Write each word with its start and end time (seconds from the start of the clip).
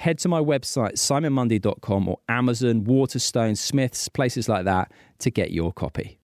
head 0.00 0.18
to 0.18 0.28
my 0.28 0.40
website, 0.40 0.94
simonmundie.com 0.94 2.08
or 2.08 2.18
Amazon, 2.28 2.84
Waterstone, 2.84 3.54
Smiths, 3.54 4.08
places 4.08 4.48
like 4.48 4.64
that 4.64 4.90
to 5.18 5.30
get 5.30 5.50
your 5.50 5.72
copy. 5.72 6.18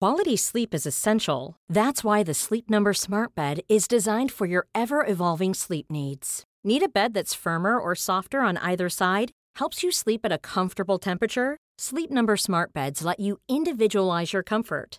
Quality 0.00 0.36
sleep 0.36 0.74
is 0.74 0.86
essential. 0.86 1.56
That's 1.68 2.04
why 2.04 2.22
the 2.22 2.34
Sleep 2.34 2.70
Number 2.70 2.94
Smart 2.94 3.34
Bed 3.34 3.60
is 3.68 3.88
designed 3.88 4.30
for 4.32 4.46
your 4.46 4.66
ever 4.72 5.04
evolving 5.04 5.54
sleep 5.54 5.86
needs. 5.90 6.44
Need 6.64 6.84
a 6.84 6.88
bed 6.88 7.14
that's 7.14 7.34
firmer 7.34 7.78
or 7.78 7.94
softer 7.94 8.40
on 8.40 8.56
either 8.58 8.88
side? 8.88 9.32
Helps 9.56 9.82
you 9.82 9.90
sleep 9.90 10.20
at 10.24 10.32
a 10.32 10.38
comfortable 10.38 10.98
temperature? 10.98 11.56
Sleep 11.78 12.10
Number 12.10 12.36
Smart 12.36 12.72
Beds 12.72 13.02
let 13.02 13.18
you 13.20 13.38
individualize 13.48 14.32
your 14.32 14.44
comfort 14.44 14.98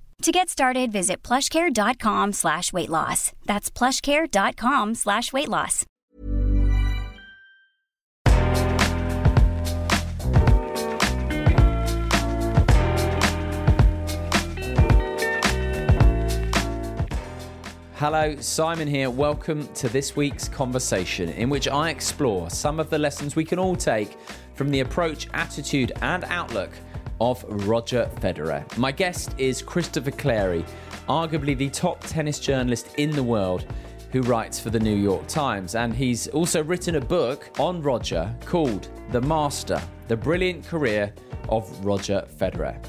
To 0.21 0.31
get 0.31 0.49
started, 0.49 0.91
visit 0.91 1.23
plushcare.com 1.23 2.33
slash 2.33 2.71
weight 2.71 2.89
loss. 2.89 3.31
That's 3.45 3.71
plushcare.com 3.71 4.93
slash 4.93 5.33
weight 5.33 5.49
loss. 5.49 5.83
Hello, 17.95 18.35
Simon 18.39 18.87
here. 18.87 19.09
Welcome 19.09 19.67
to 19.73 19.89
this 19.89 20.15
week's 20.15 20.47
conversation 20.47 21.29
in 21.29 21.49
which 21.49 21.67
I 21.67 21.89
explore 21.89 22.51
some 22.51 22.79
of 22.79 22.91
the 22.91 22.99
lessons 22.99 23.35
we 23.35 23.43
can 23.43 23.57
all 23.57 23.75
take 23.75 24.15
from 24.53 24.69
the 24.69 24.81
approach, 24.81 25.27
attitude, 25.33 25.91
and 26.03 26.23
outlook 26.25 26.69
of 27.21 27.45
Roger 27.67 28.09
Federer. 28.15 28.65
My 28.77 28.91
guest 28.91 29.35
is 29.37 29.61
Christopher 29.61 30.09
Clarey, 30.09 30.65
arguably 31.07 31.55
the 31.55 31.69
top 31.69 31.99
tennis 32.01 32.39
journalist 32.39 32.95
in 32.97 33.11
the 33.11 33.21
world 33.21 33.63
who 34.11 34.21
writes 34.23 34.59
for 34.59 34.71
the 34.71 34.79
New 34.79 34.95
York 34.95 35.27
Times. 35.27 35.75
And 35.75 35.95
he's 35.95 36.27
also 36.29 36.63
written 36.63 36.95
a 36.95 36.99
book 36.99 37.47
on 37.59 37.79
Roger 37.79 38.35
called 38.43 38.89
The 39.11 39.21
Master 39.21 39.79
The 40.07 40.17
Brilliant 40.17 40.65
Career 40.65 41.13
of 41.47 41.85
Roger 41.85 42.25
Federer. 42.37 42.83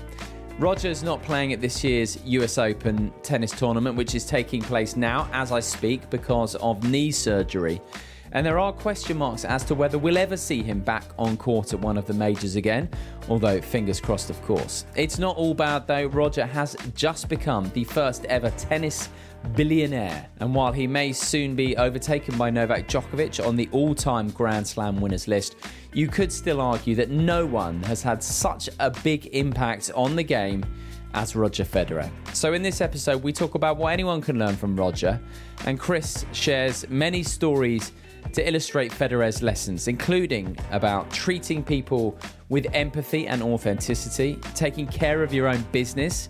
Roger's 0.58 1.02
not 1.02 1.22
playing 1.22 1.52
at 1.52 1.60
this 1.60 1.84
year's 1.84 2.18
US 2.24 2.56
Open 2.56 3.12
tennis 3.22 3.50
tournament, 3.52 3.96
which 3.96 4.14
is 4.14 4.24
taking 4.24 4.62
place 4.62 4.96
now 4.96 5.28
as 5.34 5.52
I 5.52 5.60
speak 5.60 6.08
because 6.08 6.54
of 6.56 6.82
knee 6.88 7.10
surgery. 7.10 7.82
And 8.32 8.46
there 8.46 8.58
are 8.58 8.72
question 8.72 9.18
marks 9.18 9.44
as 9.44 9.64
to 9.64 9.74
whether 9.74 9.98
we'll 9.98 10.18
ever 10.18 10.36
see 10.36 10.62
him 10.62 10.80
back 10.80 11.04
on 11.18 11.36
court 11.36 11.72
at 11.72 11.80
one 11.80 11.98
of 11.98 12.06
the 12.06 12.14
majors 12.14 12.56
again, 12.56 12.88
although 13.28 13.60
fingers 13.60 14.00
crossed, 14.00 14.30
of 14.30 14.40
course. 14.42 14.86
It's 14.96 15.18
not 15.18 15.36
all 15.36 15.54
bad 15.54 15.86
though. 15.86 16.06
Roger 16.06 16.46
has 16.46 16.76
just 16.94 17.28
become 17.28 17.70
the 17.74 17.84
first 17.84 18.24
ever 18.26 18.50
tennis 18.50 19.10
billionaire. 19.54 20.26
And 20.40 20.54
while 20.54 20.72
he 20.72 20.86
may 20.86 21.12
soon 21.12 21.54
be 21.54 21.76
overtaken 21.76 22.38
by 22.38 22.50
Novak 22.50 22.88
Djokovic 22.88 23.46
on 23.46 23.56
the 23.56 23.68
all 23.72 23.94
time 23.94 24.30
Grand 24.30 24.66
Slam 24.66 25.00
winners 25.00 25.28
list, 25.28 25.56
you 25.92 26.08
could 26.08 26.32
still 26.32 26.60
argue 26.60 26.94
that 26.94 27.10
no 27.10 27.44
one 27.44 27.82
has 27.82 28.02
had 28.02 28.22
such 28.22 28.70
a 28.80 28.90
big 29.02 29.26
impact 29.34 29.90
on 29.94 30.16
the 30.16 30.22
game 30.22 30.64
as 31.14 31.36
Roger 31.36 31.64
Federer. 31.64 32.10
So, 32.32 32.54
in 32.54 32.62
this 32.62 32.80
episode, 32.80 33.22
we 33.22 33.32
talk 33.32 33.54
about 33.54 33.76
what 33.76 33.92
anyone 33.92 34.22
can 34.22 34.38
learn 34.38 34.56
from 34.56 34.74
Roger, 34.74 35.20
and 35.66 35.78
Chris 35.78 36.24
shares 36.32 36.88
many 36.88 37.22
stories 37.22 37.92
to 38.32 38.46
illustrate 38.46 38.92
Federer's 38.92 39.42
lessons, 39.42 39.88
including 39.88 40.56
about 40.70 41.10
treating 41.10 41.62
people 41.62 42.16
with 42.48 42.66
empathy 42.72 43.26
and 43.26 43.42
authenticity, 43.42 44.38
taking 44.54 44.86
care 44.86 45.22
of 45.22 45.32
your 45.32 45.48
own 45.48 45.62
business, 45.72 46.28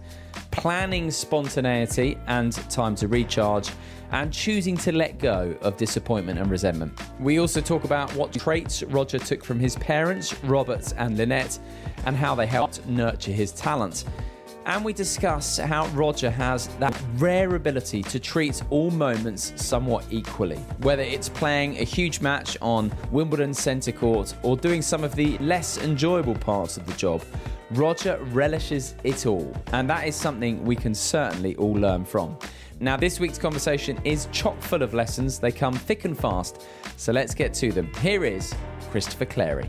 planning 0.50 1.10
spontaneity 1.10 2.16
and 2.26 2.52
time 2.70 2.94
to 2.94 3.08
recharge, 3.08 3.70
and 4.12 4.32
choosing 4.32 4.76
to 4.76 4.92
let 4.92 5.18
go 5.18 5.56
of 5.62 5.76
disappointment 5.76 6.38
and 6.38 6.50
resentment. 6.50 6.92
We 7.18 7.40
also 7.40 7.60
talk 7.60 7.84
about 7.84 8.14
what 8.14 8.32
traits 8.32 8.82
Roger 8.82 9.18
took 9.18 9.42
from 9.42 9.58
his 9.58 9.74
parents, 9.76 10.34
Robert 10.44 10.92
and 10.98 11.16
Lynette, 11.16 11.58
and 12.04 12.14
how 12.16 12.34
they 12.34 12.46
helped 12.46 12.86
nurture 12.86 13.32
his 13.32 13.52
talent. 13.52 14.04
And 14.64 14.84
we 14.84 14.92
discuss 14.92 15.58
how 15.58 15.86
Roger 15.88 16.30
has 16.30 16.68
that 16.78 16.96
rare 17.16 17.56
ability 17.56 18.02
to 18.04 18.20
treat 18.20 18.62
all 18.70 18.90
moments 18.92 19.52
somewhat 19.56 20.04
equally, 20.10 20.58
whether 20.78 21.02
it's 21.02 21.28
playing 21.28 21.78
a 21.78 21.84
huge 21.84 22.20
match 22.20 22.56
on 22.62 22.92
Wimbledon 23.10 23.54
centre 23.54 23.90
court 23.90 24.34
or 24.42 24.56
doing 24.56 24.80
some 24.80 25.02
of 25.02 25.16
the 25.16 25.36
less 25.38 25.78
enjoyable 25.78 26.36
parts 26.36 26.76
of 26.76 26.86
the 26.86 26.92
job. 26.92 27.24
Roger 27.72 28.18
relishes 28.30 28.94
it 29.02 29.26
all, 29.26 29.52
and 29.72 29.90
that 29.90 30.06
is 30.06 30.14
something 30.14 30.64
we 30.64 30.76
can 30.76 30.94
certainly 30.94 31.56
all 31.56 31.72
learn 31.72 32.04
from. 32.04 32.36
Now, 32.78 32.96
this 32.96 33.18
week's 33.18 33.38
conversation 33.38 33.98
is 34.04 34.28
chock 34.32 34.60
full 34.60 34.82
of 34.82 34.94
lessons. 34.94 35.38
They 35.38 35.52
come 35.52 35.74
thick 35.74 36.04
and 36.04 36.16
fast, 36.16 36.66
so 36.96 37.12
let's 37.12 37.34
get 37.34 37.54
to 37.54 37.72
them. 37.72 37.92
Here 38.00 38.24
is 38.24 38.54
Christopher 38.90 39.26
Clarey. 39.26 39.68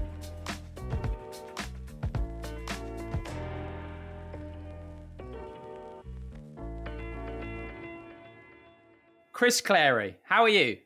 Chris 9.44 9.60
Clarey. 9.60 10.16
how 10.24 10.44
are 10.44 10.48
you? 10.48 10.78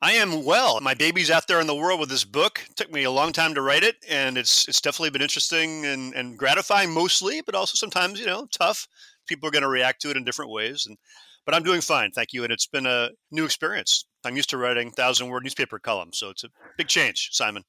I 0.00 0.12
am 0.12 0.46
well. 0.46 0.80
My 0.80 0.94
baby's 0.94 1.30
out 1.30 1.46
there 1.46 1.60
in 1.60 1.66
the 1.66 1.74
world 1.74 2.00
with 2.00 2.08
this 2.08 2.24
book. 2.24 2.62
It 2.66 2.74
took 2.74 2.90
me 2.90 3.04
a 3.04 3.10
long 3.10 3.34
time 3.34 3.52
to 3.52 3.60
write 3.60 3.82
it, 3.82 3.96
and 4.08 4.38
it's 4.38 4.66
it's 4.66 4.80
definitely 4.80 5.10
been 5.10 5.20
interesting 5.20 5.84
and, 5.84 6.14
and 6.14 6.38
gratifying 6.38 6.90
mostly, 6.90 7.42
but 7.42 7.54
also 7.54 7.74
sometimes, 7.74 8.18
you 8.18 8.24
know, 8.24 8.46
tough. 8.50 8.88
People 9.28 9.46
are 9.46 9.50
going 9.50 9.60
to 9.60 9.68
react 9.68 10.00
to 10.00 10.10
it 10.10 10.16
in 10.16 10.24
different 10.24 10.50
ways. 10.50 10.86
And 10.86 10.96
but 11.44 11.54
I'm 11.54 11.62
doing 11.62 11.82
fine, 11.82 12.12
thank 12.12 12.32
you. 12.32 12.44
And 12.44 12.50
it's 12.50 12.66
been 12.66 12.86
a 12.86 13.10
new 13.30 13.44
experience. 13.44 14.06
I'm 14.24 14.36
used 14.36 14.48
to 14.48 14.56
writing 14.56 14.90
thousand 14.90 15.28
word 15.28 15.42
newspaper 15.42 15.78
columns, 15.78 16.16
so 16.16 16.30
it's 16.30 16.44
a 16.44 16.48
big 16.78 16.88
change, 16.88 17.28
Simon. 17.32 17.64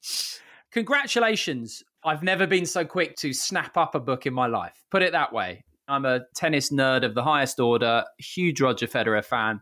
Congratulations. 0.72 1.84
I've 2.06 2.24
never 2.24 2.48
been 2.48 2.66
so 2.66 2.86
quick 2.86 3.18
to 3.18 3.34
snap 3.34 3.76
up 3.76 3.94
a 3.94 4.00
book 4.00 4.26
in 4.26 4.34
my 4.34 4.48
life. 4.48 4.86
Put 4.90 5.02
it 5.02 5.12
that 5.12 5.34
way. 5.34 5.66
I'm 5.90 6.06
a 6.06 6.22
tennis 6.34 6.72
nerd 6.72 7.04
of 7.04 7.14
the 7.14 7.24
highest 7.24 7.60
order, 7.60 8.06
huge 8.20 8.62
Roger 8.62 8.88
Federer 8.88 9.26
fan 9.26 9.62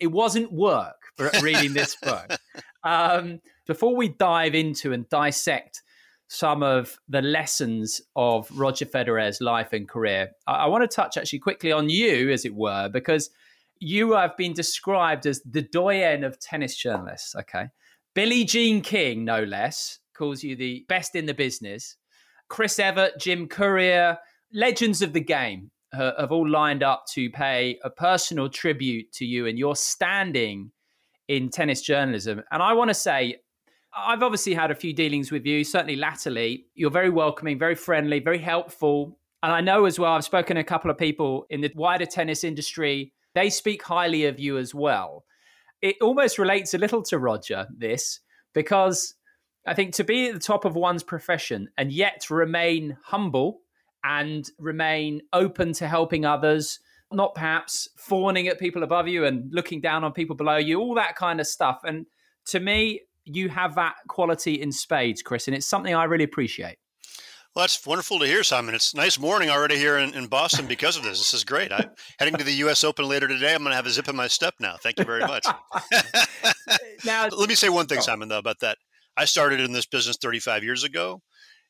it 0.00 0.08
wasn't 0.08 0.52
work 0.52 1.02
reading 1.42 1.74
this 1.74 1.96
book. 1.96 2.30
Um, 2.82 3.40
before 3.66 3.94
we 3.94 4.08
dive 4.08 4.54
into 4.54 4.92
and 4.92 5.08
dissect 5.08 5.82
some 6.28 6.62
of 6.62 6.98
the 7.08 7.22
lessons 7.22 8.00
of 8.16 8.50
Roger 8.52 8.86
Federer's 8.86 9.40
life 9.40 9.72
and 9.72 9.88
career, 9.88 10.30
I, 10.46 10.52
I 10.54 10.66
want 10.66 10.88
to 10.88 10.94
touch 10.94 11.16
actually 11.16 11.40
quickly 11.40 11.72
on 11.72 11.88
you, 11.88 12.30
as 12.30 12.44
it 12.44 12.54
were, 12.54 12.88
because 12.88 13.30
you 13.78 14.12
have 14.12 14.36
been 14.36 14.52
described 14.52 15.26
as 15.26 15.42
the 15.42 15.62
doyen 15.62 16.24
of 16.24 16.38
tennis 16.40 16.76
journalists. 16.76 17.34
Okay. 17.34 17.68
Billie 18.14 18.44
Jean 18.44 18.80
King, 18.80 19.24
no 19.24 19.44
less, 19.44 19.98
calls 20.14 20.42
you 20.42 20.56
the 20.56 20.84
best 20.88 21.14
in 21.14 21.26
the 21.26 21.34
business. 21.34 21.96
Chris 22.48 22.78
Evert, 22.78 23.12
Jim 23.18 23.46
Courier, 23.46 24.18
legends 24.52 25.00
of 25.00 25.12
the 25.12 25.20
game 25.20 25.70
have 25.92 26.32
all 26.32 26.48
lined 26.48 26.82
up 26.82 27.04
to 27.12 27.30
pay 27.30 27.78
a 27.82 27.90
personal 27.90 28.48
tribute 28.48 29.12
to 29.12 29.24
you 29.24 29.46
and 29.46 29.58
your 29.58 29.74
standing 29.74 30.70
in 31.28 31.48
tennis 31.48 31.82
journalism. 31.82 32.42
And 32.50 32.62
I 32.62 32.72
want 32.72 32.90
to 32.90 32.94
say, 32.94 33.36
I've 33.96 34.22
obviously 34.22 34.54
had 34.54 34.70
a 34.70 34.74
few 34.74 34.92
dealings 34.92 35.32
with 35.32 35.44
you, 35.44 35.64
certainly 35.64 35.96
latterly. 35.96 36.66
You're 36.74 36.90
very 36.90 37.10
welcoming, 37.10 37.58
very 37.58 37.74
friendly, 37.74 38.20
very 38.20 38.38
helpful. 38.38 39.18
And 39.42 39.52
I 39.52 39.60
know 39.60 39.84
as 39.84 39.98
well, 39.98 40.12
I've 40.12 40.24
spoken 40.24 40.56
to 40.56 40.60
a 40.60 40.64
couple 40.64 40.90
of 40.90 40.98
people 40.98 41.46
in 41.50 41.60
the 41.60 41.72
wider 41.74 42.06
tennis 42.06 42.44
industry. 42.44 43.12
They 43.34 43.50
speak 43.50 43.82
highly 43.82 44.26
of 44.26 44.38
you 44.38 44.58
as 44.58 44.74
well. 44.74 45.24
It 45.82 45.96
almost 46.02 46.38
relates 46.38 46.74
a 46.74 46.78
little 46.78 47.02
to 47.04 47.18
Roger, 47.18 47.66
this, 47.76 48.20
because 48.52 49.14
I 49.66 49.74
think 49.74 49.94
to 49.94 50.04
be 50.04 50.28
at 50.28 50.34
the 50.34 50.40
top 50.40 50.64
of 50.64 50.76
one's 50.76 51.02
profession 51.02 51.68
and 51.78 51.90
yet 51.90 52.28
remain 52.30 52.96
humble 53.02 53.60
and 54.04 54.48
remain 54.58 55.22
open 55.32 55.72
to 55.74 55.88
helping 55.88 56.24
others, 56.24 56.80
not 57.12 57.34
perhaps 57.34 57.88
fawning 57.96 58.48
at 58.48 58.58
people 58.58 58.82
above 58.82 59.08
you 59.08 59.24
and 59.24 59.52
looking 59.52 59.80
down 59.80 60.04
on 60.04 60.12
people 60.12 60.36
below 60.36 60.56
you, 60.56 60.80
all 60.80 60.94
that 60.94 61.16
kind 61.16 61.40
of 61.40 61.46
stuff. 61.46 61.80
And 61.84 62.06
to 62.46 62.60
me, 62.60 63.02
you 63.24 63.48
have 63.48 63.74
that 63.74 63.94
quality 64.08 64.60
in 64.60 64.72
spades, 64.72 65.22
Chris, 65.22 65.46
and 65.46 65.54
it's 65.54 65.66
something 65.66 65.94
I 65.94 66.04
really 66.04 66.24
appreciate. 66.24 66.78
Well, 67.54 67.64
that's 67.64 67.84
wonderful 67.84 68.20
to 68.20 68.26
hear, 68.26 68.44
Simon. 68.44 68.76
It's 68.76 68.94
nice 68.94 69.18
morning 69.18 69.50
already 69.50 69.76
here 69.76 69.98
in, 69.98 70.14
in 70.14 70.28
Boston 70.28 70.66
because 70.66 70.96
of 70.96 71.02
this. 71.02 71.18
This 71.18 71.34
is 71.34 71.42
great. 71.42 71.72
I'm 71.72 71.90
heading 72.20 72.36
to 72.36 72.44
the 72.44 72.52
U.S. 72.52 72.84
Open 72.84 73.06
later 73.06 73.26
today. 73.26 73.52
I'm 73.52 73.62
going 73.62 73.72
to 73.72 73.76
have 73.76 73.86
a 73.86 73.90
zip 73.90 74.08
in 74.08 74.14
my 74.14 74.28
step 74.28 74.54
now. 74.60 74.76
Thank 74.80 75.00
you 75.00 75.04
very 75.04 75.22
much. 75.22 75.44
now, 77.04 77.26
let 77.26 77.48
me 77.48 77.56
say 77.56 77.68
one 77.68 77.86
thing, 77.86 77.98
oh. 77.98 78.02
Simon, 78.02 78.28
though, 78.28 78.38
about 78.38 78.60
that. 78.60 78.78
I 79.16 79.24
started 79.24 79.58
in 79.58 79.72
this 79.72 79.84
business 79.84 80.16
35 80.16 80.62
years 80.62 80.84
ago. 80.84 81.22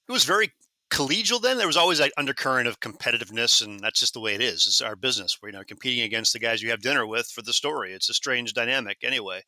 It 0.06 0.12
was 0.12 0.24
very 0.24 0.52
collegial 0.90 1.40
then. 1.40 1.58
There 1.58 1.66
was 1.66 1.76
always 1.76 1.98
that 1.98 2.12
undercurrent 2.16 2.68
of 2.68 2.80
competitiveness, 2.80 3.64
and 3.64 3.80
that's 3.80 4.00
just 4.00 4.14
the 4.14 4.20
way 4.20 4.34
it 4.34 4.40
is. 4.40 4.66
It's 4.66 4.80
our 4.80 4.96
business. 4.96 5.38
We're 5.42 5.50
you 5.50 5.54
know 5.54 5.64
competing 5.64 6.04
against 6.04 6.32
the 6.32 6.38
guys 6.38 6.62
you 6.62 6.70
have 6.70 6.82
dinner 6.82 7.06
with 7.06 7.26
for 7.26 7.42
the 7.42 7.52
story. 7.52 7.92
It's 7.92 8.10
a 8.10 8.14
strange 8.14 8.52
dynamic, 8.52 8.98
anyway, 9.02 9.42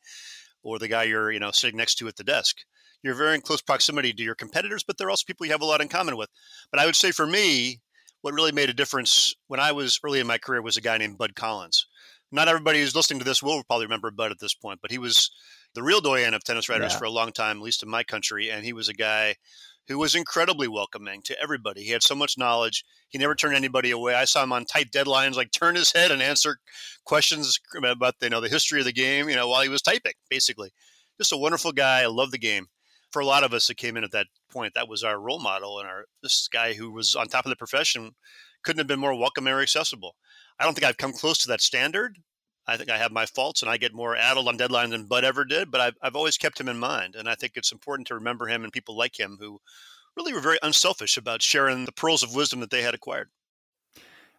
or 0.63 0.79
the 0.79 0.87
guy 0.87 1.03
you're 1.03 1.31
you 1.31 1.39
know 1.39 1.51
sitting 1.51 1.77
next 1.77 1.95
to 1.95 2.07
at 2.07 2.15
the 2.15 2.23
desk 2.23 2.57
you're 3.03 3.13
very 3.13 3.35
in 3.35 3.41
close 3.41 3.61
proximity 3.61 4.13
to 4.13 4.23
your 4.23 4.35
competitors, 4.35 4.83
but 4.83 4.97
they're 4.97 5.09
also 5.09 5.25
people 5.27 5.45
you 5.45 5.51
have 5.51 5.61
a 5.61 5.65
lot 5.65 5.81
in 5.81 5.89
common 5.89 6.17
with. 6.17 6.29
But 6.71 6.79
I 6.79 6.85
would 6.85 6.95
say 6.95 7.11
for 7.11 7.27
me, 7.27 7.81
what 8.21 8.33
really 8.33 8.53
made 8.53 8.69
a 8.69 8.73
difference 8.73 9.35
when 9.47 9.59
I 9.59 9.73
was 9.73 9.99
early 10.03 10.21
in 10.21 10.27
my 10.27 10.37
career 10.37 10.61
was 10.61 10.77
a 10.77 10.81
guy 10.81 10.97
named 10.97 11.17
Bud 11.17 11.35
Collins. 11.35 11.85
Not 12.31 12.47
everybody 12.47 12.79
who's 12.79 12.95
listening 12.95 13.19
to 13.19 13.25
this 13.25 13.43
will 13.43 13.63
probably 13.65 13.85
remember 13.85 14.09
Bud 14.09 14.31
at 14.31 14.39
this 14.39 14.55
point, 14.55 14.79
but 14.81 14.89
he 14.89 14.97
was 14.97 15.29
the 15.75 15.83
real 15.83 16.01
doyen 16.01 16.33
of 16.33 16.43
tennis 16.43 16.69
writers 16.69 16.93
yeah. 16.93 16.97
for 16.97 17.05
a 17.05 17.11
long 17.11 17.31
time, 17.31 17.57
at 17.57 17.63
least 17.63 17.83
in 17.83 17.89
my 17.89 18.03
country. 18.03 18.49
And 18.49 18.65
he 18.65 18.73
was 18.73 18.89
a 18.89 18.93
guy 18.93 19.35
who 19.87 19.97
was 19.97 20.15
incredibly 20.15 20.67
welcoming 20.67 21.21
to 21.23 21.39
everybody. 21.41 21.83
He 21.83 21.91
had 21.91 22.03
so 22.03 22.15
much 22.15 22.37
knowledge. 22.37 22.83
He 23.09 23.17
never 23.17 23.35
turned 23.35 23.55
anybody 23.55 23.91
away. 23.91 24.15
I 24.15 24.25
saw 24.25 24.43
him 24.43 24.53
on 24.53 24.65
tight 24.65 24.91
deadlines, 24.91 25.35
like 25.35 25.51
turn 25.51 25.75
his 25.75 25.91
head 25.91 26.11
and 26.11 26.21
answer 26.21 26.57
questions 27.05 27.59
about 27.85 28.15
you 28.21 28.29
know 28.29 28.41
the 28.41 28.49
history 28.49 28.79
of 28.79 28.85
the 28.85 28.93
game, 28.93 29.29
you 29.29 29.35
know, 29.35 29.47
while 29.47 29.61
he 29.61 29.69
was 29.69 29.81
typing. 29.81 30.13
Basically, 30.29 30.71
just 31.17 31.33
a 31.33 31.37
wonderful 31.37 31.71
guy. 31.71 32.01
I 32.01 32.07
love 32.07 32.31
the 32.31 32.37
game 32.37 32.67
for 33.13 33.21
a 33.21 33.25
lot 33.25 33.43
of 33.43 33.53
us 33.53 33.67
that 33.67 33.77
came 33.77 33.95
in 33.95 34.03
at 34.03 34.11
that 34.11 34.25
point, 34.51 34.73
that 34.73 34.89
was 34.89 35.03
our 35.03 35.19
role 35.19 35.39
model. 35.39 35.79
And 35.79 35.87
our 35.87 36.05
this 36.23 36.49
guy 36.51 36.73
who 36.73 36.91
was 36.91 37.15
on 37.15 37.27
top 37.27 37.45
of 37.45 37.51
the 37.51 37.55
profession 37.55 38.11
couldn't 38.63 38.79
have 38.79 38.87
been 38.87 38.99
more 38.99 39.17
welcoming 39.17 39.53
or 39.53 39.61
accessible. 39.61 40.15
I 40.59 40.63
don't 40.63 40.73
think 40.73 40.85
I've 40.85 40.97
come 40.97 41.13
close 41.13 41.37
to 41.39 41.47
that 41.49 41.61
standard. 41.61 42.17
I 42.67 42.77
think 42.77 42.89
I 42.89 42.97
have 42.97 43.11
my 43.11 43.25
faults 43.25 43.61
and 43.61 43.69
I 43.69 43.77
get 43.77 43.93
more 43.93 44.15
addled 44.15 44.47
on 44.47 44.57
deadline 44.57 44.91
than 44.91 45.05
Bud 45.05 45.23
ever 45.23 45.43
did, 45.43 45.69
but 45.69 45.81
I've, 45.81 45.97
I've 46.01 46.15
always 46.15 46.37
kept 46.37 46.59
him 46.59 46.69
in 46.69 46.77
mind. 46.77 47.15
And 47.15 47.27
I 47.27 47.35
think 47.35 47.53
it's 47.55 47.71
important 47.71 48.07
to 48.07 48.15
remember 48.15 48.47
him 48.47 48.63
and 48.63 48.71
people 48.71 48.97
like 48.97 49.19
him 49.19 49.37
who 49.39 49.59
really 50.15 50.33
were 50.33 50.39
very 50.39 50.59
unselfish 50.63 51.17
about 51.17 51.41
sharing 51.41 51.85
the 51.85 51.91
pearls 51.91 52.23
of 52.23 52.35
wisdom 52.35 52.59
that 52.61 52.69
they 52.69 52.81
had 52.81 52.93
acquired. 52.93 53.29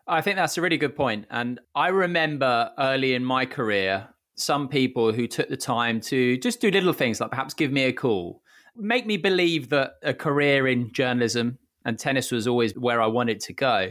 I 0.06 0.20
think 0.20 0.36
that's 0.36 0.56
a 0.58 0.62
really 0.62 0.76
good 0.76 0.96
point. 0.96 1.26
And 1.30 1.60
I 1.74 1.88
remember 1.88 2.70
early 2.78 3.14
in 3.14 3.24
my 3.24 3.46
career, 3.46 4.08
some 4.36 4.68
people 4.68 5.12
who 5.12 5.26
took 5.26 5.48
the 5.48 5.56
time 5.56 6.00
to 6.02 6.36
just 6.38 6.60
do 6.60 6.70
little 6.70 6.92
things 6.92 7.20
like 7.20 7.30
perhaps 7.30 7.54
give 7.54 7.72
me 7.72 7.84
a 7.84 7.92
call 7.92 8.42
make 8.76 9.06
me 9.06 9.16
believe 9.16 9.70
that 9.70 9.94
a 10.02 10.14
career 10.14 10.66
in 10.66 10.92
journalism 10.92 11.58
and 11.84 11.98
tennis 11.98 12.30
was 12.30 12.46
always 12.46 12.76
where 12.76 13.00
I 13.00 13.06
wanted 13.06 13.40
to 13.40 13.52
go 13.52 13.90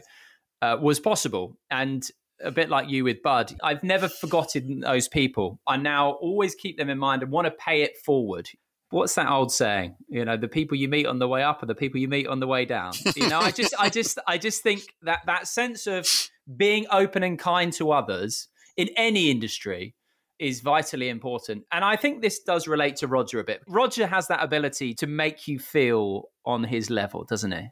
uh, 0.62 0.77
was 0.81 1.00
possible. 1.00 1.57
And 1.69 2.07
a 2.44 2.51
bit 2.51 2.69
like 2.69 2.90
you 2.90 3.04
with 3.04 3.22
Bud, 3.22 3.56
I've 3.63 3.84
never 3.84 4.07
forgotten 4.07 4.81
those 4.81 5.07
people. 5.07 5.60
I 5.68 5.78
now 5.78 6.12
always 6.12 6.56
keep 6.56 6.78
them 6.78 6.90
in 6.90 7.00
mind 7.00 7.24
and 7.24 7.31
want 7.31 7.45
to 7.45 7.51
pay 7.51 7.81
it 7.81 7.98
forward. 7.98 8.50
What's 8.90 9.16
that 9.16 9.30
old 9.30 9.51
saying? 9.51 9.95
You 10.07 10.24
know, 10.24 10.38
the 10.38 10.48
people 10.48 10.78
you 10.78 10.88
meet 10.88 11.07
on 11.07 11.18
the 11.18 11.28
way 11.28 11.42
up 11.42 11.63
are 11.63 11.66
the 11.66 11.74
people 11.74 12.00
you 12.00 12.07
meet 12.07 12.28
on 12.28 12.40
the 12.40 12.48
way 12.48 12.66
down. 12.66 12.94
You 13.16 13.28
know, 13.28 13.40
I 13.40 13.50
just, 13.50 13.74
I 13.80 13.90
just, 13.90 14.19
I 14.28 14.38
just 14.38 14.62
think 14.62 14.84
that 15.01 15.22
that 15.25 15.48
sense 15.48 15.88
of 15.88 16.07
being 16.56 16.86
open 16.92 17.24
and 17.24 17.40
kind 17.40 17.74
to 17.74 17.92
others 17.92 18.50
in 18.78 18.90
any 18.95 19.31
industry 19.31 19.95
is 20.38 20.62
vitally 20.62 21.10
important. 21.10 21.63
And 21.72 21.84
I 21.84 21.95
think 21.95 22.22
this 22.22 22.44
does 22.44 22.68
relate 22.68 22.98
to 22.98 23.07
Roger 23.07 23.40
a 23.40 23.44
bit. 23.44 23.62
Roger 23.68 24.06
has 24.06 24.28
that 24.28 24.44
ability 24.44 24.94
to 24.95 25.07
make 25.07 25.48
you 25.48 25.57
feel 25.57 26.25
on 26.45 26.63
his 26.63 26.90
level, 26.90 27.24
doesn't 27.24 27.51
he? 27.51 27.69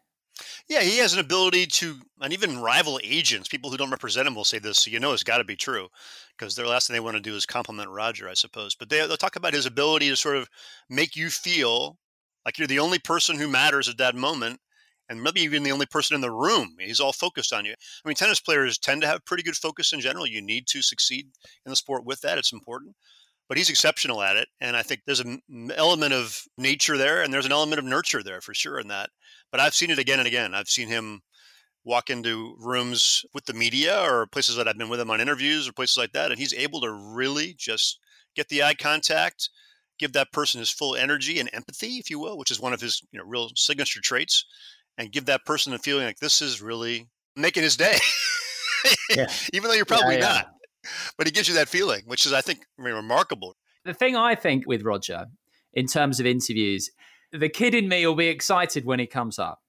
Yeah, 0.72 0.84
he 0.84 1.00
has 1.00 1.12
an 1.12 1.20
ability 1.20 1.66
to, 1.66 1.98
and 2.22 2.32
even 2.32 2.62
rival 2.62 2.98
agents, 3.04 3.50
people 3.50 3.70
who 3.70 3.76
don't 3.76 3.92
represent 3.92 4.26
him 4.26 4.36
will 4.36 4.46
say 4.46 4.58
this, 4.58 4.78
so 4.78 4.90
you 4.90 5.02
know 5.02 5.12
it's 5.12 5.22
got 5.22 5.40
to 5.40 5.44
be 5.44 5.58
true, 5.58 5.90
because 6.38 6.56
their 6.56 6.66
last 6.66 6.88
thing 6.88 6.94
they 6.94 7.02
want 7.02 7.18
to 7.18 7.22
do 7.22 7.36
is 7.36 7.46
compliment 7.46 7.90
Roger, 7.90 8.30
I 8.30 8.36
suppose. 8.36 8.74
But 8.74 8.88
they, 8.88 9.06
they'll 9.06 9.18
talk 9.18 9.36
about 9.36 9.54
his 9.54 9.66
ability 9.66 10.08
to 10.08 10.16
sort 10.16 10.38
of 10.38 10.48
make 10.90 11.18
you 11.18 11.30
feel 11.30 11.98
like 12.46 12.58
you're 12.58 12.70
the 12.70 12.80
only 12.80 13.00
person 13.00 13.38
who 13.38 13.50
matters 13.50 13.90
at 13.90 13.98
that 13.98 14.16
moment, 14.16 14.62
and 15.10 15.22
maybe 15.22 15.42
even 15.42 15.64
the 15.64 15.74
only 15.74 15.88
person 15.88 16.16
in 16.16 16.22
the 16.22 16.32
room. 16.32 16.78
He's 16.80 17.02
all 17.02 17.12
focused 17.12 17.52
on 17.52 17.66
you. 17.66 17.74
I 17.74 18.08
mean, 18.08 18.16
tennis 18.16 18.40
players 18.40 18.78
tend 18.78 19.02
to 19.02 19.10
have 19.10 19.26
pretty 19.26 19.44
good 19.44 19.58
focus 19.58 19.92
in 19.92 20.00
general. 20.00 20.26
You 20.26 20.42
need 20.42 20.68
to 20.68 20.82
succeed 20.82 21.28
in 21.66 21.70
the 21.70 21.76
sport 21.76 22.06
with 22.06 22.22
that, 22.22 22.38
it's 22.38 22.54
important. 22.54 22.96
But 23.52 23.58
he's 23.58 23.70
exceptional 23.70 24.22
at 24.22 24.38
it. 24.38 24.48
And 24.62 24.78
I 24.78 24.82
think 24.82 25.02
there's 25.06 25.20
an 25.20 25.42
element 25.76 26.14
of 26.14 26.42
nature 26.58 26.98
there, 26.98 27.22
and 27.22 27.34
there's 27.34 27.46
an 27.46 27.52
element 27.52 27.80
of 27.80 27.84
nurture 27.84 28.24
there 28.24 28.40
for 28.40 28.54
sure 28.54 28.80
in 28.80 28.88
that. 28.88 29.10
But 29.52 29.60
I've 29.60 29.76
seen 29.76 29.90
it 29.90 30.00
again 30.00 30.20
and 30.20 30.28
again. 30.28 30.56
I've 30.56 30.70
seen 30.70 30.88
him 30.88 31.20
walk 31.84 32.10
into 32.10 32.56
rooms 32.62 33.26
with 33.34 33.44
the 33.48 33.54
media 33.54 34.02
or 34.02 34.26
places 34.28 34.56
that 34.56 34.70
I've 34.70 34.78
been 34.78 34.88
with 34.88 35.02
him 35.02 35.12
on 35.12 35.20
interviews 35.20 35.68
or 35.68 35.74
places 35.74 35.98
like 35.98 36.14
that, 36.14 36.32
and 36.32 36.40
he's 36.40 36.54
able 36.54 36.80
to 36.80 36.94
really 36.94 37.54
just 37.58 38.00
get 38.38 38.48
the 38.48 38.64
eye 38.64 38.74
contact, 38.74 39.50
give 40.00 40.14
that 40.14 40.32
person 40.32 40.60
his 40.60 40.70
full 40.70 40.96
energy 40.96 41.38
and 41.38 41.50
empathy, 41.52 41.98
if 41.98 42.10
you 42.10 42.20
will, 42.20 42.38
which 42.38 42.52
is 42.52 42.62
one 42.62 42.72
of 42.72 42.80
his 42.80 43.02
you 43.12 43.20
know 43.20 43.26
real 43.26 43.50
signature 43.58 44.00
traits, 44.02 44.46
and 44.98 45.12
give 45.12 45.26
that 45.26 45.44
person 45.44 45.74
a 45.74 45.78
feeling 45.78 46.06
like 46.06 46.20
this 46.20 46.42
is 46.42 46.62
really 46.62 47.10
making 47.36 47.64
his 47.64 47.76
day, 47.76 47.98
yeah. 49.10 49.28
even 49.54 49.70
though 49.70 49.76
you're 49.76 49.84
probably 49.84 50.16
yeah, 50.16 50.22
yeah. 50.22 50.34
not. 50.36 50.48
But 51.18 51.28
he 51.28 51.32
gives 51.32 51.48
you 51.48 51.54
that 51.56 51.70
feeling, 51.70 52.04
which 52.06 52.26
is, 52.26 52.34
I 52.34 52.42
think, 52.42 52.66
remarkable. 52.78 53.56
The 53.86 53.94
thing 53.94 54.16
I 54.16 54.36
think 54.36 54.68
with 54.68 54.84
Roger, 54.84 55.28
in 55.74 55.88
terms 55.88 56.20
of 56.20 56.26
interviews, 56.26 56.90
the 57.32 57.50
kid 57.50 57.74
in 57.74 57.88
me 57.88 58.06
will 58.06 58.16
be 58.16 58.28
excited 58.28 58.86
when 58.86 59.00
he 59.00 59.08
comes 59.08 59.40
up. 59.40 59.60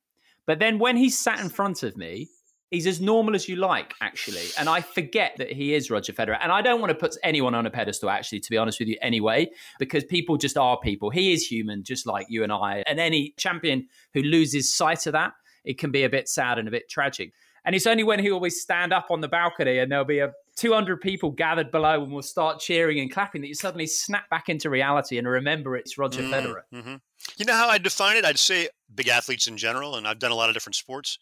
But 0.47 0.59
then 0.59 0.79
when 0.79 0.97
he's 0.97 1.17
sat 1.17 1.41
in 1.41 1.49
front 1.49 1.83
of 1.83 1.97
me, 1.97 2.29
he's 2.71 2.87
as 2.87 3.01
normal 3.01 3.35
as 3.35 3.49
you 3.49 3.57
like, 3.57 3.95
actually. 4.01 4.47
And 4.59 4.69
I 4.69 4.81
forget 4.81 5.35
that 5.39 5.53
he 5.53 5.75
is 5.75 5.91
Roger 5.91 6.13
Federer. 6.13 6.39
And 6.43 6.51
I 6.51 6.63
don't 6.63 6.81
want 6.81 6.91
to 6.91 6.99
put 6.99 7.17
anyone 7.23 7.55
on 7.55 7.67
a 7.67 7.71
pedestal, 7.71 8.11
actually, 8.11 8.41
to 8.41 8.51
be 8.51 8.57
honest 8.57 8.81
with 8.81 8.89
you, 8.89 8.97
anyway, 9.01 9.49
because 9.79 10.05
people 10.05 10.37
just 10.37 10.57
are 10.57 10.81
people. 10.81 11.11
He 11.11 11.33
is 11.33 11.47
human, 11.47 11.85
just 11.85 12.07
like 12.07 12.27
you 12.29 12.43
and 12.43 12.53
I. 12.53 12.83
And 12.87 12.99
any 12.99 13.35
champion 13.37 13.87
who 14.15 14.23
loses 14.23 14.73
sight 14.73 15.07
of 15.07 15.13
that, 15.13 15.33
it 15.65 15.79
can 15.79 15.93
be 15.93 16.03
a 16.03 16.11
bit 16.11 16.29
sad 16.29 16.59
and 16.59 16.67
a 16.67 16.73
bit 16.73 16.89
tragic. 16.89 17.33
And 17.65 17.75
it's 17.75 17.87
only 17.87 18.03
when 18.03 18.19
he 18.19 18.31
always 18.31 18.61
stand 18.61 18.93
up 18.93 19.07
on 19.11 19.21
the 19.21 19.29
balcony 19.29 19.79
and 19.79 19.91
there'll 19.91 20.05
be 20.05 20.19
a 20.19 20.33
200 20.57 21.01
people 21.01 21.31
gathered 21.31 21.71
below 21.71 22.03
and 22.03 22.13
will 22.13 22.23
start 22.23 22.59
cheering 22.59 22.99
and 22.99 23.13
clapping 23.13 23.41
that 23.41 23.47
you 23.47 23.55
suddenly 23.55 23.87
snap 23.87 24.29
back 24.31 24.49
into 24.49 24.69
reality 24.69 25.17
and 25.19 25.29
remember 25.29 25.77
it's 25.77 25.97
Roger 25.97 26.23
mm, 26.23 26.31
Federer. 26.31 26.63
Mm-hmm. 26.75 26.97
You 27.37 27.45
know 27.45 27.55
how 27.55 27.69
I 27.69 27.79
define 27.79 28.17
it? 28.17 28.25
I'd 28.25 28.39
say 28.39 28.69
big 28.95 29.09
athletes 29.09 29.47
in 29.47 29.57
general, 29.57 29.95
and 29.95 30.09
I've 30.09 30.19
done 30.19 30.33
a 30.33 30.35
lot 30.35 30.49
of 30.49 30.55
different 30.55 30.75
sports 30.75 31.19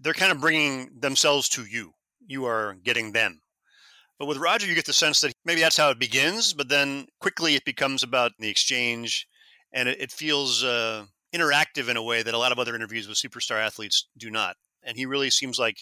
they're 0.00 0.14
kind 0.14 0.32
of 0.32 0.40
bringing 0.40 0.90
themselves 0.98 1.48
to 1.50 1.64
you. 1.64 1.92
You 2.26 2.46
are 2.46 2.76
getting 2.82 3.12
them. 3.12 3.40
But 4.18 4.26
with 4.26 4.38
Roger, 4.38 4.66
you 4.66 4.74
get 4.74 4.86
the 4.86 4.92
sense 4.92 5.20
that 5.20 5.34
maybe 5.44 5.60
that's 5.60 5.76
how 5.76 5.90
it 5.90 5.98
begins, 5.98 6.54
but 6.54 6.68
then 6.68 7.06
quickly 7.20 7.54
it 7.54 7.64
becomes 7.64 8.02
about 8.02 8.32
the 8.38 8.48
exchange 8.48 9.26
and 9.72 9.88
it, 9.88 10.00
it 10.00 10.12
feels 10.12 10.64
uh, 10.64 11.04
interactive 11.34 11.88
in 11.88 11.96
a 11.96 12.02
way 12.02 12.22
that 12.22 12.32
a 12.32 12.38
lot 12.38 12.52
of 12.52 12.58
other 12.58 12.74
interviews 12.74 13.08
with 13.08 13.18
superstar 13.18 13.60
athletes 13.60 14.08
do 14.16 14.30
not. 14.30 14.56
And 14.86 14.96
he 14.96 15.04
really 15.04 15.30
seems 15.30 15.58
like, 15.58 15.78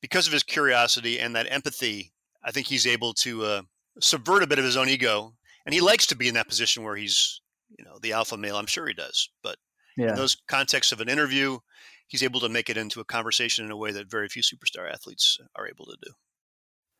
because 0.00 0.26
of 0.26 0.32
his 0.32 0.44
curiosity 0.44 1.18
and 1.18 1.34
that 1.34 1.50
empathy, 1.50 2.12
I 2.44 2.52
think 2.52 2.68
he's 2.68 2.86
able 2.86 3.12
to 3.14 3.44
uh, 3.44 3.62
subvert 4.00 4.42
a 4.42 4.46
bit 4.46 4.58
of 4.58 4.64
his 4.64 4.76
own 4.76 4.88
ego. 4.88 5.34
And 5.66 5.74
he 5.74 5.80
likes 5.80 6.06
to 6.06 6.16
be 6.16 6.28
in 6.28 6.34
that 6.34 6.48
position 6.48 6.84
where 6.84 6.96
he's, 6.96 7.40
you 7.76 7.84
know, 7.84 7.98
the 8.00 8.12
alpha 8.12 8.36
male. 8.36 8.56
I'm 8.56 8.66
sure 8.66 8.86
he 8.86 8.94
does. 8.94 9.28
But 9.42 9.56
yeah. 9.96 10.10
in 10.10 10.14
those 10.14 10.36
contexts 10.46 10.92
of 10.92 11.00
an 11.00 11.08
interview, 11.08 11.58
he's 12.06 12.22
able 12.22 12.40
to 12.40 12.48
make 12.48 12.70
it 12.70 12.76
into 12.76 13.00
a 13.00 13.04
conversation 13.04 13.64
in 13.64 13.70
a 13.70 13.76
way 13.76 13.90
that 13.92 14.10
very 14.10 14.28
few 14.28 14.42
superstar 14.42 14.90
athletes 14.90 15.38
are 15.56 15.66
able 15.66 15.84
to 15.86 15.96
do. 16.00 16.12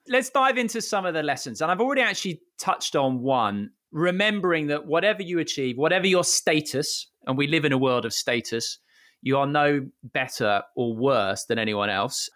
Let's 0.08 0.30
dive 0.30 0.58
into 0.58 0.82
some 0.82 1.06
of 1.06 1.14
the 1.14 1.22
lessons. 1.22 1.60
And 1.60 1.70
I've 1.70 1.80
already 1.80 2.02
actually 2.02 2.42
touched 2.58 2.96
on 2.96 3.22
one 3.22 3.70
remembering 3.92 4.66
that 4.66 4.86
whatever 4.86 5.22
you 5.22 5.38
achieve, 5.38 5.78
whatever 5.78 6.06
your 6.06 6.24
status, 6.24 7.10
and 7.26 7.38
we 7.38 7.46
live 7.46 7.64
in 7.64 7.72
a 7.72 7.78
world 7.78 8.04
of 8.04 8.12
status, 8.12 8.78
you 9.22 9.36
are 9.38 9.46
no 9.46 9.86
better 10.02 10.62
or 10.76 10.94
worse 10.94 11.44
than 11.44 11.58
anyone 11.58 11.90
else. 11.90 12.28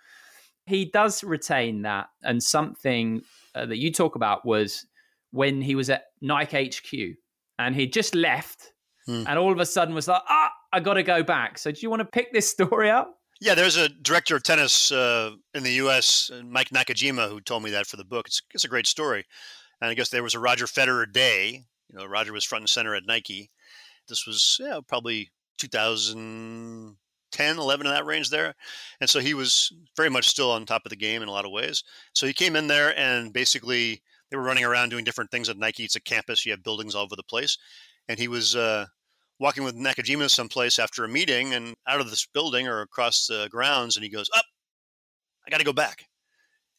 He 0.67 0.85
does 0.85 1.25
retain 1.25 1.83
that. 1.83 2.09
And 2.23 2.43
something 2.43 3.23
uh, 3.55 3.67
that 3.67 3.79
you 3.79 3.93
talk 3.93 4.15
about 4.17 4.45
was 4.45 4.87
when 5.31 5.61
he 5.63 5.75
was 5.75 5.91
at 5.91 6.05
Nike 6.21 6.71
HQ 6.71 7.17
and 7.59 7.75
he 7.75 7.87
just 7.87 8.15
left 8.15 8.73
hmm. 9.07 9.25
and 9.27 9.39
all 9.39 9.53
of 9.53 9.59
a 9.59 9.67
sudden 9.67 9.95
was 9.95 10.09
like, 10.09 10.23
ah, 10.29 10.51
I 10.73 10.81
got 10.81 10.95
to 10.95 11.03
go 11.03 11.23
back. 11.23 11.59
So 11.59 11.71
do 11.71 11.79
you 11.81 11.91
want 11.91 12.01
to 12.01 12.07
pick 12.07 12.33
this 12.33 12.49
story 12.49 12.91
up? 12.91 13.19
Yeah, 13.41 13.55
there's 13.55 13.77
a 13.77 13.89
director 13.89 14.37
of 14.37 14.45
tennis 14.45 14.93
uh, 14.93 15.33
in 15.53 15.65
the 15.65 15.73
U.S., 15.73 16.31
Mike 16.45 16.71
Nakajima, 16.71 17.29
who 17.29 17.41
told 17.41 17.65
me 17.65 17.71
that 17.71 17.89
for 17.89 17.97
the 17.97 18.05
book. 18.05 18.29
It's, 18.29 18.41
it's 18.55 18.65
a 18.65 18.69
great 18.69 18.87
story. 18.87 19.25
And 19.81 19.91
I 19.91 19.95
guess 19.95 20.11
there 20.11 20.23
was 20.23 20.35
a 20.35 20.39
Roger 20.39 20.67
Federer 20.67 21.13
day. 21.13 21.65
You 21.91 21.99
know, 21.99 22.07
Roger 22.07 22.33
was 22.33 22.45
front 22.45 22.63
and 22.63 22.71
center 22.71 22.95
at 22.95 23.05
Nike. 23.05 23.51
This 24.09 24.27
was 24.27 24.59
yeah, 24.61 24.79
probably 24.87 25.33
2010, 25.59 27.59
11 27.59 27.87
in 27.87 27.93
that 27.93 28.07
range 28.07 28.31
there. 28.31 28.55
And 29.01 29.09
so 29.09 29.21
he 29.21 29.35
was 29.35 29.73
very 29.97 30.11
much 30.11 30.29
still 30.29 30.51
on 30.51 30.67
top 30.67 30.83
of 30.85 30.91
the 30.91 30.97
game 30.97 31.23
in 31.23 31.29
a 31.29 31.33
lot 31.33 31.45
of 31.45 31.53
ways. 31.53 31.85
So 32.15 32.27
he 32.27 32.33
came 32.33 32.57
in 32.57 32.67
there 32.67 32.99
and 32.99 33.33
basically 33.33 34.03
they 34.31 34.37
were 34.37 34.43
running 34.43 34.65
around 34.65 34.89
doing 34.89 35.05
different 35.05 35.31
things 35.31 35.49
at 35.49 35.59
Nike. 35.59 35.85
It's 35.85 35.97
a 35.97 36.01
campus, 36.01 36.47
you 36.47 36.53
have 36.53 36.63
buildings 36.63 36.95
all 36.95 37.05
over 37.05 37.17
the 37.17 37.23
place. 37.23 37.59
And 38.09 38.19
he 38.19 38.29
was 38.29 38.57
uh, 38.57 38.87
walking 39.43 39.65
with 39.65 39.77
Nakajima 39.77 40.31
someplace 40.31 40.79
after 40.79 41.05
a 41.05 41.09
meeting 41.09 41.53
and 41.53 41.75
out 41.87 42.01
of 42.01 42.09
this 42.09 42.27
building 42.33 42.69
or 42.69 42.81
across 42.81 43.27
the 43.27 43.49
grounds, 43.51 43.97
and 43.97 44.05
he 44.05 44.11
goes, 44.11 44.31
Up, 44.35 44.45
I 45.47 45.51
got 45.51 45.59
to 45.59 45.65
go 45.65 45.73
back. 45.73 46.07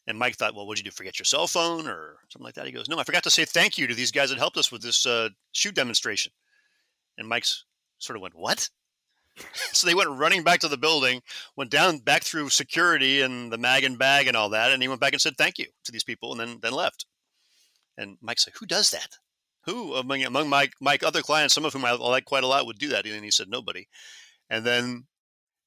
And 0.07 0.17
Mike 0.17 0.35
thought, 0.35 0.55
Well, 0.55 0.65
what'd 0.65 0.83
you 0.83 0.89
do? 0.89 0.95
Forget 0.95 1.19
your 1.19 1.25
cell 1.25 1.45
phone 1.45 1.87
or 1.87 2.17
something 2.29 2.45
like 2.45 2.55
that? 2.55 2.65
He 2.65 2.71
goes, 2.71 2.89
No, 2.89 2.97
I 2.97 3.03
forgot 3.03 3.23
to 3.23 3.29
say 3.29 3.45
thank 3.45 3.77
you 3.77 3.85
to 3.87 3.95
these 3.95 4.11
guys 4.11 4.29
that 4.29 4.39
helped 4.39 4.57
us 4.57 4.71
with 4.71 4.81
this 4.81 5.05
uh, 5.05 5.29
shoot 5.51 5.75
demonstration. 5.75 6.31
And 7.17 7.27
Mike's 7.27 7.65
sort 8.03 8.17
of 8.17 8.21
went, 8.21 8.35
What? 8.35 8.69
so 9.53 9.87
they 9.87 9.95
went 9.95 10.09
running 10.11 10.43
back 10.43 10.59
to 10.59 10.67
the 10.67 10.77
building, 10.77 11.21
went 11.55 11.71
down 11.71 11.97
back 11.99 12.23
through 12.23 12.49
security 12.49 13.21
and 13.21 13.51
the 13.51 13.57
mag 13.57 13.83
and 13.83 13.97
bag 13.97 14.27
and 14.27 14.37
all 14.37 14.49
that, 14.49 14.71
and 14.71 14.81
he 14.81 14.87
went 14.87 15.01
back 15.01 15.13
and 15.13 15.21
said 15.21 15.37
thank 15.37 15.57
you 15.57 15.65
to 15.83 15.91
these 15.91 16.03
people, 16.03 16.31
and 16.31 16.39
then 16.39 16.59
then 16.61 16.73
left. 16.73 17.05
And 17.97 18.17
Mike's 18.21 18.47
like, 18.47 18.57
"Who 18.57 18.65
does 18.65 18.91
that?" 18.91 19.17
who 19.65 19.95
among 19.95 20.23
among 20.23 20.49
my 20.49 20.69
my 20.79 20.97
other 21.03 21.21
clients, 21.21 21.53
some 21.53 21.65
of 21.65 21.73
whom 21.73 21.85
I 21.85 21.91
like 21.93 22.25
quite 22.25 22.43
a 22.43 22.47
lot, 22.47 22.65
would 22.65 22.77
do 22.77 22.89
that, 22.89 23.05
and 23.05 23.23
he 23.23 23.31
said 23.31 23.49
nobody. 23.49 23.87
And 24.49 24.65
then, 24.65 25.05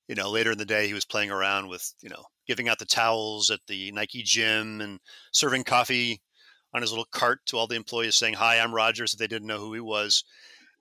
you 0.09 0.15
know, 0.15 0.31
later 0.31 0.53
in 0.53 0.59
the 0.59 0.65
day, 0.65 0.87
he 0.87 0.95
was 0.95 1.05
playing 1.05 1.31
around 1.31 1.69
with 1.69 1.93
you 2.01 2.11
know 2.11 2.25
giving 2.47 2.69
out 2.69 2.79
the 2.79 2.85
towels 2.85 3.51
at 3.51 3.61
the 3.67 3.91
Nike 3.93 4.23
gym 4.23 4.81
and 4.81 5.01
serving 5.33 5.65
coffee 5.65 6.21
on 6.75 6.83
his 6.83 6.93
little 6.93 7.07
cart 7.11 7.41
to 7.47 7.57
all 7.57 7.67
the 7.67 7.77
employees, 7.77 8.17
saying 8.17 8.35
"Hi, 8.35 8.59
I'm 8.59 8.75
Rogers," 8.75 9.15
if 9.15 9.19
they 9.19 9.27
didn't 9.27 9.49
know 9.49 9.59
who 9.59 9.73
he 9.75 9.81
was. 9.81 10.25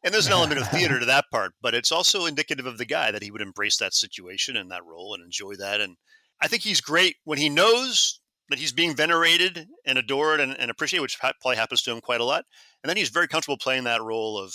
And 0.06 0.14
there's 0.14 0.28
an 0.28 0.34
element 0.34 0.62
of 0.62 0.68
theater 0.70 1.00
to 1.02 1.06
that 1.08 1.26
part, 1.32 1.54
but 1.62 1.74
it's 1.74 1.92
also 1.92 2.28
indicative 2.28 2.68
of 2.68 2.78
the 2.78 2.86
guy 2.86 3.12
that 3.12 3.24
he 3.24 3.32
would 3.32 3.42
embrace 3.42 3.78
that 3.78 3.96
situation 3.96 4.56
and 4.56 4.70
that 4.72 4.86
role 4.86 5.16
and 5.16 5.24
enjoy 5.24 5.56
that. 5.56 5.82
And 5.82 5.98
I 6.40 6.48
think 6.48 6.62
he's 6.62 6.80
great 6.80 7.16
when 7.24 7.40
he 7.40 7.50
knows 7.50 8.20
that 8.50 8.60
he's 8.60 8.72
being 8.72 8.96
venerated 8.96 9.68
and 9.84 9.98
adored 9.98 10.40
and, 10.40 10.56
and 10.60 10.70
appreciated, 10.70 11.02
which 11.02 11.20
probably 11.20 11.56
happens 11.56 11.82
to 11.82 11.92
him 11.92 12.02
quite 12.02 12.22
a 12.22 12.26
lot. 12.26 12.46
And 12.84 12.90
then 12.90 12.98
he's 12.98 13.10
very 13.10 13.28
comfortable 13.28 13.58
playing 13.58 13.86
that 13.86 14.04
role 14.04 14.38
of 14.38 14.54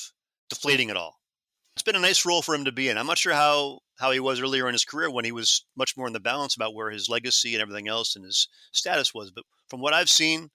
deflating 0.49 0.88
it 0.88 0.97
all. 0.97 1.16
It's 1.75 1.83
been 1.83 1.97
a 1.97 2.00
nice 2.00 2.25
role 2.25 2.42
for 2.42 2.54
him 2.54 2.64
to 2.66 2.73
be 2.73 2.88
in. 2.88 2.97
I'm 2.97 3.07
not 3.07 3.19
sure 3.19 3.33
how 3.33 3.80
how 3.99 4.12
he 4.12 4.21
was 4.21 4.40
earlier 4.40 4.66
in 4.66 4.73
his 4.73 4.85
career 4.85 5.11
when 5.11 5.25
he 5.25 5.33
was 5.33 5.66
much 5.76 5.97
more 5.97 6.07
in 6.07 6.12
the 6.12 6.21
balance 6.21 6.57
about 6.57 6.75
where 6.75 6.90
his 6.90 7.09
legacy 7.09 7.54
and 7.54 7.61
everything 7.61 7.87
else 7.87 8.16
and 8.16 8.25
his 8.25 8.49
status 8.73 9.12
was. 9.12 9.30
But 9.30 9.45
from 9.69 9.80
what 9.80 9.92
I've 9.92 10.09
seen, 10.09 10.42
you 10.42 10.49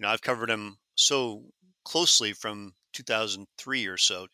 know, 0.00 0.08
I've 0.08 0.20
covered 0.20 0.50
him 0.50 0.78
so 0.94 1.44
closely 1.84 2.32
from 2.32 2.74
2003 2.92 3.86
or 3.86 3.96
so. 3.96 4.26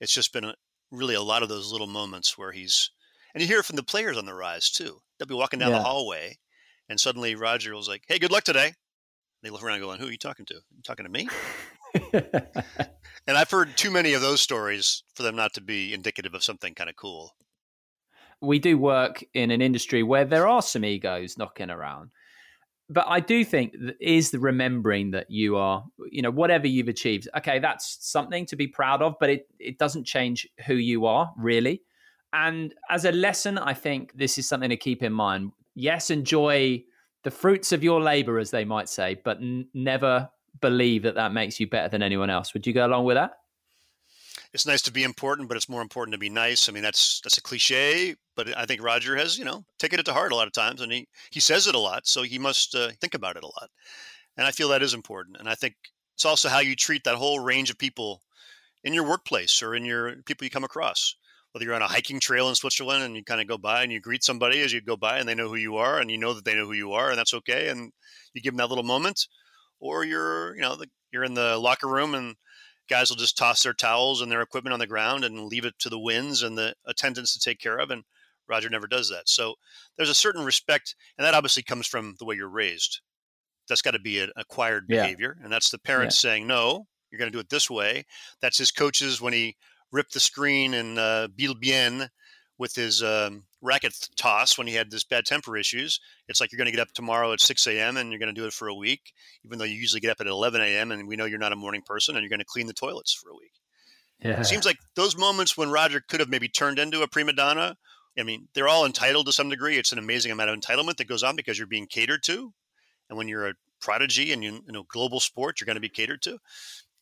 It's 0.00 0.12
just 0.12 0.32
been 0.32 0.44
a, 0.44 0.54
really 0.90 1.14
a 1.14 1.22
lot 1.22 1.42
of 1.42 1.48
those 1.48 1.72
little 1.72 1.86
moments 1.86 2.38
where 2.38 2.52
he's, 2.52 2.90
and 3.34 3.42
you 3.42 3.48
hear 3.48 3.60
it 3.60 3.64
from 3.64 3.76
the 3.76 3.82
players 3.82 4.16
on 4.16 4.26
the 4.26 4.34
rise 4.34 4.70
too. 4.70 4.98
They'll 5.18 5.28
be 5.28 5.34
walking 5.34 5.58
down 5.58 5.70
yeah. 5.70 5.78
the 5.78 5.84
hallway, 5.84 6.36
and 6.88 6.98
suddenly 6.98 7.34
Roger 7.34 7.74
was 7.74 7.88
like, 7.88 8.04
"Hey, 8.08 8.18
good 8.18 8.32
luck 8.32 8.44
today." 8.44 8.72
They 9.42 9.50
look 9.50 9.62
around, 9.62 9.80
going, 9.80 10.00
"Who 10.00 10.08
are 10.08 10.12
you 10.12 10.18
talking 10.18 10.46
to? 10.46 10.54
You 10.54 10.82
talking 10.84 11.04
to 11.04 11.10
me?" 11.10 11.28
and 12.12 13.36
I've 13.36 13.50
heard 13.50 13.76
too 13.76 13.90
many 13.90 14.14
of 14.14 14.20
those 14.20 14.40
stories 14.40 15.02
for 15.14 15.22
them 15.22 15.36
not 15.36 15.54
to 15.54 15.60
be 15.60 15.92
indicative 15.94 16.34
of 16.34 16.44
something 16.44 16.74
kind 16.74 16.90
of 16.90 16.96
cool. 16.96 17.34
We 18.40 18.58
do 18.58 18.78
work 18.78 19.24
in 19.34 19.50
an 19.50 19.60
industry 19.60 20.02
where 20.02 20.24
there 20.24 20.46
are 20.46 20.62
some 20.62 20.84
egos 20.84 21.36
knocking 21.36 21.70
around. 21.70 22.10
But 22.90 23.04
I 23.06 23.20
do 23.20 23.44
think 23.44 23.74
is 24.00 24.30
the 24.30 24.38
remembering 24.38 25.10
that 25.10 25.30
you 25.30 25.56
are, 25.56 25.84
you 26.10 26.22
know, 26.22 26.30
whatever 26.30 26.66
you've 26.66 26.88
achieved. 26.88 27.28
Okay, 27.36 27.58
that's 27.58 27.98
something 28.00 28.46
to 28.46 28.56
be 28.56 28.66
proud 28.66 29.02
of, 29.02 29.16
but 29.20 29.28
it, 29.28 29.48
it 29.58 29.78
doesn't 29.78 30.04
change 30.04 30.48
who 30.66 30.74
you 30.74 31.04
are, 31.04 31.30
really. 31.36 31.82
And 32.32 32.74
as 32.88 33.04
a 33.04 33.12
lesson, 33.12 33.58
I 33.58 33.74
think 33.74 34.12
this 34.16 34.38
is 34.38 34.48
something 34.48 34.70
to 34.70 34.76
keep 34.76 35.02
in 35.02 35.12
mind. 35.12 35.52
Yes, 35.74 36.10
enjoy 36.10 36.82
the 37.24 37.30
fruits 37.30 37.72
of 37.72 37.84
your 37.84 38.00
labor, 38.00 38.38
as 38.38 38.50
they 38.50 38.64
might 38.64 38.88
say, 38.88 39.20
but 39.22 39.38
n- 39.38 39.68
never 39.74 40.30
believe 40.60 41.02
that 41.02 41.14
that 41.14 41.32
makes 41.32 41.60
you 41.60 41.68
better 41.68 41.88
than 41.88 42.02
anyone 42.02 42.30
else. 42.30 42.54
Would 42.54 42.66
you 42.66 42.72
go 42.72 42.86
along 42.86 43.04
with 43.04 43.16
that? 43.16 43.32
It's 44.54 44.66
nice 44.66 44.82
to 44.82 44.92
be 44.92 45.04
important, 45.04 45.48
but 45.48 45.56
it's 45.56 45.68
more 45.68 45.82
important 45.82 46.14
to 46.14 46.18
be 46.18 46.30
nice. 46.30 46.68
I 46.68 46.72
mean, 46.72 46.82
that's 46.82 47.20
that's 47.20 47.38
a 47.38 47.42
cliche, 47.42 48.14
but 48.34 48.56
I 48.56 48.64
think 48.64 48.82
Roger 48.82 49.16
has, 49.16 49.38
you 49.38 49.44
know, 49.44 49.64
taken 49.78 50.00
it 50.00 50.06
to 50.06 50.14
heart 50.14 50.32
a 50.32 50.36
lot 50.36 50.46
of 50.46 50.52
times, 50.54 50.80
and 50.80 50.90
he 50.92 51.06
he 51.30 51.40
says 51.40 51.66
it 51.66 51.74
a 51.74 51.78
lot, 51.78 52.06
so 52.06 52.22
he 52.22 52.38
must 52.38 52.74
uh, 52.74 52.90
think 53.00 53.14
about 53.14 53.36
it 53.36 53.44
a 53.44 53.46
lot. 53.46 53.70
And 54.36 54.46
I 54.46 54.52
feel 54.52 54.68
that 54.68 54.82
is 54.82 54.94
important. 54.94 55.36
And 55.38 55.48
I 55.48 55.54
think 55.54 55.74
it's 56.14 56.24
also 56.24 56.48
how 56.48 56.60
you 56.60 56.76
treat 56.76 57.04
that 57.04 57.16
whole 57.16 57.40
range 57.40 57.70
of 57.70 57.78
people 57.78 58.22
in 58.84 58.94
your 58.94 59.04
workplace 59.04 59.62
or 59.62 59.74
in 59.74 59.84
your 59.84 60.16
people 60.22 60.44
you 60.44 60.50
come 60.50 60.64
across. 60.64 61.14
Whether 61.52 61.64
you're 61.66 61.74
on 61.74 61.82
a 61.82 61.88
hiking 61.88 62.20
trail 62.20 62.48
in 62.48 62.54
Switzerland 62.54 63.04
and 63.04 63.16
you 63.16 63.24
kind 63.24 63.40
of 63.40 63.46
go 63.46 63.58
by 63.58 63.82
and 63.82 63.90
you 63.90 64.00
greet 64.00 64.22
somebody 64.22 64.60
as 64.60 64.72
you 64.72 64.80
go 64.80 64.96
by 64.96 65.18
and 65.18 65.28
they 65.28 65.34
know 65.34 65.48
who 65.48 65.56
you 65.56 65.76
are 65.76 65.98
and 65.98 66.10
you 66.10 66.18
know 66.18 66.34
that 66.34 66.44
they 66.44 66.54
know 66.54 66.66
who 66.66 66.72
you 66.72 66.92
are 66.92 67.10
and 67.10 67.18
that's 67.18 67.34
okay 67.34 67.68
and 67.68 67.92
you 68.34 68.42
give 68.42 68.52
them 68.52 68.58
that 68.58 68.68
little 68.68 68.84
moment 68.84 69.26
or 69.80 70.04
you're 70.04 70.54
you 70.54 70.60
know 70.60 70.76
the, 70.76 70.86
you're 71.10 71.24
in 71.24 71.34
the 71.34 71.56
locker 71.56 71.88
room 71.88 72.14
and 72.14 72.36
guys 72.88 73.10
will 73.10 73.16
just 73.16 73.36
toss 73.36 73.62
their 73.62 73.74
towels 73.74 74.20
and 74.20 74.30
their 74.30 74.42
equipment 74.42 74.72
on 74.72 74.80
the 74.80 74.86
ground 74.86 75.24
and 75.24 75.46
leave 75.46 75.64
it 75.64 75.74
to 75.78 75.88
the 75.88 75.98
winds 75.98 76.42
and 76.42 76.56
the 76.56 76.74
attendants 76.86 77.32
to 77.32 77.40
take 77.40 77.58
care 77.58 77.78
of 77.78 77.90
and 77.90 78.04
roger 78.48 78.68
never 78.68 78.86
does 78.86 79.08
that 79.10 79.28
so 79.28 79.54
there's 79.96 80.10
a 80.10 80.14
certain 80.14 80.44
respect 80.44 80.94
and 81.16 81.24
that 81.24 81.34
obviously 81.34 81.62
comes 81.62 81.86
from 81.86 82.14
the 82.18 82.24
way 82.24 82.34
you're 82.34 82.48
raised 82.48 83.00
that's 83.68 83.82
got 83.82 83.90
to 83.90 83.98
be 83.98 84.20
an 84.20 84.30
acquired 84.36 84.86
behavior 84.86 85.36
yeah. 85.38 85.44
and 85.44 85.52
that's 85.52 85.70
the 85.70 85.78
parents 85.78 86.22
yeah. 86.22 86.30
saying 86.30 86.46
no 86.46 86.86
you're 87.10 87.18
going 87.18 87.30
to 87.30 87.36
do 87.36 87.40
it 87.40 87.50
this 87.50 87.70
way 87.70 88.04
that's 88.40 88.58
his 88.58 88.72
coaches 88.72 89.20
when 89.20 89.32
he 89.32 89.56
ripped 89.92 90.12
the 90.12 90.20
screen 90.20 90.74
in 90.74 90.98
uh, 90.98 91.28
Bien 91.60 92.08
with 92.58 92.74
his 92.74 93.02
um, 93.02 93.44
racket 93.60 93.94
toss 94.16 94.56
when 94.56 94.66
he 94.66 94.74
had 94.74 94.90
this 94.90 95.04
bad 95.04 95.24
temper 95.24 95.56
issues. 95.56 96.00
It's 96.28 96.40
like 96.40 96.52
you're 96.52 96.58
going 96.58 96.66
to 96.66 96.72
get 96.76 96.80
up 96.80 96.92
tomorrow 96.92 97.32
at 97.32 97.40
6 97.40 97.66
a.m. 97.66 97.96
and 97.96 98.10
you're 98.10 98.18
going 98.18 98.34
to 98.34 98.40
do 98.40 98.46
it 98.46 98.52
for 98.52 98.68
a 98.68 98.74
week, 98.74 99.12
even 99.44 99.58
though 99.58 99.64
you 99.64 99.74
usually 99.74 100.00
get 100.00 100.10
up 100.10 100.20
at 100.20 100.26
11 100.26 100.60
a.m. 100.60 100.92
and 100.92 101.08
we 101.08 101.16
know 101.16 101.24
you're 101.24 101.38
not 101.38 101.52
a 101.52 101.56
morning 101.56 101.82
person 101.82 102.16
and 102.16 102.22
you're 102.22 102.30
going 102.30 102.38
to 102.38 102.44
clean 102.44 102.66
the 102.66 102.72
toilets 102.72 103.12
for 103.12 103.30
a 103.30 103.34
week. 103.34 103.52
Yeah. 104.20 104.40
It 104.40 104.44
seems 104.44 104.64
like 104.64 104.78
those 104.96 105.16
moments 105.16 105.56
when 105.56 105.70
Roger 105.70 106.00
could 106.00 106.20
have 106.20 106.28
maybe 106.28 106.48
turned 106.48 106.78
into 106.78 107.02
a 107.02 107.08
prima 107.08 107.32
donna. 107.32 107.76
I 108.18 108.24
mean, 108.24 108.48
they're 108.54 108.68
all 108.68 108.84
entitled 108.84 109.26
to 109.26 109.32
some 109.32 109.48
degree. 109.48 109.78
It's 109.78 109.92
an 109.92 109.98
amazing 109.98 110.32
amount 110.32 110.50
of 110.50 110.58
entitlement 110.58 110.96
that 110.96 111.06
goes 111.06 111.22
on 111.22 111.36
because 111.36 111.56
you're 111.56 111.68
being 111.68 111.86
catered 111.86 112.22
to. 112.24 112.52
And 113.08 113.16
when 113.16 113.28
you're 113.28 113.48
a 113.48 113.54
prodigy 113.80 114.32
and 114.32 114.42
you, 114.42 114.54
you 114.66 114.72
know 114.72 114.84
global 114.88 115.20
sport, 115.20 115.60
you're 115.60 115.66
going 115.66 115.76
to 115.76 115.80
be 115.80 115.88
catered 115.88 116.22
to. 116.22 116.38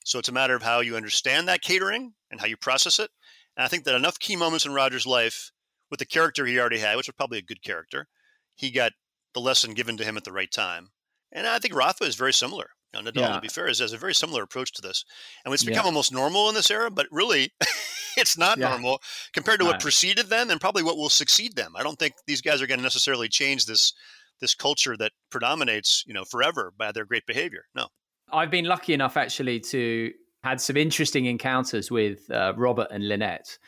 So 0.05 0.19
it's 0.19 0.29
a 0.29 0.33
matter 0.33 0.55
of 0.55 0.63
how 0.63 0.81
you 0.81 0.95
understand 0.95 1.49
that 1.49 1.63
catering 1.63 2.13
and 2.31 2.39
how 2.39 2.47
you 2.47 2.57
process 2.57 2.99
it. 2.99 3.11
And 3.57 3.65
I 3.65 3.69
think 3.69 3.85
that 3.85 3.95
enough 3.95 4.19
key 4.19 4.37
moments 4.37 4.67
in 4.67 4.75
Roger's 4.75 5.07
life 5.07 5.51
with 5.91 5.99
the 5.99 6.07
character 6.07 6.47
he 6.47 6.59
already 6.59 6.79
had, 6.79 6.97
which 6.97 7.09
was 7.09 7.15
probably 7.17 7.39
a 7.39 7.43
good 7.43 7.63
character, 7.63 8.09
he 8.55 8.71
got 8.71 8.93
the 9.35 9.41
lesson 9.41 9.75
given 9.75 9.97
to 9.97 10.05
him 10.05 10.17
at 10.17 10.25
the 10.25 10.33
right 10.33 10.51
time. 10.51 10.91
And 11.33 11.47
I 11.47 11.59
think 11.59 11.75
Rafa 11.75 12.05
is 12.05 12.15
very 12.15 12.33
similar. 12.33 12.71
You 12.95 13.03
know, 13.03 13.11
Nadal, 13.11 13.21
yeah. 13.21 13.35
to 13.35 13.41
be 13.41 13.49
fair, 13.49 13.67
has, 13.67 13.81
has 13.81 13.93
a 13.93 13.99
very 13.99 14.15
similar 14.15 14.43
approach 14.43 14.73
to 14.73 14.83
this. 14.83 15.05
And 15.45 15.53
it's 15.53 15.65
become 15.65 15.85
yeah. 15.85 15.89
almost 15.89 16.13
normal 16.13 16.49
in 16.49 16.55
this 16.55 16.71
era, 16.71 16.91
but 16.91 17.07
really, 17.11 17.53
it's 18.17 18.39
not 18.39 18.59
yeah. 18.59 18.71
normal 18.71 19.01
compared 19.35 19.61
to 19.61 19.67
what 19.67 19.81
preceded 19.81 20.29
them 20.29 20.51
and 20.51 20.61
probably 20.61 20.83
what 20.83 20.97
will 20.97 21.11
succeed 21.11 21.57
them. 21.57 21.75
I 21.77 21.83
don't 21.83 21.99
think 21.99 22.15
these 22.27 22.41
guys 22.41 22.63
are 22.63 22.67
going 22.67 22.79
to 22.79 22.85
necessarily 22.85 23.29
change 23.29 23.67
this 23.67 23.93
this 24.41 24.55
culture 24.55 24.97
that 24.99 25.13
predominates, 25.31 26.05
you 26.07 26.13
know, 26.13 26.25
forever 26.25 26.73
by 26.77 26.93
their 26.93 27.07
great 27.07 27.25
behavior. 27.27 27.65
No. 27.75 27.89
I've 28.31 28.51
been 28.51 28.67
lucky 28.67 28.93
enough 28.93 29.17
actually 29.17 29.61
to 29.61 30.13
had 30.43 30.61
some 30.61 30.77
interesting 30.77 31.27
encounters 31.27 31.91
with 31.91 32.31
uh, 32.31 32.53
Robert 32.57 32.89
and 32.91 33.09
Lynette. 33.09 33.59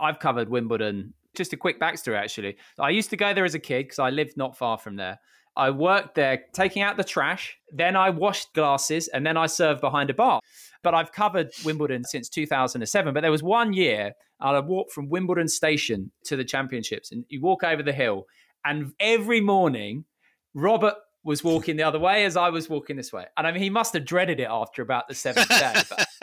I've 0.00 0.18
covered 0.18 0.48
Wimbledon 0.48 1.14
just 1.36 1.52
a 1.52 1.56
quick 1.56 1.80
backstory, 1.80 2.18
actually. 2.18 2.56
I 2.78 2.90
used 2.90 3.10
to 3.10 3.16
go 3.16 3.32
there 3.34 3.44
as 3.44 3.54
a 3.54 3.58
kid 3.58 3.84
because 3.84 3.98
I 3.98 4.10
lived 4.10 4.36
not 4.36 4.56
far 4.56 4.78
from 4.78 4.96
there. 4.96 5.18
I 5.56 5.70
worked 5.70 6.14
there 6.14 6.44
taking 6.52 6.82
out 6.82 6.96
the 6.96 7.04
trash, 7.04 7.56
then 7.72 7.96
I 7.96 8.10
washed 8.10 8.52
glasses, 8.52 9.08
and 9.08 9.26
then 9.26 9.38
I 9.38 9.46
served 9.46 9.80
behind 9.80 10.10
a 10.10 10.14
bar. 10.14 10.40
But 10.82 10.94
I've 10.94 11.12
covered 11.12 11.50
Wimbledon 11.64 12.04
since 12.04 12.28
2007. 12.28 13.14
But 13.14 13.22
there 13.22 13.30
was 13.30 13.42
one 13.42 13.72
year 13.72 14.12
I 14.38 14.58
walked 14.60 14.92
from 14.92 15.08
Wimbledon 15.08 15.48
station 15.48 16.10
to 16.24 16.36
the 16.36 16.44
championships, 16.44 17.10
and 17.10 17.24
you 17.28 17.40
walk 17.40 17.64
over 17.64 17.82
the 17.82 17.92
hill, 17.92 18.26
and 18.64 18.92
every 19.00 19.40
morning, 19.40 20.04
Robert 20.52 20.94
was 21.24 21.42
walking 21.42 21.76
the 21.76 21.82
other 21.82 21.98
way 21.98 22.24
as 22.24 22.36
I 22.36 22.50
was 22.50 22.68
walking 22.68 22.96
this 22.96 23.12
way. 23.12 23.24
And 23.36 23.46
I 23.46 23.52
mean, 23.52 23.62
he 23.62 23.70
must 23.70 23.94
have 23.94 24.04
dreaded 24.04 24.38
it 24.38 24.48
after 24.50 24.82
about 24.82 25.08
the 25.08 25.14
seventh 25.14 25.48
day. 25.48 25.74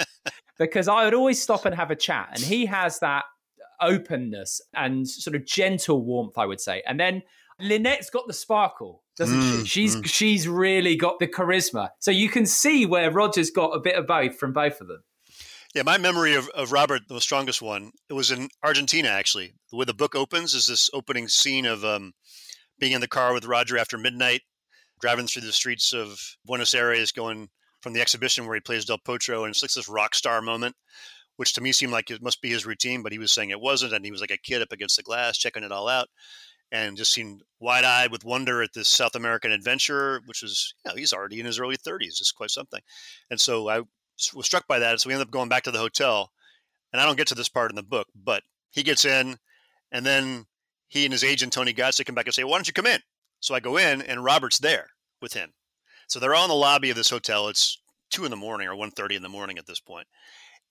because 0.57 0.87
I 0.87 1.03
would 1.05 1.13
always 1.13 1.41
stop 1.41 1.65
and 1.65 1.75
have 1.75 1.91
a 1.91 1.95
chat. 1.95 2.29
And 2.33 2.39
he 2.39 2.65
has 2.67 2.99
that 2.99 3.25
openness 3.81 4.61
and 4.73 5.07
sort 5.07 5.35
of 5.35 5.45
gentle 5.45 6.03
warmth, 6.03 6.37
I 6.37 6.45
would 6.45 6.61
say. 6.61 6.83
And 6.87 6.99
then 6.99 7.23
Lynette's 7.59 8.09
got 8.09 8.27
the 8.27 8.33
sparkle, 8.33 9.03
doesn't 9.17 9.39
mm, 9.39 9.59
she? 9.61 9.65
She's 9.65 9.95
mm. 9.95 10.05
she's 10.05 10.47
really 10.47 10.95
got 10.95 11.19
the 11.19 11.27
charisma. 11.27 11.89
So 11.99 12.11
you 12.11 12.29
can 12.29 12.45
see 12.45 12.85
where 12.85 13.11
Roger's 13.11 13.51
got 13.51 13.71
a 13.71 13.79
bit 13.79 13.95
of 13.95 14.07
both 14.07 14.37
from 14.37 14.53
both 14.53 14.81
of 14.81 14.87
them. 14.87 15.03
Yeah, 15.73 15.83
my 15.83 15.97
memory 15.97 16.35
of, 16.35 16.49
of 16.49 16.71
Robert, 16.71 17.01
the 17.09 17.19
strongest 17.19 17.59
one, 17.59 17.93
it 18.07 18.13
was 18.13 18.29
in 18.29 18.49
Argentina, 18.61 19.07
actually. 19.07 19.53
The 19.71 19.77
way 19.77 19.85
the 19.85 19.93
book 19.93 20.13
opens 20.13 20.53
is 20.53 20.67
this 20.67 20.87
opening 20.93 21.27
scene 21.27 21.65
of 21.65 21.83
um, 21.83 22.13
being 22.79 22.91
in 22.91 23.01
the 23.01 23.07
car 23.07 23.33
with 23.33 23.45
Roger 23.45 23.79
after 23.79 23.97
midnight, 23.97 24.41
driving 25.01 25.25
through 25.25 25.41
the 25.41 25.51
streets 25.51 25.91
of 25.91 26.19
Buenos 26.45 26.75
Aires, 26.75 27.11
going 27.11 27.49
from 27.81 27.93
the 27.93 28.01
exhibition 28.01 28.45
where 28.45 28.53
he 28.53 28.61
plays 28.61 28.85
Del 28.85 28.99
Potro. 28.99 29.41
And 29.41 29.49
it's 29.49 29.63
like 29.63 29.71
this 29.71 29.89
rock 29.89 30.13
star 30.13 30.43
moment, 30.43 30.75
which 31.35 31.53
to 31.53 31.61
me 31.61 31.71
seemed 31.71 31.91
like 31.91 32.11
it 32.11 32.21
must 32.21 32.41
be 32.41 32.49
his 32.49 32.65
routine, 32.65 33.03
but 33.03 33.11
he 33.11 33.19
was 33.19 33.31
saying 33.31 33.49
it 33.49 33.61
wasn't. 33.61 33.93
And 33.93 34.05
he 34.05 34.11
was 34.11 34.21
like 34.21 34.31
a 34.31 34.37
kid 34.37 34.61
up 34.61 34.71
against 34.71 34.97
the 34.97 35.03
glass, 35.03 35.37
checking 35.37 35.63
it 35.63 35.71
all 35.71 35.87
out 35.87 36.07
and 36.73 36.97
just 36.97 37.13
seemed 37.13 37.43
wide 37.59 37.83
eyed 37.85 38.11
with 38.11 38.25
wonder 38.25 38.63
at 38.63 38.73
this 38.73 38.89
South 38.89 39.15
American 39.15 39.51
adventure, 39.51 40.21
which 40.25 40.41
was, 40.41 40.73
you 40.83 40.89
know, 40.89 40.95
he's 40.95 41.13
already 41.13 41.39
in 41.39 41.45
his 41.45 41.59
early 41.59 41.77
30s. 41.77 42.19
It's 42.19 42.31
quite 42.31 42.49
something. 42.49 42.81
And 43.29 43.39
so 43.39 43.69
I 43.69 43.81
was 44.33 44.45
struck 44.47 44.67
by 44.67 44.79
that. 44.79 44.99
So 44.99 45.07
we 45.07 45.13
ended 45.13 45.27
up 45.27 45.31
going 45.31 45.49
back 45.49 45.63
to 45.63 45.71
the 45.71 45.77
hotel. 45.77 46.31
And 46.91 46.99
I 46.99 47.05
don't 47.05 47.17
get 47.17 47.27
to 47.27 47.35
this 47.35 47.49
part 47.49 47.71
in 47.71 47.75
the 47.75 47.83
book, 47.83 48.07
but 48.15 48.43
he 48.71 48.83
gets 48.83 49.05
in, 49.05 49.37
and 49.91 50.05
then 50.05 50.45
he 50.87 51.05
and 51.05 51.11
his 51.11 51.23
agent 51.23 51.53
Tony 51.53 51.73
Godsick 51.73 52.05
come 52.05 52.13
back 52.13 52.27
and 52.27 52.35
say, 52.35 52.43
"Why 52.43 52.57
don't 52.57 52.67
you 52.67 52.73
come 52.73 52.85
in?" 52.85 53.01
So 53.39 53.55
I 53.55 53.59
go 53.59 53.77
in, 53.77 54.01
and 54.03 54.23
Robert's 54.23 54.59
there 54.59 54.91
with 55.19 55.33
him. 55.33 55.53
So 56.07 56.19
they're 56.19 56.35
all 56.35 56.45
in 56.45 56.49
the 56.49 56.55
lobby 56.55 56.91
of 56.91 56.95
this 56.95 57.09
hotel. 57.09 57.47
It's 57.47 57.79
two 58.11 58.25
in 58.25 58.31
the 58.31 58.37
morning 58.37 58.67
or 58.67 58.75
1.30 58.75 59.15
in 59.15 59.23
the 59.23 59.29
morning 59.29 59.57
at 59.57 59.65
this 59.65 59.79
point. 59.79 60.07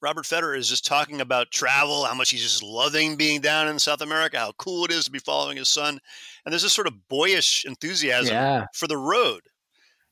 Robert 0.03 0.25
Federer 0.25 0.59
is 0.59 0.69
just 0.69 0.85
talking 0.85 1.21
about 1.21 1.53
travel, 1.53 2.05
how 2.05 2.15
much 2.15 2.31
he's 2.31 2.43
just 2.43 2.63
loving 2.63 3.17
being 3.17 3.41
down 3.41 3.69
in 3.69 3.79
South 3.79 4.01
America, 4.01 4.37
how 4.37 4.53
cool 4.59 4.85
it 4.85 4.91
is 4.91 5.05
to 5.05 5.13
be 5.13 5.21
following 5.21 5.57
his 5.57 5.69
son. 5.69 6.01
And 6.45 6.53
there's 6.53 6.65
this 6.65 6.73
sort 6.73 6.89
of 6.89 7.09
boyish 7.09 7.65
enthusiasm 7.65 8.35
yeah. 8.35 8.67
for 8.75 8.89
the 8.89 8.99
road 8.99 9.43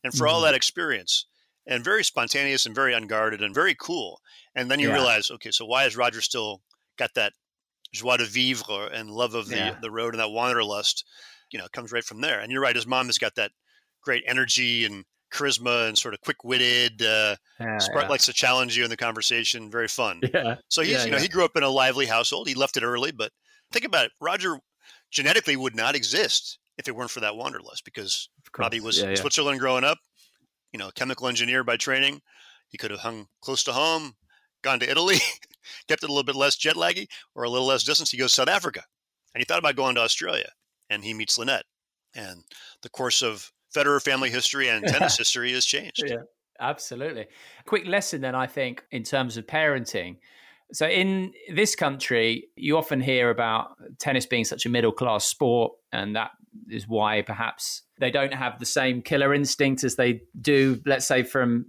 and 0.05 0.15
for 0.15 0.27
mm-hmm. 0.27 0.35
all 0.35 0.41
that 0.43 0.55
experience 0.55 1.27
and 1.67 1.83
very 1.83 2.05
spontaneous 2.05 2.67
and 2.67 2.75
very 2.75 2.95
unguarded 2.95 3.43
and 3.43 3.53
very 3.53 3.75
cool. 3.75 4.21
And 4.55 4.71
then 4.71 4.79
you 4.79 4.89
yeah. 4.89 4.95
realize, 4.95 5.31
okay, 5.33 5.51
so 5.51 5.67
why 5.67 5.83
has 5.83 5.97
Roger 5.97 6.21
still 6.21 6.63
got 6.97 7.15
that 7.15 7.33
joie 7.93 8.17
de 8.17 8.27
vivre 8.27 8.87
and 8.93 9.11
love 9.11 9.35
of 9.35 9.49
the, 9.49 9.57
yeah. 9.57 9.77
the 9.83 9.91
road 9.91 10.15
and 10.15 10.21
that 10.21 10.31
wanderlust? 10.31 11.05
You 11.51 11.59
know, 11.59 11.67
comes 11.73 11.91
right 11.91 12.05
from 12.05 12.21
there. 12.21 12.39
And 12.39 12.53
you're 12.53 12.63
right, 12.63 12.77
his 12.77 12.87
mom 12.87 13.07
has 13.07 13.19
got 13.19 13.35
that 13.35 13.51
great 14.05 14.23
energy 14.25 14.85
and 14.85 15.05
charisma 15.33 15.89
and 15.89 15.97
sort 15.97 16.15
of 16.15 16.21
quick 16.21 16.45
witted. 16.45 17.03
Uh, 17.03 17.37
yeah, 17.59 17.79
yeah. 17.95 18.09
likes 18.09 18.27
to 18.27 18.33
challenge 18.33 18.77
you 18.77 18.85
in 18.85 18.91
the 18.91 18.97
conversation. 18.97 19.71
Very 19.71 19.89
fun. 19.89 20.21
Yeah. 20.35 20.57
So 20.69 20.83
he's, 20.83 20.93
yeah, 20.93 21.05
you 21.05 21.11
know, 21.11 21.19
he 21.19 21.29
grew 21.29 21.45
up 21.45 21.57
in 21.57 21.63
a 21.63 21.69
lively 21.69 22.07
household. 22.07 22.49
He 22.49 22.55
left 22.55 22.77
it 22.77 22.83
early, 22.83 23.13
but 23.13 23.33
think 23.73 23.85
about 23.85 24.07
it. 24.07 24.13
Roger 24.21 24.59
genetically 25.11 25.57
would 25.57 25.75
not 25.75 25.95
exist 25.95 26.59
if 26.79 26.89
it 26.89 26.95
weren't 26.95 27.11
for 27.11 27.21
that 27.21 27.37
wanderlust 27.37 27.85
because 27.85 28.29
Robbie 28.57 28.81
was 28.81 28.99
in 29.03 29.17
Switzerland 29.17 29.61
growing 29.61 29.85
up 29.85 29.99
you 30.73 30.79
know, 30.79 30.89
a 30.89 30.93
chemical 30.93 31.29
engineer 31.29 31.65
by 31.65 31.77
training. 31.77 32.21
He 32.69 32.79
could 32.79 32.91
have 32.91 33.01
hung 33.01 33.27
close 33.41 33.63
to 33.65 33.73
home, 33.73 34.15
gone 34.63 34.81
to 34.81 34.91
Italy, 34.91 35.17
kept 35.89 36.03
it 36.03 36.09
a 36.09 36.13
little 36.13 36.25
bit 36.25 36.37
less 36.37 36.57
jet 36.57 36.77
laggy 36.77 37.09
or 37.35 37.45
a 37.45 37.51
little 37.51 37.67
less 37.67 37.83
distance. 37.83 38.11
He 38.11 38.17
goes 38.17 38.33
South 38.33 38.49
Africa, 38.49 38.85
and 39.35 39.41
he 39.41 39.45
thought 39.45 39.59
about 39.59 39.77
going 39.77 39.97
to 39.97 40.01
Australia, 40.01 40.49
and 40.89 41.05
he 41.05 41.15
meets 41.15 41.39
Lynette. 41.39 41.65
and 42.15 42.45
the 42.83 42.91
course 42.91 43.23
of 43.23 43.51
Federer 43.75 44.03
family 44.03 44.31
history 44.31 44.69
and 44.69 44.85
tennis 44.87 45.17
history 45.17 45.53
has 45.53 45.65
changed. 45.65 46.05
Yeah, 46.07 46.23
absolutely. 46.59 47.27
Quick 47.67 47.87
lesson 47.87 48.21
then, 48.21 48.35
I 48.35 48.47
think, 48.47 48.85
in 48.91 49.03
terms 49.03 49.37
of 49.37 49.47
parenting. 49.47 50.17
So 50.73 50.87
in 50.87 51.33
this 51.53 51.75
country, 51.75 52.49
you 52.55 52.77
often 52.77 53.01
hear 53.01 53.31
about 53.31 53.77
tennis 53.99 54.27
being 54.27 54.45
such 54.45 54.67
a 54.67 54.69
middle 54.69 54.93
class 54.93 55.25
sport, 55.25 55.73
and 55.93 56.15
that 56.15 56.31
is 56.69 56.87
why 56.87 57.23
perhaps 57.23 57.83
they 57.99 58.11
don't 58.11 58.35
have 58.35 58.59
the 58.59 58.67
same 58.67 59.03
killer 59.03 59.35
instinct 59.35 59.83
as 59.85 59.97
they 59.97 60.23
do, 60.41 60.81
let's 60.87 61.07
say, 61.07 61.23
from 61.23 61.67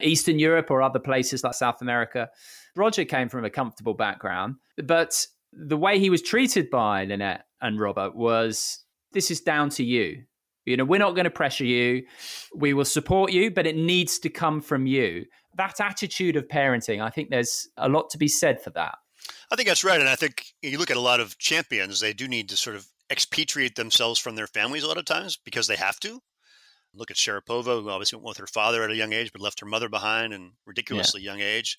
Eastern 0.00 0.38
Europe 0.38 0.70
or 0.70 0.82
other 0.82 0.98
places 0.98 1.42
like 1.44 1.54
South 1.54 1.80
America. 1.80 2.28
Roger 2.76 3.04
came 3.04 3.28
from 3.28 3.44
a 3.44 3.50
comfortable 3.50 3.94
background, 3.94 4.56
but 4.76 5.26
the 5.52 5.76
way 5.76 5.98
he 5.98 6.10
was 6.10 6.22
treated 6.22 6.70
by 6.70 7.04
Lynette 7.04 7.44
and 7.60 7.78
Robert 7.78 8.14
was 8.14 8.84
this 9.12 9.30
is 9.30 9.40
down 9.40 9.70
to 9.70 9.84
you. 9.84 10.24
You 10.64 10.76
know, 10.76 10.84
we're 10.84 10.98
not 10.98 11.14
going 11.14 11.24
to 11.24 11.30
pressure 11.30 11.64
you. 11.64 12.04
We 12.54 12.74
will 12.74 12.84
support 12.84 13.32
you, 13.32 13.50
but 13.50 13.66
it 13.66 13.76
needs 13.76 14.18
to 14.20 14.28
come 14.28 14.60
from 14.60 14.86
you. 14.86 15.24
That 15.56 15.80
attitude 15.80 16.36
of 16.36 16.48
parenting, 16.48 17.02
I 17.02 17.10
think 17.10 17.30
there's 17.30 17.68
a 17.76 17.88
lot 17.88 18.10
to 18.10 18.18
be 18.18 18.28
said 18.28 18.62
for 18.62 18.70
that. 18.70 18.96
I 19.50 19.56
think 19.56 19.68
that's 19.68 19.84
right. 19.84 20.00
And 20.00 20.08
I 20.08 20.16
think 20.16 20.46
you 20.62 20.78
look 20.78 20.90
at 20.90 20.96
a 20.96 21.00
lot 21.00 21.20
of 21.20 21.38
champions, 21.38 22.00
they 22.00 22.12
do 22.12 22.28
need 22.28 22.48
to 22.50 22.56
sort 22.56 22.76
of 22.76 22.86
expatriate 23.10 23.76
themselves 23.76 24.18
from 24.18 24.34
their 24.34 24.46
families 24.46 24.82
a 24.82 24.88
lot 24.88 24.98
of 24.98 25.04
times 25.04 25.38
because 25.44 25.66
they 25.66 25.76
have 25.76 26.00
to. 26.00 26.20
Look 26.94 27.10
at 27.10 27.16
Sharapova, 27.16 27.82
who 27.82 27.88
obviously 27.88 28.16
went 28.16 28.28
with 28.28 28.38
her 28.38 28.46
father 28.46 28.82
at 28.82 28.90
a 28.90 28.96
young 28.96 29.12
age, 29.12 29.32
but 29.32 29.40
left 29.40 29.60
her 29.60 29.66
mother 29.66 29.88
behind 29.88 30.32
in 30.34 30.52
ridiculously 30.66 31.22
yeah. 31.22 31.32
young 31.32 31.40
age. 31.40 31.78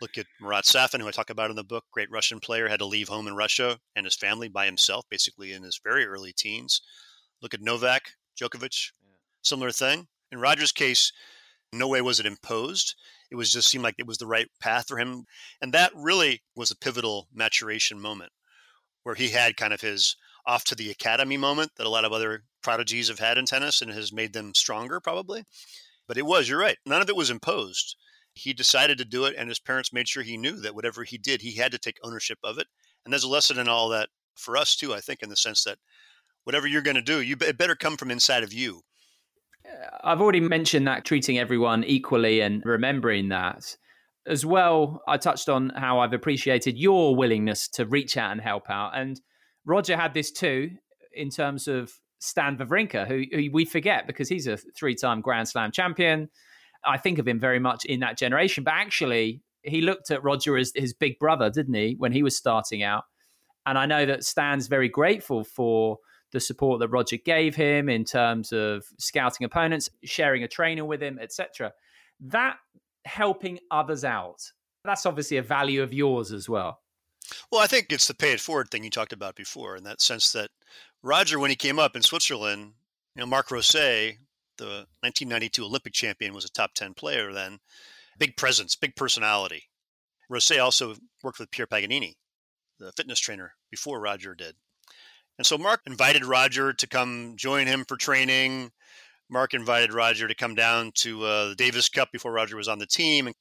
Look 0.00 0.18
at 0.18 0.26
Marat 0.40 0.64
Safin, 0.64 1.00
who 1.00 1.08
I 1.08 1.12
talk 1.12 1.30
about 1.30 1.50
in 1.50 1.56
the 1.56 1.64
book, 1.64 1.84
great 1.92 2.10
Russian 2.10 2.40
player, 2.40 2.68
had 2.68 2.80
to 2.80 2.86
leave 2.86 3.08
home 3.08 3.26
in 3.26 3.36
Russia 3.36 3.78
and 3.94 4.06
his 4.06 4.16
family 4.16 4.48
by 4.48 4.66
himself, 4.66 5.04
basically 5.10 5.52
in 5.52 5.62
his 5.62 5.80
very 5.82 6.06
early 6.06 6.32
teens. 6.32 6.80
Look 7.42 7.54
at 7.54 7.62
Novak 7.62 8.12
Djokovic, 8.40 8.92
yeah. 9.02 9.16
similar 9.42 9.70
thing. 9.70 10.08
In 10.32 10.40
Roger's 10.40 10.72
case, 10.72 11.12
no 11.72 11.88
way 11.88 12.00
was 12.00 12.20
it 12.20 12.26
imposed. 12.26 12.94
It 13.30 13.36
was 13.36 13.52
just 13.52 13.68
seemed 13.68 13.84
like 13.84 13.96
it 13.98 14.06
was 14.06 14.18
the 14.18 14.26
right 14.26 14.48
path 14.60 14.86
for 14.88 14.98
him. 14.98 15.24
And 15.60 15.72
that 15.72 15.92
really 15.94 16.42
was 16.56 16.70
a 16.70 16.76
pivotal 16.76 17.28
maturation 17.32 18.00
moment 18.00 18.32
where 19.02 19.14
he 19.14 19.28
had 19.28 19.56
kind 19.56 19.72
of 19.72 19.80
his 19.80 20.16
off 20.46 20.64
to 20.64 20.74
the 20.74 20.90
academy 20.90 21.36
moment 21.36 21.72
that 21.76 21.86
a 21.86 21.90
lot 21.90 22.04
of 22.04 22.12
other 22.12 22.44
prodigies 22.62 23.08
have 23.08 23.18
had 23.18 23.38
in 23.38 23.46
tennis 23.46 23.82
and 23.82 23.90
has 23.92 24.12
made 24.12 24.32
them 24.32 24.54
stronger, 24.54 25.00
probably. 25.00 25.44
But 26.08 26.18
it 26.18 26.26
was, 26.26 26.48
you're 26.48 26.58
right. 26.58 26.78
None 26.84 27.02
of 27.02 27.08
it 27.08 27.16
was 27.16 27.30
imposed. 27.30 27.96
He 28.32 28.52
decided 28.52 28.98
to 28.98 29.04
do 29.04 29.24
it, 29.24 29.34
and 29.36 29.48
his 29.48 29.58
parents 29.58 29.92
made 29.92 30.08
sure 30.08 30.22
he 30.22 30.36
knew 30.36 30.60
that 30.60 30.74
whatever 30.74 31.04
he 31.04 31.18
did, 31.18 31.42
he 31.42 31.56
had 31.56 31.72
to 31.72 31.78
take 31.78 31.98
ownership 32.02 32.38
of 32.42 32.58
it. 32.58 32.66
And 33.04 33.12
there's 33.12 33.24
a 33.24 33.28
lesson 33.28 33.58
in 33.58 33.68
all 33.68 33.88
that 33.90 34.08
for 34.34 34.56
us, 34.56 34.76
too, 34.76 34.94
I 34.94 35.00
think, 35.00 35.22
in 35.22 35.28
the 35.28 35.36
sense 35.36 35.64
that 35.64 35.78
whatever 36.44 36.66
you're 36.66 36.82
going 36.82 36.96
to 36.96 37.02
do, 37.02 37.20
you 37.20 37.36
it 37.40 37.58
better 37.58 37.74
come 37.74 37.96
from 37.96 38.10
inside 38.10 38.42
of 38.42 38.52
you. 38.52 38.82
I've 40.02 40.20
already 40.20 40.40
mentioned 40.40 40.86
that 40.86 41.04
treating 41.04 41.38
everyone 41.38 41.84
equally 41.84 42.40
and 42.40 42.62
remembering 42.64 43.28
that. 43.28 43.76
As 44.26 44.44
well, 44.44 45.02
I 45.08 45.16
touched 45.16 45.48
on 45.48 45.70
how 45.70 46.00
I've 46.00 46.12
appreciated 46.12 46.76
your 46.76 47.16
willingness 47.16 47.68
to 47.68 47.86
reach 47.86 48.16
out 48.16 48.32
and 48.32 48.40
help 48.40 48.68
out. 48.68 48.92
And 48.94 49.20
Roger 49.64 49.96
had 49.96 50.14
this 50.14 50.30
too 50.30 50.70
in 51.12 51.30
terms 51.30 51.68
of 51.68 51.92
Stan 52.18 52.56
Wawrinka, 52.58 53.06
who, 53.06 53.24
who 53.32 53.50
we 53.52 53.64
forget 53.64 54.06
because 54.06 54.28
he's 54.28 54.46
a 54.46 54.56
three-time 54.56 55.20
Grand 55.22 55.48
Slam 55.48 55.72
champion. 55.72 56.28
I 56.84 56.98
think 56.98 57.18
of 57.18 57.26
him 57.26 57.40
very 57.40 57.58
much 57.58 57.84
in 57.84 58.00
that 58.00 58.18
generation, 58.18 58.64
but 58.64 58.74
actually, 58.74 59.42
he 59.62 59.80
looked 59.80 60.10
at 60.10 60.22
Roger 60.22 60.56
as 60.56 60.72
his 60.74 60.94
big 60.94 61.18
brother, 61.18 61.50
didn't 61.50 61.74
he, 61.74 61.94
when 61.98 62.12
he 62.12 62.22
was 62.22 62.36
starting 62.36 62.82
out? 62.82 63.04
And 63.66 63.78
I 63.78 63.86
know 63.86 64.06
that 64.06 64.24
Stan's 64.24 64.66
very 64.66 64.88
grateful 64.88 65.44
for 65.44 65.98
the 66.32 66.40
support 66.40 66.80
that 66.80 66.88
Roger 66.88 67.16
gave 67.16 67.56
him 67.56 67.88
in 67.88 68.04
terms 68.04 68.52
of 68.52 68.84
scouting 68.98 69.44
opponents, 69.44 69.90
sharing 70.04 70.42
a 70.42 70.48
trainer 70.48 70.84
with 70.84 71.02
him, 71.02 71.18
etc. 71.20 71.72
That 72.20 72.56
helping 73.04 73.58
others 73.70 74.04
out, 74.04 74.40
that's 74.84 75.06
obviously 75.06 75.36
a 75.36 75.42
value 75.42 75.82
of 75.82 75.92
yours 75.92 76.32
as 76.32 76.48
well. 76.48 76.80
Well, 77.50 77.60
I 77.60 77.66
think 77.66 77.86
it's 77.90 78.06
the 78.08 78.14
pay 78.14 78.32
it 78.32 78.40
forward 78.40 78.70
thing 78.70 78.84
you 78.84 78.90
talked 78.90 79.12
about 79.12 79.36
before, 79.36 79.76
in 79.76 79.84
that 79.84 80.00
sense 80.00 80.32
that 80.32 80.50
Roger, 81.02 81.38
when 81.38 81.50
he 81.50 81.56
came 81.56 81.78
up 81.78 81.96
in 81.96 82.02
Switzerland, 82.02 82.72
you 83.14 83.20
know, 83.20 83.26
Marc 83.26 83.50
Rosset, 83.50 84.18
the 84.58 84.86
1992 85.00 85.64
Olympic 85.64 85.92
champion, 85.92 86.34
was 86.34 86.44
a 86.44 86.50
top 86.50 86.74
10 86.74 86.94
player 86.94 87.32
then. 87.32 87.58
Big 88.18 88.36
presence, 88.36 88.76
big 88.76 88.96
personality. 88.96 89.64
Rosset 90.28 90.58
also 90.58 90.94
worked 91.22 91.38
with 91.38 91.50
Pierre 91.50 91.66
Paganini, 91.66 92.16
the 92.78 92.92
fitness 92.92 93.18
trainer, 93.18 93.54
before 93.70 94.00
Roger 94.00 94.34
did. 94.34 94.56
And 95.40 95.46
so 95.46 95.56
Marc 95.56 95.80
invited 95.86 96.26
Roger 96.26 96.74
to 96.74 96.86
come 96.86 97.32
join 97.34 97.66
him 97.66 97.86
for 97.88 97.96
training. 97.96 98.72
Marc 99.30 99.54
invited 99.54 99.90
Roger 99.90 100.28
to 100.28 100.34
come 100.34 100.54
down 100.54 100.92
to 100.96 101.24
uh, 101.24 101.48
the 101.48 101.54
Davis 101.54 101.88
Cup 101.88 102.12
before 102.12 102.30
Roger 102.30 102.56
was 102.58 102.68
on 102.68 102.78
the 102.78 102.84
team. 102.84 103.26
And 103.26 103.34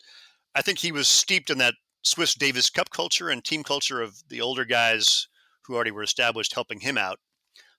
I 0.56 0.62
think 0.62 0.78
he 0.78 0.94
was 0.94 1.10
steeped 1.10 1.50
in 1.50 1.58
that 1.58 1.74
Swiss 2.04 2.36
Davis 2.36 2.70
Cup 2.70 2.90
culture 2.90 3.28
and 3.28 3.44
team 3.44 3.66
culture 3.66 4.02
of 4.02 4.16
the 4.30 4.40
older 4.40 4.64
guys 4.64 5.28
who 5.66 5.76
already 5.76 5.92
were 5.92 6.02
established 6.02 6.54
helping 6.54 6.80
him 6.80 6.98
out. 6.98 7.20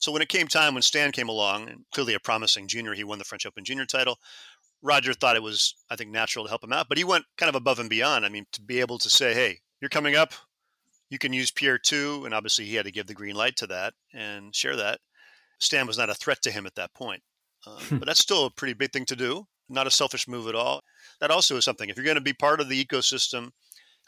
So 0.00 0.12
when 0.12 0.20
it 0.20 0.28
came 0.28 0.48
time, 0.48 0.74
when 0.74 0.82
Stan 0.82 1.12
came 1.12 1.30
along, 1.30 1.86
clearly 1.90 2.12
a 2.12 2.20
promising 2.20 2.68
junior, 2.68 2.92
he 2.92 3.04
won 3.04 3.16
the 3.16 3.24
French 3.24 3.46
Open 3.46 3.64
junior 3.64 3.86
title. 3.86 4.18
Roger 4.82 5.14
thought 5.14 5.36
it 5.36 5.42
was, 5.42 5.76
I 5.88 5.96
think, 5.96 6.10
natural 6.10 6.44
to 6.44 6.50
help 6.50 6.62
him 6.62 6.74
out, 6.74 6.90
but 6.90 6.98
he 6.98 7.04
went 7.04 7.24
kind 7.38 7.48
of 7.48 7.54
above 7.54 7.78
and 7.78 7.88
beyond. 7.88 8.26
I 8.26 8.28
mean, 8.28 8.44
to 8.52 8.60
be 8.60 8.80
able 8.80 8.98
to 8.98 9.08
say, 9.08 9.32
hey, 9.32 9.60
you're 9.80 9.88
coming 9.88 10.14
up, 10.14 10.34
you 11.10 11.18
can 11.18 11.32
use 11.32 11.50
Pierre 11.50 11.78
too. 11.78 12.22
And 12.24 12.32
obviously, 12.32 12.64
he 12.64 12.76
had 12.76 12.86
to 12.86 12.92
give 12.92 13.06
the 13.06 13.14
green 13.14 13.36
light 13.36 13.56
to 13.56 13.66
that 13.66 13.94
and 14.14 14.54
share 14.54 14.76
that. 14.76 15.00
Stan 15.58 15.86
was 15.86 15.98
not 15.98 16.08
a 16.08 16.14
threat 16.14 16.40
to 16.42 16.50
him 16.50 16.64
at 16.64 16.76
that 16.76 16.94
point. 16.94 17.22
Um, 17.66 17.98
but 17.98 18.06
that's 18.06 18.20
still 18.20 18.46
a 18.46 18.50
pretty 18.50 18.72
big 18.72 18.92
thing 18.92 19.04
to 19.06 19.16
do, 19.16 19.46
not 19.68 19.86
a 19.86 19.90
selfish 19.90 20.26
move 20.26 20.48
at 20.48 20.54
all. 20.54 20.80
That 21.20 21.30
also 21.30 21.56
is 21.56 21.64
something. 21.64 21.90
If 21.90 21.96
you're 21.96 22.04
going 22.04 22.14
to 22.14 22.22
be 22.22 22.32
part 22.32 22.60
of 22.60 22.70
the 22.70 22.82
ecosystem, 22.82 23.50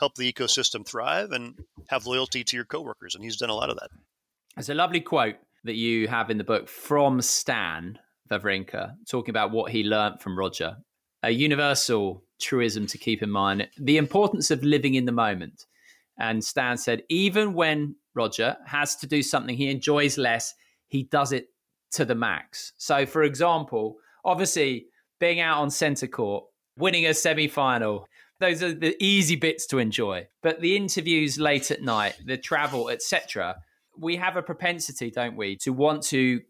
help 0.00 0.14
the 0.14 0.32
ecosystem 0.32 0.86
thrive 0.86 1.32
and 1.32 1.58
have 1.88 2.06
loyalty 2.06 2.44
to 2.44 2.56
your 2.56 2.64
coworkers. 2.64 3.14
And 3.14 3.22
he's 3.22 3.36
done 3.36 3.50
a 3.50 3.54
lot 3.54 3.68
of 3.68 3.76
that. 3.76 3.90
There's 4.56 4.70
a 4.70 4.74
lovely 4.74 5.00
quote 5.00 5.36
that 5.64 5.74
you 5.74 6.08
have 6.08 6.30
in 6.30 6.38
the 6.38 6.44
book 6.44 6.68
from 6.68 7.20
Stan 7.20 7.98
Wawrinka 8.30 8.94
talking 9.08 9.30
about 9.30 9.50
what 9.50 9.70
he 9.70 9.82
learned 9.82 10.20
from 10.20 10.38
Roger. 10.38 10.76
A 11.22 11.30
universal 11.30 12.24
truism 12.40 12.86
to 12.88 12.98
keep 12.98 13.22
in 13.22 13.30
mind 13.30 13.68
the 13.78 13.96
importance 13.96 14.50
of 14.50 14.64
living 14.64 14.94
in 14.94 15.04
the 15.04 15.12
moment. 15.12 15.66
And 16.18 16.44
Stan 16.44 16.76
said, 16.76 17.02
even 17.08 17.54
when 17.54 17.96
Roger 18.14 18.56
has 18.66 18.96
to 18.96 19.06
do 19.06 19.22
something 19.22 19.56
he 19.56 19.70
enjoys 19.70 20.18
less, 20.18 20.54
he 20.88 21.04
does 21.04 21.32
it 21.32 21.48
to 21.92 22.04
the 22.04 22.14
max. 22.14 22.72
So, 22.76 23.06
for 23.06 23.22
example, 23.22 23.96
obviously, 24.24 24.86
being 25.20 25.40
out 25.40 25.58
on 25.58 25.70
centre 25.70 26.06
court, 26.06 26.44
winning 26.76 27.06
a 27.06 27.14
semi 27.14 27.48
final, 27.48 28.08
those 28.40 28.62
are 28.62 28.74
the 28.74 28.96
easy 29.02 29.36
bits 29.36 29.66
to 29.68 29.78
enjoy. 29.78 30.26
But 30.42 30.60
the 30.60 30.76
interviews 30.76 31.38
late 31.38 31.70
at 31.70 31.82
night, 31.82 32.16
the 32.24 32.36
travel, 32.36 32.88
etc., 32.88 33.56
we 33.96 34.16
have 34.16 34.36
a 34.36 34.42
propensity, 34.42 35.10
don't 35.10 35.36
we, 35.36 35.56
to 35.56 35.72
want 35.72 36.02
to 36.04 36.40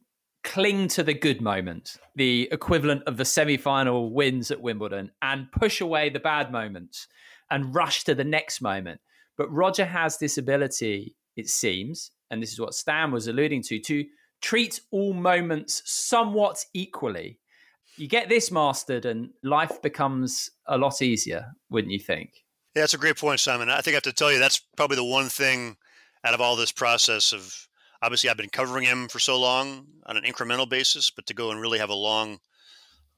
cling 0.44 0.88
to 0.88 1.02
the 1.02 1.14
good 1.14 1.40
moment, 1.40 1.96
the 2.16 2.48
equivalent 2.50 3.02
of 3.06 3.16
the 3.16 3.24
semi 3.24 3.56
final 3.56 4.12
wins 4.12 4.50
at 4.50 4.60
Wimbledon, 4.60 5.10
and 5.22 5.50
push 5.52 5.80
away 5.80 6.08
the 6.08 6.20
bad 6.20 6.50
moments 6.50 7.08
and 7.50 7.74
rush 7.74 8.04
to 8.04 8.14
the 8.14 8.24
next 8.24 8.60
moment. 8.60 9.00
But 9.36 9.50
Roger 9.52 9.84
has 9.84 10.18
this 10.18 10.38
ability, 10.38 11.16
it 11.36 11.48
seems, 11.48 12.10
and 12.30 12.42
this 12.42 12.52
is 12.52 12.60
what 12.60 12.74
Stan 12.74 13.10
was 13.10 13.28
alluding 13.28 13.62
to, 13.64 13.78
to 13.80 14.04
treat 14.40 14.80
all 14.90 15.14
moments 15.14 15.82
somewhat 15.84 16.64
equally. 16.74 17.38
You 17.96 18.08
get 18.08 18.28
this 18.28 18.50
mastered, 18.50 19.04
and 19.04 19.30
life 19.42 19.82
becomes 19.82 20.50
a 20.66 20.78
lot 20.78 21.02
easier, 21.02 21.52
wouldn't 21.70 21.92
you 21.92 21.98
think? 21.98 22.30
Yeah, 22.74 22.82
that's 22.82 22.94
a 22.94 22.98
great 22.98 23.18
point, 23.18 23.40
Simon. 23.40 23.68
I 23.68 23.80
think 23.80 23.94
I 23.94 23.96
have 23.96 24.02
to 24.04 24.12
tell 24.12 24.32
you 24.32 24.38
that's 24.38 24.62
probably 24.76 24.96
the 24.96 25.04
one 25.04 25.28
thing 25.28 25.76
out 26.24 26.34
of 26.34 26.40
all 26.40 26.56
this 26.56 26.72
process 26.72 27.32
of 27.32 27.68
obviously 28.00 28.30
I've 28.30 28.36
been 28.36 28.48
covering 28.48 28.84
him 28.84 29.08
for 29.08 29.18
so 29.18 29.38
long 29.38 29.86
on 30.06 30.16
an 30.16 30.24
incremental 30.24 30.68
basis, 30.68 31.10
but 31.10 31.26
to 31.26 31.34
go 31.34 31.50
and 31.50 31.60
really 31.60 31.78
have 31.78 31.90
a 31.90 31.94
long, 31.94 32.38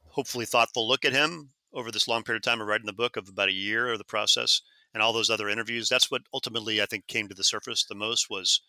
hopefully 0.09 0.45
thoughtful 0.45 0.89
look 0.89 1.05
at 1.05 1.13
him 1.13 1.51
over 1.73 1.91
this 1.91 2.09
long 2.09 2.23
period 2.23 2.45
of 2.45 2.51
time 2.51 2.61
of 2.61 2.67
writing 2.67 2.87
the 2.87 2.93
book 2.93 3.17
of 3.17 3.29
about 3.29 3.49
a 3.49 3.53
year 3.53 3.93
of 3.93 3.99
the 3.99 4.05
process 4.05 4.61
and 4.95 5.03
all 5.03 5.13
those 5.13 5.29
other 5.29 5.49
interviews, 5.49 5.89
that's 5.89 6.11
what 6.11 6.23
ultimately 6.33 6.81
I 6.81 6.87
think 6.87 7.07
came 7.07 7.29
to 7.29 7.35
the 7.35 7.45
surface 7.45 7.85
the 7.85 7.95
most 7.95 8.31
was 8.31 8.61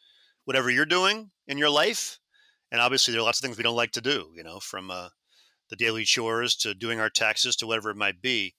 whatever 0.44 0.70
you're 0.70 0.86
doing 0.86 1.32
in 1.48 1.58
your 1.58 1.70
life. 1.70 2.20
And 2.72 2.82
obviously 2.82 3.12
there 3.12 3.22
are 3.22 3.26
lots 3.26 3.40
of 3.40 3.44
things 3.44 3.58
we 3.58 3.64
don't 3.64 3.76
like 3.76 3.92
to 3.92 4.02
do, 4.02 4.32
you 4.36 4.44
know, 4.44 4.60
from 4.60 4.90
uh, 4.90 5.10
the 5.70 5.76
daily 5.76 6.04
chores 6.04 6.56
to 6.58 6.74
doing 6.74 7.00
our 7.00 7.10
taxes 7.10 7.56
to 7.58 7.68
whatever 7.68 7.92
it 7.92 7.98
might 7.98 8.22
be, 8.22 8.56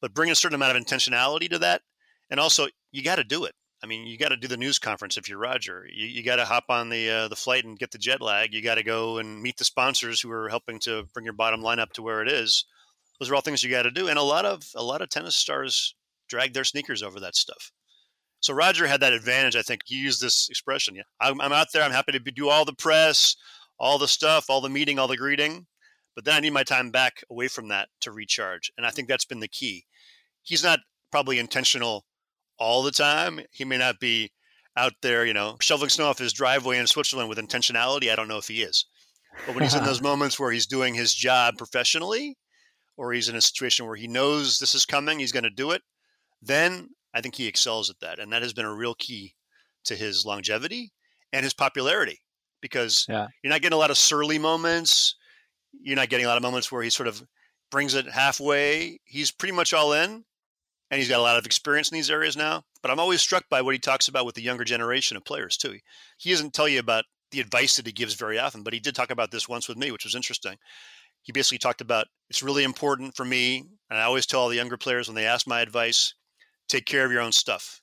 but 0.00 0.14
bring 0.14 0.30
a 0.30 0.34
certain 0.34 0.54
amount 0.54 0.76
of 0.76 0.82
intentionality 0.82 1.48
to 1.50 1.58
that. 1.58 1.82
And 2.30 2.38
also 2.38 2.66
you 2.92 3.02
got 3.02 3.16
to 3.16 3.24
do 3.24 3.44
it. 3.44 3.54
I 3.82 3.86
mean, 3.86 4.06
you 4.06 4.16
got 4.16 4.30
to 4.30 4.36
do 4.36 4.48
the 4.48 4.56
news 4.56 4.78
conference 4.78 5.16
if 5.16 5.28
you're 5.28 5.38
Roger. 5.38 5.86
You, 5.92 6.06
you 6.06 6.22
got 6.22 6.36
to 6.36 6.44
hop 6.44 6.64
on 6.70 6.88
the 6.88 7.10
uh, 7.10 7.28
the 7.28 7.36
flight 7.36 7.64
and 7.64 7.78
get 7.78 7.90
the 7.90 7.98
jet 7.98 8.22
lag. 8.22 8.54
You 8.54 8.62
got 8.62 8.76
to 8.76 8.82
go 8.82 9.18
and 9.18 9.42
meet 9.42 9.58
the 9.58 9.64
sponsors 9.64 10.20
who 10.20 10.30
are 10.30 10.48
helping 10.48 10.78
to 10.80 11.04
bring 11.12 11.24
your 11.24 11.34
bottom 11.34 11.60
line 11.60 11.78
up 11.78 11.92
to 11.92 12.02
where 12.02 12.22
it 12.22 12.28
is. 12.28 12.64
Those 13.20 13.30
are 13.30 13.34
all 13.34 13.42
things 13.42 13.62
you 13.62 13.70
got 13.70 13.82
to 13.82 13.90
do, 13.90 14.08
and 14.08 14.18
a 14.18 14.22
lot 14.22 14.46
of 14.46 14.62
a 14.74 14.82
lot 14.82 15.02
of 15.02 15.10
tennis 15.10 15.36
stars 15.36 15.94
drag 16.28 16.54
their 16.54 16.64
sneakers 16.64 17.02
over 17.02 17.20
that 17.20 17.36
stuff. 17.36 17.70
So 18.40 18.54
Roger 18.54 18.86
had 18.86 19.00
that 19.00 19.12
advantage. 19.12 19.56
I 19.56 19.62
think 19.62 19.82
he 19.86 19.96
used 19.96 20.20
this 20.20 20.48
expression. 20.48 20.94
Yeah, 20.94 21.02
I'm, 21.20 21.40
I'm 21.40 21.52
out 21.52 21.68
there. 21.72 21.82
I'm 21.82 21.90
happy 21.90 22.12
to 22.12 22.20
be, 22.20 22.30
do 22.30 22.48
all 22.48 22.64
the 22.64 22.74
press, 22.74 23.36
all 23.78 23.98
the 23.98 24.08
stuff, 24.08 24.46
all 24.48 24.60
the 24.60 24.68
meeting, 24.68 24.98
all 24.98 25.08
the 25.08 25.16
greeting, 25.16 25.66
but 26.14 26.24
then 26.24 26.34
I 26.34 26.40
need 26.40 26.52
my 26.52 26.64
time 26.64 26.90
back 26.90 27.22
away 27.30 27.48
from 27.48 27.68
that 27.68 27.88
to 28.00 28.10
recharge. 28.10 28.72
And 28.76 28.86
I 28.86 28.90
think 28.90 29.08
that's 29.08 29.24
been 29.24 29.40
the 29.40 29.48
key. 29.48 29.84
He's 30.42 30.64
not 30.64 30.80
probably 31.10 31.38
intentional 31.38 32.04
all 32.58 32.82
the 32.82 32.90
time. 32.90 33.40
He 33.52 33.64
may 33.64 33.78
not 33.78 34.00
be 34.00 34.32
out 34.76 34.94
there, 35.02 35.24
you 35.24 35.34
know, 35.34 35.56
shoveling 35.60 35.90
snow 35.90 36.06
off 36.06 36.18
his 36.18 36.32
driveway 36.32 36.78
in 36.78 36.86
Switzerland 36.86 37.28
with 37.28 37.38
intentionality. 37.38 38.10
I 38.10 38.16
don't 38.16 38.28
know 38.28 38.38
if 38.38 38.48
he 38.48 38.62
is. 38.62 38.86
But 39.44 39.54
when 39.54 39.64
he's 39.64 39.74
in 39.74 39.84
those 39.84 40.02
moments 40.10 40.38
where 40.38 40.50
he's 40.50 40.66
doing 40.66 40.94
his 40.94 41.14
job 41.14 41.56
professionally, 41.58 42.36
or 42.96 43.12
he's 43.12 43.28
in 43.28 43.36
a 43.36 43.40
situation 43.40 43.86
where 43.86 43.96
he 43.96 44.08
knows 44.08 44.58
this 44.58 44.74
is 44.74 44.86
coming, 44.86 45.18
he's 45.18 45.32
going 45.32 45.44
to 45.44 45.50
do 45.50 45.72
it, 45.72 45.82
then 46.42 46.90
I 47.14 47.20
think 47.20 47.34
he 47.34 47.46
excels 47.46 47.90
at 47.90 48.00
that. 48.00 48.18
And 48.18 48.32
that 48.32 48.42
has 48.42 48.52
been 48.52 48.64
a 48.64 48.74
real 48.74 48.94
key 48.94 49.34
to 49.84 49.96
his 49.96 50.24
longevity 50.26 50.92
and 51.32 51.44
his 51.44 51.54
popularity 51.54 52.20
because 52.60 53.06
yeah. 53.08 53.28
you're 53.42 53.52
not 53.52 53.62
getting 53.62 53.76
a 53.76 53.80
lot 53.80 53.90
of 53.90 53.98
surly 53.98 54.38
moments. 54.38 55.16
You're 55.72 55.96
not 55.96 56.08
getting 56.08 56.26
a 56.26 56.28
lot 56.28 56.36
of 56.36 56.42
moments 56.42 56.70
where 56.70 56.82
he 56.82 56.90
sort 56.90 57.08
of 57.08 57.22
brings 57.70 57.94
it 57.94 58.06
halfway. 58.06 58.98
He's 59.04 59.30
pretty 59.30 59.54
much 59.54 59.72
all 59.72 59.92
in 59.92 60.24
and 60.90 60.98
he's 60.98 61.08
got 61.08 61.18
a 61.18 61.22
lot 61.22 61.38
of 61.38 61.46
experience 61.46 61.90
in 61.90 61.96
these 61.96 62.10
areas 62.10 62.36
now. 62.36 62.62
But 62.82 62.90
I'm 62.90 63.00
always 63.00 63.20
struck 63.20 63.48
by 63.48 63.62
what 63.62 63.74
he 63.74 63.78
talks 63.78 64.08
about 64.08 64.26
with 64.26 64.34
the 64.34 64.42
younger 64.42 64.64
generation 64.64 65.16
of 65.16 65.24
players 65.24 65.56
too. 65.56 65.76
He 66.18 66.30
doesn't 66.30 66.54
tell 66.54 66.68
you 66.68 66.78
about 66.78 67.04
the 67.32 67.40
advice 67.40 67.76
that 67.76 67.86
he 67.86 67.92
gives 67.92 68.14
very 68.14 68.38
often, 68.38 68.62
but 68.62 68.72
he 68.72 68.80
did 68.80 68.94
talk 68.94 69.10
about 69.10 69.30
this 69.30 69.48
once 69.48 69.68
with 69.68 69.76
me, 69.76 69.90
which 69.90 70.04
was 70.04 70.14
interesting. 70.14 70.56
He 71.22 71.32
basically 71.32 71.58
talked 71.58 71.80
about 71.80 72.06
it's 72.30 72.42
really 72.42 72.62
important 72.62 73.16
for 73.16 73.24
me, 73.24 73.64
and 73.90 73.98
I 73.98 74.04
always 74.04 74.26
tell 74.26 74.40
all 74.40 74.48
the 74.48 74.56
younger 74.56 74.76
players 74.76 75.08
when 75.08 75.16
they 75.16 75.26
ask 75.26 75.46
my 75.46 75.60
advice, 75.60 76.14
take 76.68 76.86
care 76.86 77.04
of 77.04 77.12
your 77.12 77.20
own 77.20 77.32
stuff, 77.32 77.80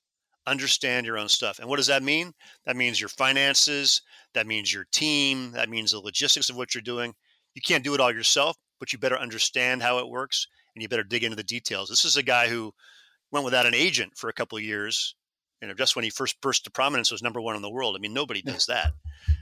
understand 0.47 1.05
your 1.05 1.17
own 1.17 1.29
stuff. 1.29 1.59
And 1.59 1.67
what 1.67 1.77
does 1.77 1.87
that 1.87 2.03
mean? 2.03 2.33
That 2.65 2.75
means 2.75 2.99
your 2.99 3.09
finances, 3.09 4.01
that 4.33 4.47
means 4.47 4.73
your 4.73 4.85
team, 4.91 5.51
that 5.51 5.69
means 5.69 5.91
the 5.91 5.99
logistics 5.99 6.49
of 6.49 6.57
what 6.57 6.73
you're 6.73 6.81
doing. 6.81 7.13
You 7.55 7.61
can't 7.61 7.83
do 7.83 7.93
it 7.93 7.99
all 7.99 8.13
yourself, 8.13 8.57
but 8.79 8.91
you 8.91 8.99
better 8.99 9.17
understand 9.17 9.81
how 9.81 9.99
it 9.99 10.09
works 10.09 10.47
and 10.75 10.81
you 10.81 10.89
better 10.89 11.03
dig 11.03 11.23
into 11.23 11.35
the 11.35 11.43
details. 11.43 11.89
This 11.89 12.05
is 12.05 12.17
a 12.17 12.23
guy 12.23 12.47
who 12.49 12.73
went 13.31 13.45
without 13.45 13.65
an 13.65 13.73
agent 13.73 14.13
for 14.15 14.29
a 14.29 14.33
couple 14.33 14.57
of 14.57 14.63
years. 14.63 15.15
You 15.61 15.67
know, 15.67 15.73
just 15.73 15.95
when 15.95 16.03
he 16.03 16.09
first 16.09 16.41
burst 16.41 16.65
to 16.65 16.71
prominence, 16.71 17.11
was 17.11 17.23
number 17.23 17.39
one 17.39 17.55
in 17.55 17.61
the 17.61 17.69
world. 17.69 17.95
I 17.95 17.99
mean, 17.99 18.13
nobody 18.13 18.41
does 18.41 18.65
that. 18.65 18.91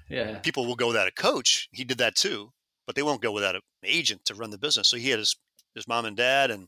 yeah, 0.09 0.37
people 0.39 0.65
will 0.65 0.75
go 0.75 0.87
without 0.87 1.07
a 1.07 1.11
coach. 1.11 1.67
He 1.71 1.83
did 1.83 1.97
that 1.97 2.15
too, 2.15 2.51
but 2.85 2.95
they 2.95 3.01
won't 3.01 3.21
go 3.21 3.31
without 3.31 3.55
an 3.55 3.61
agent 3.83 4.25
to 4.25 4.35
run 4.35 4.51
the 4.51 4.57
business. 4.57 4.87
So 4.87 4.97
he 4.97 5.09
had 5.09 5.19
his 5.19 5.35
his 5.73 5.87
mom 5.87 6.05
and 6.05 6.17
dad 6.17 6.51
and 6.51 6.67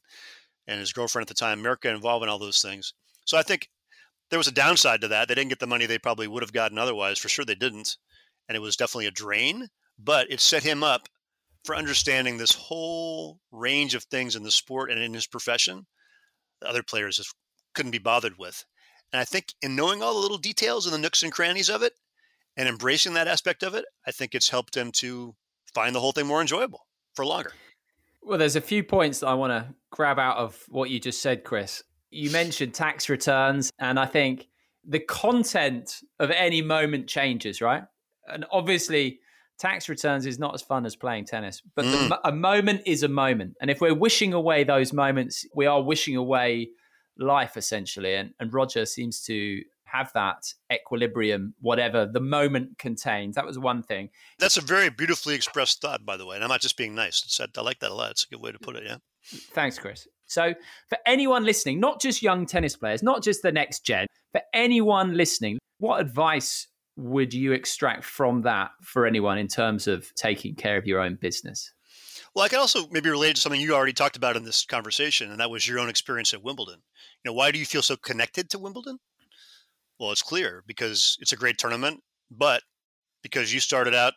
and 0.67 0.79
his 0.79 0.93
girlfriend 0.93 1.23
at 1.23 1.27
the 1.27 1.33
time, 1.33 1.61
Mirka, 1.61 1.93
involved 1.93 2.23
in 2.23 2.29
all 2.29 2.39
those 2.39 2.61
things. 2.61 2.93
So 3.25 3.37
I 3.37 3.43
think 3.43 3.69
there 4.29 4.39
was 4.39 4.47
a 4.47 4.53
downside 4.53 5.01
to 5.01 5.07
that. 5.09 5.27
They 5.27 5.35
didn't 5.35 5.49
get 5.49 5.59
the 5.59 5.67
money 5.67 5.85
they 5.85 5.99
probably 5.99 6.27
would 6.27 6.43
have 6.43 6.53
gotten 6.53 6.77
otherwise. 6.77 7.19
For 7.19 7.29
sure, 7.29 7.45
they 7.45 7.55
didn't, 7.55 7.97
and 8.47 8.55
it 8.55 8.61
was 8.61 8.75
definitely 8.75 9.07
a 9.07 9.11
drain. 9.11 9.67
But 9.99 10.31
it 10.31 10.39
set 10.39 10.63
him 10.63 10.83
up 10.83 11.07
for 11.63 11.75
understanding 11.75 12.37
this 12.37 12.53
whole 12.53 13.39
range 13.51 13.95
of 13.95 14.03
things 14.05 14.35
in 14.35 14.43
the 14.43 14.51
sport 14.51 14.91
and 14.91 14.99
in 14.99 15.13
his 15.13 15.27
profession 15.27 15.85
that 16.61 16.69
other 16.69 16.83
players 16.83 17.17
just 17.17 17.33
couldn't 17.73 17.91
be 17.91 17.99
bothered 17.99 18.37
with. 18.37 18.65
And 19.11 19.19
I 19.19 19.25
think 19.25 19.53
in 19.61 19.75
knowing 19.75 20.01
all 20.01 20.13
the 20.13 20.19
little 20.19 20.37
details 20.37 20.85
and 20.85 20.93
the 20.93 20.97
nooks 20.97 21.23
and 21.23 21.31
crannies 21.31 21.69
of 21.69 21.83
it 21.83 21.93
and 22.57 22.67
embracing 22.67 23.13
that 23.13 23.27
aspect 23.27 23.63
of 23.63 23.75
it, 23.75 23.85
I 24.07 24.11
think 24.11 24.33
it's 24.33 24.49
helped 24.49 24.75
him 24.75 24.91
to 24.93 25.35
find 25.73 25.95
the 25.95 25.99
whole 25.99 26.11
thing 26.11 26.27
more 26.27 26.41
enjoyable 26.41 26.87
for 27.15 27.25
longer. 27.25 27.53
Well, 28.25 28.37
there's 28.37 28.55
a 28.55 28.61
few 28.61 28.83
points 28.83 29.19
that 29.19 29.27
I 29.27 29.33
want 29.33 29.51
to 29.51 29.73
grab 29.91 30.19
out 30.19 30.37
of 30.37 30.63
what 30.69 30.89
you 30.89 30.99
just 30.99 31.21
said, 31.21 31.43
Chris. 31.43 31.83
You 32.09 32.31
mentioned 32.31 32.73
tax 32.73 33.09
returns, 33.09 33.71
and 33.79 33.99
I 33.99 34.05
think 34.05 34.47
the 34.87 34.99
content 34.99 36.01
of 36.19 36.31
any 36.31 36.61
moment 36.61 37.07
changes, 37.07 37.61
right? 37.61 37.83
And 38.27 38.45
obviously, 38.51 39.19
tax 39.59 39.89
returns 39.89 40.25
is 40.25 40.39
not 40.39 40.53
as 40.53 40.61
fun 40.61 40.85
as 40.85 40.95
playing 40.95 41.25
tennis, 41.25 41.61
but 41.75 41.85
mm. 41.85 42.09
the, 42.09 42.27
a 42.27 42.31
moment 42.31 42.81
is 42.85 43.03
a 43.03 43.07
moment. 43.07 43.55
And 43.61 43.69
if 43.69 43.81
we're 43.81 43.93
wishing 43.93 44.33
away 44.33 44.63
those 44.63 44.93
moments, 44.93 45.45
we 45.55 45.65
are 45.65 45.81
wishing 45.81 46.15
away 46.15 46.69
life 47.17 47.57
essentially. 47.57 48.15
And, 48.15 48.33
and 48.39 48.53
Roger 48.53 48.85
seems 48.85 49.21
to 49.23 49.61
have 49.93 50.11
that 50.13 50.53
equilibrium, 50.71 51.53
whatever 51.61 52.05
the 52.05 52.19
moment 52.19 52.77
contains. 52.79 53.35
That 53.35 53.45
was 53.45 53.59
one 53.59 53.83
thing. 53.83 54.09
That's 54.39 54.57
a 54.57 54.61
very 54.61 54.89
beautifully 54.89 55.35
expressed 55.35 55.81
thought, 55.81 56.05
by 56.05 56.17
the 56.17 56.25
way. 56.25 56.35
And 56.35 56.43
I'm 56.43 56.49
not 56.49 56.61
just 56.61 56.77
being 56.77 56.95
nice. 56.95 57.23
It's, 57.23 57.39
I 57.39 57.61
like 57.61 57.79
that 57.79 57.91
a 57.91 57.93
lot. 57.93 58.11
It's 58.11 58.23
a 58.23 58.27
good 58.27 58.41
way 58.41 58.51
to 58.51 58.59
put 58.59 58.75
it. 58.75 58.83
Yeah. 58.85 58.97
Thanks, 59.53 59.77
Chris. 59.77 60.07
So, 60.25 60.53
for 60.89 60.97
anyone 61.05 61.45
listening, 61.45 61.79
not 61.79 62.01
just 62.01 62.21
young 62.23 62.45
tennis 62.45 62.75
players, 62.75 63.03
not 63.03 63.23
just 63.23 63.43
the 63.43 63.51
next 63.51 63.85
gen, 63.85 64.07
for 64.31 64.41
anyone 64.53 65.15
listening, 65.15 65.59
what 65.77 66.01
advice 66.01 66.67
would 66.95 67.33
you 67.33 67.51
extract 67.51 68.03
from 68.03 68.41
that 68.43 68.71
for 68.81 69.05
anyone 69.05 69.37
in 69.37 69.47
terms 69.47 69.87
of 69.87 70.13
taking 70.15 70.55
care 70.55 70.77
of 70.77 70.87
your 70.87 70.99
own 70.99 71.15
business? 71.15 71.71
Well, 72.33 72.45
I 72.45 72.49
can 72.49 72.59
also 72.59 72.87
maybe 72.89 73.09
relate 73.09 73.35
to 73.35 73.41
something 73.41 73.61
you 73.61 73.75
already 73.75 73.93
talked 73.93 74.17
about 74.17 74.35
in 74.35 74.43
this 74.43 74.65
conversation, 74.65 75.29
and 75.29 75.39
that 75.39 75.51
was 75.51 75.67
your 75.67 75.79
own 75.79 75.89
experience 75.89 76.33
at 76.33 76.43
Wimbledon. 76.43 76.81
You 77.23 77.29
know, 77.29 77.33
why 77.33 77.51
do 77.51 77.59
you 77.59 77.65
feel 77.65 77.83
so 77.83 77.95
connected 77.95 78.49
to 78.49 78.59
Wimbledon? 78.59 78.97
Well, 79.99 80.11
it's 80.11 80.21
clear 80.21 80.63
because 80.67 81.17
it's 81.19 81.33
a 81.33 81.37
great 81.37 81.57
tournament, 81.57 82.01
but 82.31 82.61
because 83.21 83.53
you 83.53 83.59
started 83.59 83.95
out 83.95 84.13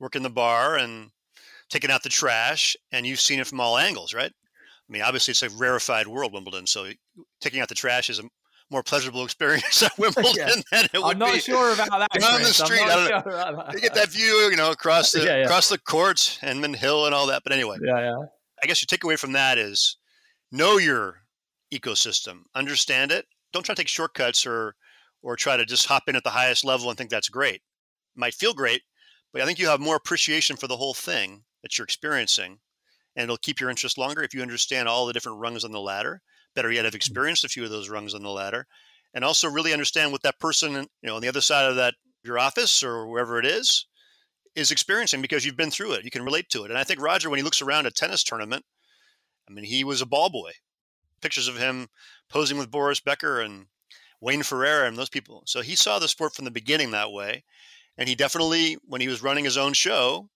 working 0.00 0.22
the 0.22 0.30
bar 0.30 0.76
and 0.76 1.10
taking 1.70 1.90
out 1.90 2.02
the 2.02 2.08
trash, 2.08 2.76
and 2.92 3.06
you've 3.06 3.20
seen 3.20 3.40
it 3.40 3.46
from 3.46 3.60
all 3.60 3.78
angles, 3.78 4.14
right? 4.14 4.32
I 4.32 4.92
mean, 4.92 5.02
obviously, 5.02 5.32
it's 5.32 5.42
a 5.42 5.50
rarefied 5.50 6.06
world, 6.06 6.32
Wimbledon. 6.32 6.66
So 6.66 6.90
taking 7.40 7.60
out 7.60 7.68
the 7.68 7.74
trash 7.74 8.08
is 8.08 8.18
a 8.18 8.24
more 8.70 8.82
pleasurable 8.82 9.24
experience 9.24 9.82
at 9.82 9.92
Wimbledon 9.98 10.32
yeah. 10.36 10.50
than 10.70 10.84
it 10.92 11.02
would 11.02 11.12
I'm 11.12 11.18
not 11.18 11.34
be 11.34 11.40
sure 11.40 11.72
about 11.72 11.88
that. 11.88 12.22
on 12.22 12.40
the 12.40 12.46
street. 12.46 12.80
I 12.80 13.08
don't 13.10 13.22
sure 13.22 13.52
know. 13.52 13.64
You 13.72 13.80
get 13.80 13.94
that 13.94 14.10
view, 14.10 14.48
you 14.50 14.56
know, 14.56 14.70
across 14.72 15.12
the 15.12 15.20
yeah, 15.20 15.36
yeah. 15.38 15.44
across 15.44 15.68
the 15.68 15.78
courts, 15.78 16.38
Henman 16.42 16.76
Hill, 16.76 17.06
and 17.06 17.14
all 17.14 17.26
that. 17.26 17.42
But 17.44 17.52
anyway, 17.52 17.76
yeah, 17.82 18.00
yeah. 18.00 18.18
I 18.62 18.66
guess 18.66 18.82
your 18.82 18.98
takeaway 18.98 19.18
from 19.18 19.32
that 19.32 19.58
is 19.58 19.96
know 20.50 20.78
your 20.78 21.22
ecosystem, 21.72 22.42
understand 22.54 23.12
it. 23.12 23.26
Don't 23.52 23.62
try 23.62 23.74
to 23.74 23.80
take 23.80 23.88
shortcuts 23.88 24.46
or 24.46 24.74
or 25.22 25.36
try 25.36 25.56
to 25.56 25.64
just 25.64 25.86
hop 25.86 26.08
in 26.08 26.16
at 26.16 26.24
the 26.24 26.30
highest 26.30 26.64
level 26.64 26.88
and 26.88 26.96
think 26.96 27.10
that's 27.10 27.28
great. 27.28 27.56
It 27.56 27.62
might 28.16 28.34
feel 28.34 28.54
great, 28.54 28.82
but 29.32 29.42
I 29.42 29.46
think 29.46 29.58
you 29.58 29.68
have 29.68 29.80
more 29.80 29.96
appreciation 29.96 30.56
for 30.56 30.66
the 30.66 30.76
whole 30.76 30.94
thing 30.94 31.44
that 31.62 31.76
you're 31.76 31.84
experiencing 31.84 32.60
and 33.18 33.24
it'll 33.24 33.36
keep 33.36 33.58
your 33.58 33.68
interest 33.68 33.98
longer 33.98 34.22
if 34.22 34.32
you 34.32 34.42
understand 34.42 34.88
all 34.88 35.04
the 35.04 35.12
different 35.12 35.38
rungs 35.38 35.64
on 35.64 35.72
the 35.72 35.80
ladder. 35.80 36.22
Better 36.54 36.70
yet, 36.70 36.84
have 36.84 36.94
Mm. 36.94 36.96
experienced 36.96 37.44
a 37.44 37.48
few 37.48 37.64
of 37.64 37.70
those 37.70 37.88
rungs 37.88 38.14
on 38.14 38.22
the 38.22 38.30
ladder, 38.30 38.68
and 39.12 39.24
also 39.24 39.48
really 39.48 39.72
understand 39.72 40.12
what 40.12 40.22
that 40.22 40.38
person, 40.38 40.72
you 40.74 40.88
know, 41.02 41.16
on 41.16 41.22
the 41.22 41.28
other 41.28 41.40
side 41.40 41.68
of 41.68 41.76
that 41.76 41.96
your 42.22 42.38
office 42.38 42.82
or 42.82 43.08
wherever 43.08 43.38
it 43.38 43.46
is, 43.46 43.86
is 44.54 44.70
experiencing 44.70 45.20
because 45.20 45.44
you've 45.44 45.56
been 45.56 45.70
through 45.70 45.92
it. 45.94 46.04
You 46.04 46.10
can 46.10 46.24
relate 46.24 46.48
to 46.50 46.64
it. 46.64 46.70
And 46.70 46.78
I 46.78 46.84
think 46.84 47.00
Roger, 47.00 47.28
when 47.28 47.38
he 47.38 47.42
looks 47.42 47.62
around 47.62 47.86
a 47.86 47.90
tennis 47.90 48.22
tournament, 48.22 48.64
I 49.48 49.52
mean, 49.52 49.64
he 49.64 49.82
was 49.82 50.00
a 50.00 50.06
ball 50.06 50.30
boy. 50.30 50.52
Pictures 51.20 51.48
of 51.48 51.58
him 51.58 51.88
posing 52.28 52.56
with 52.56 52.70
Boris 52.70 53.00
Becker 53.00 53.40
and 53.40 53.66
Wayne 54.20 54.42
Ferreira 54.42 54.88
and 54.88 54.96
those 54.96 55.08
people. 55.08 55.42
So 55.46 55.60
he 55.60 55.74
saw 55.76 55.98
the 55.98 56.08
sport 56.08 56.34
from 56.34 56.44
the 56.44 56.50
beginning 56.50 56.90
that 56.90 57.12
way. 57.12 57.44
And 57.96 58.08
he 58.08 58.14
definitely, 58.14 58.76
when 58.84 59.00
he 59.00 59.08
was 59.08 59.22
running 59.22 59.44
his 59.44 59.56
own 59.56 59.72
show, 59.72 60.28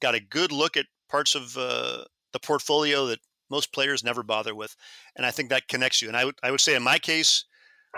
got 0.00 0.14
a 0.14 0.20
good 0.20 0.52
look 0.52 0.76
at 0.76 0.86
parts 1.08 1.34
of 1.34 1.56
uh, 1.56 2.04
the 2.32 2.40
portfolio 2.40 3.06
that 3.06 3.20
most 3.50 3.72
players 3.72 4.04
never 4.04 4.22
bother 4.22 4.54
with. 4.54 4.76
And 5.16 5.24
I 5.24 5.30
think 5.30 5.48
that 5.48 5.68
connects 5.68 6.02
you. 6.02 6.08
And 6.08 6.16
I 6.16 6.24
would, 6.26 6.34
I 6.42 6.50
would 6.50 6.60
say 6.60 6.74
in 6.74 6.82
my 6.82 6.98
case, 6.98 7.44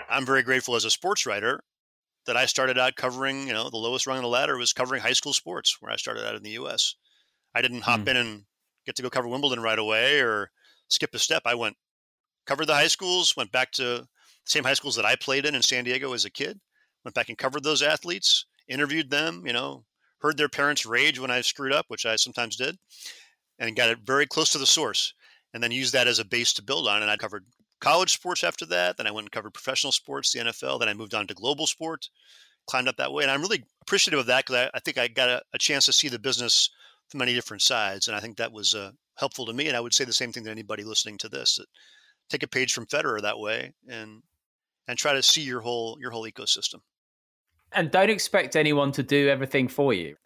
I'm 0.09 0.25
very 0.25 0.43
grateful 0.43 0.75
as 0.75 0.85
a 0.85 0.89
sports 0.91 1.25
writer 1.25 1.61
that 2.25 2.37
I 2.37 2.45
started 2.45 2.77
out 2.77 2.95
covering, 2.95 3.47
you 3.47 3.53
know, 3.53 3.69
the 3.69 3.77
lowest 3.77 4.07
rung 4.07 4.17
on 4.17 4.23
the 4.23 4.29
ladder 4.29 4.57
was 4.57 4.73
covering 4.73 5.01
high 5.01 5.11
school 5.13 5.33
sports 5.33 5.77
where 5.81 5.91
I 5.91 5.97
started 5.97 6.25
out 6.25 6.35
in 6.35 6.43
the 6.43 6.51
US. 6.51 6.95
I 7.53 7.61
didn't 7.61 7.81
hop 7.81 8.01
Mm. 8.01 8.07
in 8.09 8.17
and 8.17 8.45
get 8.85 8.95
to 8.95 9.01
go 9.01 9.09
cover 9.09 9.27
Wimbledon 9.27 9.61
right 9.61 9.77
away 9.79 10.21
or 10.21 10.51
skip 10.87 11.13
a 11.13 11.19
step. 11.19 11.41
I 11.45 11.55
went 11.55 11.75
covered 12.45 12.65
the 12.67 12.75
high 12.75 12.87
schools, 12.87 13.35
went 13.35 13.51
back 13.51 13.71
to 13.73 14.07
same 14.45 14.63
high 14.63 14.73
schools 14.73 14.95
that 14.95 15.05
I 15.05 15.15
played 15.15 15.45
in 15.45 15.55
in 15.55 15.61
San 15.61 15.83
Diego 15.83 16.13
as 16.13 16.25
a 16.25 16.29
kid, 16.29 16.59
went 17.03 17.15
back 17.15 17.29
and 17.29 17.37
covered 17.37 17.63
those 17.63 17.81
athletes, 17.81 18.45
interviewed 18.67 19.09
them, 19.09 19.43
you 19.45 19.53
know, 19.53 19.85
heard 20.19 20.37
their 20.37 20.49
parents 20.49 20.85
rage 20.85 21.19
when 21.19 21.31
I 21.31 21.41
screwed 21.41 21.73
up, 21.73 21.85
which 21.87 22.05
I 22.05 22.15
sometimes 22.15 22.55
did, 22.55 22.77
and 23.59 23.75
got 23.75 23.89
it 23.89 23.99
very 24.03 24.25
close 24.25 24.51
to 24.51 24.57
the 24.57 24.65
source, 24.65 25.13
and 25.53 25.61
then 25.61 25.71
used 25.71 25.93
that 25.93 26.07
as 26.07 26.19
a 26.19 26.25
base 26.25 26.53
to 26.53 26.63
build 26.63 26.87
on. 26.87 27.01
And 27.01 27.11
I 27.11 27.17
covered 27.17 27.45
college 27.79 28.13
sports 28.13 28.43
after 28.43 28.65
that. 28.67 28.97
Then 28.97 29.07
I 29.07 29.11
went 29.11 29.25
and 29.25 29.31
covered 29.31 29.53
professional 29.53 29.91
sports, 29.91 30.31
the 30.31 30.39
NFL. 30.39 30.79
Then 30.79 30.89
I 30.89 30.93
moved 30.93 31.13
on 31.13 31.27
to 31.27 31.33
global 31.33 31.67
sport, 31.67 32.07
climbed 32.67 32.87
up 32.87 32.97
that 32.97 33.11
way. 33.11 33.23
And 33.23 33.31
I'm 33.31 33.41
really 33.41 33.63
appreciative 33.81 34.19
of 34.19 34.27
that 34.27 34.45
because 34.45 34.67
I, 34.67 34.77
I, 34.77 34.79
think 34.79 34.97
I 34.97 35.07
got 35.07 35.29
a, 35.29 35.41
a, 35.53 35.57
chance 35.57 35.85
to 35.87 35.93
see 35.93 36.07
the 36.07 36.19
business 36.19 36.69
from 37.09 37.19
many 37.19 37.33
different 37.33 37.63
sides. 37.63 38.07
And 38.07 38.15
I 38.15 38.19
think 38.19 38.37
that 38.37 38.51
was 38.51 38.75
uh, 38.75 38.91
helpful 39.15 39.45
to 39.47 39.53
me. 39.53 39.67
And 39.67 39.75
I 39.75 39.79
would 39.79 39.93
say 39.93 40.05
the 40.05 40.13
same 40.13 40.31
thing 40.31 40.45
to 40.45 40.51
anybody 40.51 40.83
listening 40.83 41.17
to 41.19 41.29
this 41.29 41.55
that 41.55 41.67
take 42.29 42.43
a 42.43 42.47
page 42.47 42.73
from 42.73 42.85
Federer 42.85 43.21
that 43.21 43.39
way 43.39 43.73
and 43.89 44.21
and 44.91 44.99
try 44.99 45.13
to 45.13 45.23
see 45.23 45.41
your 45.41 45.61
whole 45.61 45.97
your 46.01 46.11
whole 46.11 46.27
ecosystem. 46.29 46.81
And 47.71 47.89
don't 47.89 48.09
expect 48.09 48.57
anyone 48.57 48.91
to 48.91 49.01
do 49.01 49.29
everything 49.29 49.69
for 49.69 49.93
you. 49.93 50.17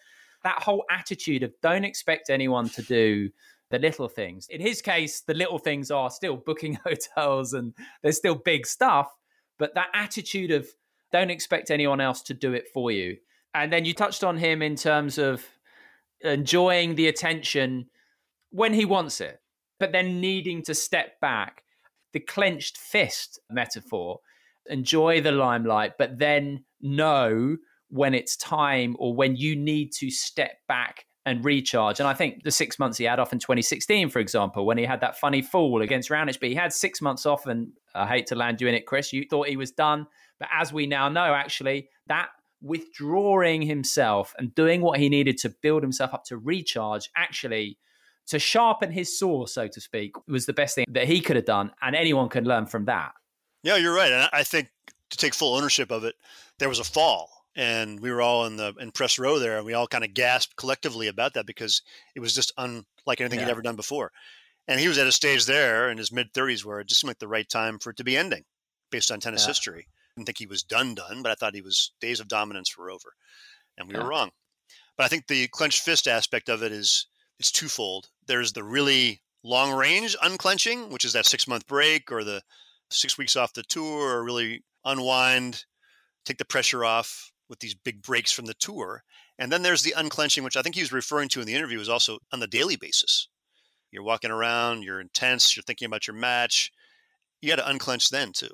That 0.44 0.64
whole 0.64 0.84
attitude 0.90 1.44
of 1.44 1.54
don't 1.62 1.84
expect 1.84 2.32
anyone 2.32 2.70
to 2.70 2.82
do 2.82 3.30
the 3.70 3.78
little 3.78 4.10
things. 4.10 4.48
In 4.50 4.60
his 4.60 4.82
case, 4.82 5.22
the 5.22 5.36
little 5.36 5.60
things 5.60 5.92
are 5.92 6.10
still 6.10 6.36
booking 6.36 6.80
hotels 6.84 7.54
and 7.54 7.76
there's 8.02 8.18
still 8.18 8.34
big 8.34 8.66
stuff, 8.66 9.16
but 9.60 9.76
that 9.76 9.90
attitude 9.94 10.50
of 10.50 10.68
don't 11.12 11.30
expect 11.30 11.70
anyone 11.70 12.02
else 12.02 12.24
to 12.24 12.34
do 12.34 12.54
it 12.54 12.68
for 12.74 12.90
you. 12.90 13.18
And 13.54 13.72
then 13.72 13.86
you 13.86 13.94
touched 13.94 14.24
on 14.24 14.36
him 14.36 14.64
in 14.64 14.76
terms 14.76 15.20
of 15.20 15.46
enjoying 16.22 16.96
the 16.96 17.08
attention 17.08 17.88
when 18.50 18.74
he 18.74 18.86
wants 18.86 19.22
it, 19.22 19.40
but 19.80 19.92
then 19.92 20.20
needing 20.20 20.64
to 20.64 20.74
step 20.74 21.20
back. 21.20 21.62
The 22.14 22.20
clenched 22.20 22.78
fist 22.78 23.40
metaphor 23.52 24.22
enjoy 24.68 25.22
the 25.22 25.32
limelight, 25.32 25.94
but 25.98 26.18
then 26.18 26.64
know 26.82 27.58
when 27.90 28.14
it's 28.14 28.36
time 28.38 28.96
or 29.00 29.16
when 29.16 29.36
you 29.36 29.56
need 29.56 29.92
to 29.94 30.10
step 30.10 30.58
back 30.68 31.06
and 31.26 31.44
recharge. 31.44 32.00
And 32.00 32.08
I 32.08 32.14
think 32.14 32.44
the 32.44 32.52
six 32.52 32.78
months 32.78 32.98
he 32.98 33.06
had 33.06 33.20
off 33.20 33.34
in 33.34 33.40
2016, 33.40 34.10
for 34.10 34.20
example, 34.20 34.66
when 34.66 34.78
he 34.78 34.86
had 34.86 35.02
that 35.02 35.18
funny 35.18 35.42
fall 35.42 35.82
against 35.82 36.10
Raonic, 36.10 36.40
but 36.40 36.50
he 36.50 36.56
had 36.56 36.72
six 36.72 37.02
months 37.02 37.26
off. 37.26 37.48
And 37.48 37.70
I 37.96 38.06
hate 38.08 38.28
to 38.28 38.36
land 38.36 38.62
you 38.62 38.68
in 38.68 38.76
it, 38.76 38.86
Chris. 38.86 39.12
You 39.12 39.26
thought 39.30 39.48
he 39.48 39.58
was 39.58 39.72
done. 39.72 40.06
But 40.40 40.50
as 40.54 40.72
we 40.72 40.86
now 40.86 41.10
know, 41.10 41.34
actually, 41.34 41.90
that 42.08 42.30
withdrawing 42.62 43.64
himself 43.64 44.34
and 44.38 44.54
doing 44.54 44.82
what 44.82 45.00
he 45.00 45.10
needed 45.10 45.38
to 45.40 45.50
build 45.62 45.82
himself 45.82 46.14
up 46.14 46.26
to 46.26 46.38
recharge, 46.38 47.10
actually, 47.16 47.80
to 48.28 48.40
sharpen 48.40 48.92
his 48.92 49.18
saw, 49.18 49.46
so 49.46 49.68
to 49.68 49.82
speak, 49.82 50.14
was 50.28 50.46
the 50.46 50.54
best 50.54 50.76
thing 50.76 50.86
that 50.90 51.08
he 51.08 51.22
could 51.22 51.36
have 51.36 51.46
done. 51.46 51.72
And 51.82 51.96
anyone 51.96 52.30
can 52.30 52.44
learn 52.44 52.66
from 52.66 52.86
that. 52.86 53.14
Yeah, 53.66 53.78
you're 53.78 53.96
right. 53.96 54.12
And 54.12 54.30
I 54.32 54.44
think 54.44 54.70
to 55.10 55.18
take 55.18 55.34
full 55.34 55.56
ownership 55.56 55.92
of 55.92 56.04
it, 56.04 56.16
there 56.60 56.70
was 56.70 56.80
a 56.80 56.84
fall 56.84 57.36
and 57.56 58.00
we 58.00 58.12
were 58.12 58.22
all 58.22 58.46
in 58.46 58.58
the 58.58 58.74
in 58.80 58.92
press 58.92 59.18
row 59.18 59.40
there 59.40 59.58
and 59.58 59.66
we 59.66 59.74
all 59.74 59.88
kind 59.88 60.04
of 60.04 60.14
gasped 60.14 60.56
collectively 60.56 61.08
about 61.08 61.34
that 61.34 61.48
because 61.48 61.82
it 62.16 62.20
was 62.20 62.34
just 62.34 62.54
unlike 62.58 63.20
anything 63.20 63.40
yeah. 63.40 63.46
he'd 63.46 63.52
ever 63.52 63.62
done 63.62 63.76
before 63.76 64.12
and 64.68 64.80
he 64.80 64.88
was 64.88 64.98
at 64.98 65.08
a 65.08 65.12
stage 65.12 65.46
there 65.46 65.90
in 65.90 65.98
his 65.98 66.12
mid 66.12 66.34
30s 66.34 66.66
where 66.66 66.80
it 66.80 66.88
just 66.88 67.02
seemed 67.02 67.10
like 67.10 67.20
the 67.20 67.28
right 67.28 67.50
time 67.50 67.80
for 67.80 67.92
it 67.92 67.98
to 67.98 68.04
be 68.04 68.18
ending 68.18 68.44
based 68.92 69.10
on 69.10 69.20
tennis 69.20 69.44
yeah. 69.44 69.48
history 69.48 69.88
I 69.88 70.20
didn't 70.20 70.26
think 70.28 70.38
he 70.38 70.48
was 70.48 70.64
done 70.64 70.96
done 70.96 71.24
but 71.24 71.32
i 71.32 71.36
thought 71.36 71.56
he 71.56 71.62
was 71.62 71.92
days 72.02 72.20
of 72.20 72.28
dominance 72.28 72.78
were 72.78 72.92
over 72.92 73.14
and 73.78 73.88
we 73.88 73.96
yeah. 73.96 74.04
were 74.04 74.10
wrong 74.10 74.32
but 74.98 75.06
i 75.06 75.08
think 75.08 75.28
the 75.28 75.48
clenched 75.48 75.82
fist 75.82 76.08
aspect 76.08 76.50
of 76.50 76.62
it 76.62 76.72
is 76.72 77.08
it's 77.40 77.52
twofold 77.52 78.10
there's 78.28 78.54
the 78.54 78.64
really 78.64 79.22
long 79.44 79.72
range 79.72 80.16
unclenching 80.22 80.90
which 80.90 81.06
is 81.06 81.14
that 81.14 81.26
six 81.26 81.48
month 81.48 81.66
break 81.68 82.12
or 82.12 82.24
the 82.24 82.42
six 82.90 83.18
weeks 83.18 83.36
off 83.36 83.54
the 83.54 83.64
tour 83.64 84.18
or 84.18 84.24
really 84.24 84.64
unwind 84.84 85.66
take 86.26 86.38
the 86.38 86.46
pressure 86.46 86.84
off 86.84 87.32
with 87.50 87.60
these 87.60 87.76
big 87.76 88.02
breaks 88.02 88.32
from 88.32 88.46
the 88.46 88.54
tour. 88.56 89.04
And 89.38 89.52
then 89.52 89.62
there's 89.62 89.84
the 89.84 89.94
unclenching, 89.96 90.44
which 90.44 90.58
I 90.58 90.62
think 90.62 90.76
he 90.76 90.82
was 90.82 90.92
referring 90.92 91.30
to 91.30 91.42
in 91.42 91.46
the 91.46 91.54
interview, 91.54 91.80
is 91.80 91.90
also 91.90 92.18
on 92.32 92.40
the 92.40 92.48
daily 92.48 92.76
basis. 92.76 93.30
You're 93.92 94.04
walking 94.04 94.32
around, 94.32 94.84
you're 94.84 95.02
intense, 95.02 95.56
you're 95.56 95.64
thinking 95.64 95.86
about 95.86 96.08
your 96.08 96.16
match. 96.16 96.72
You 97.42 97.50
got 97.50 97.58
to 97.58 97.70
unclench 97.70 98.10
then 98.10 98.32
too. 98.32 98.50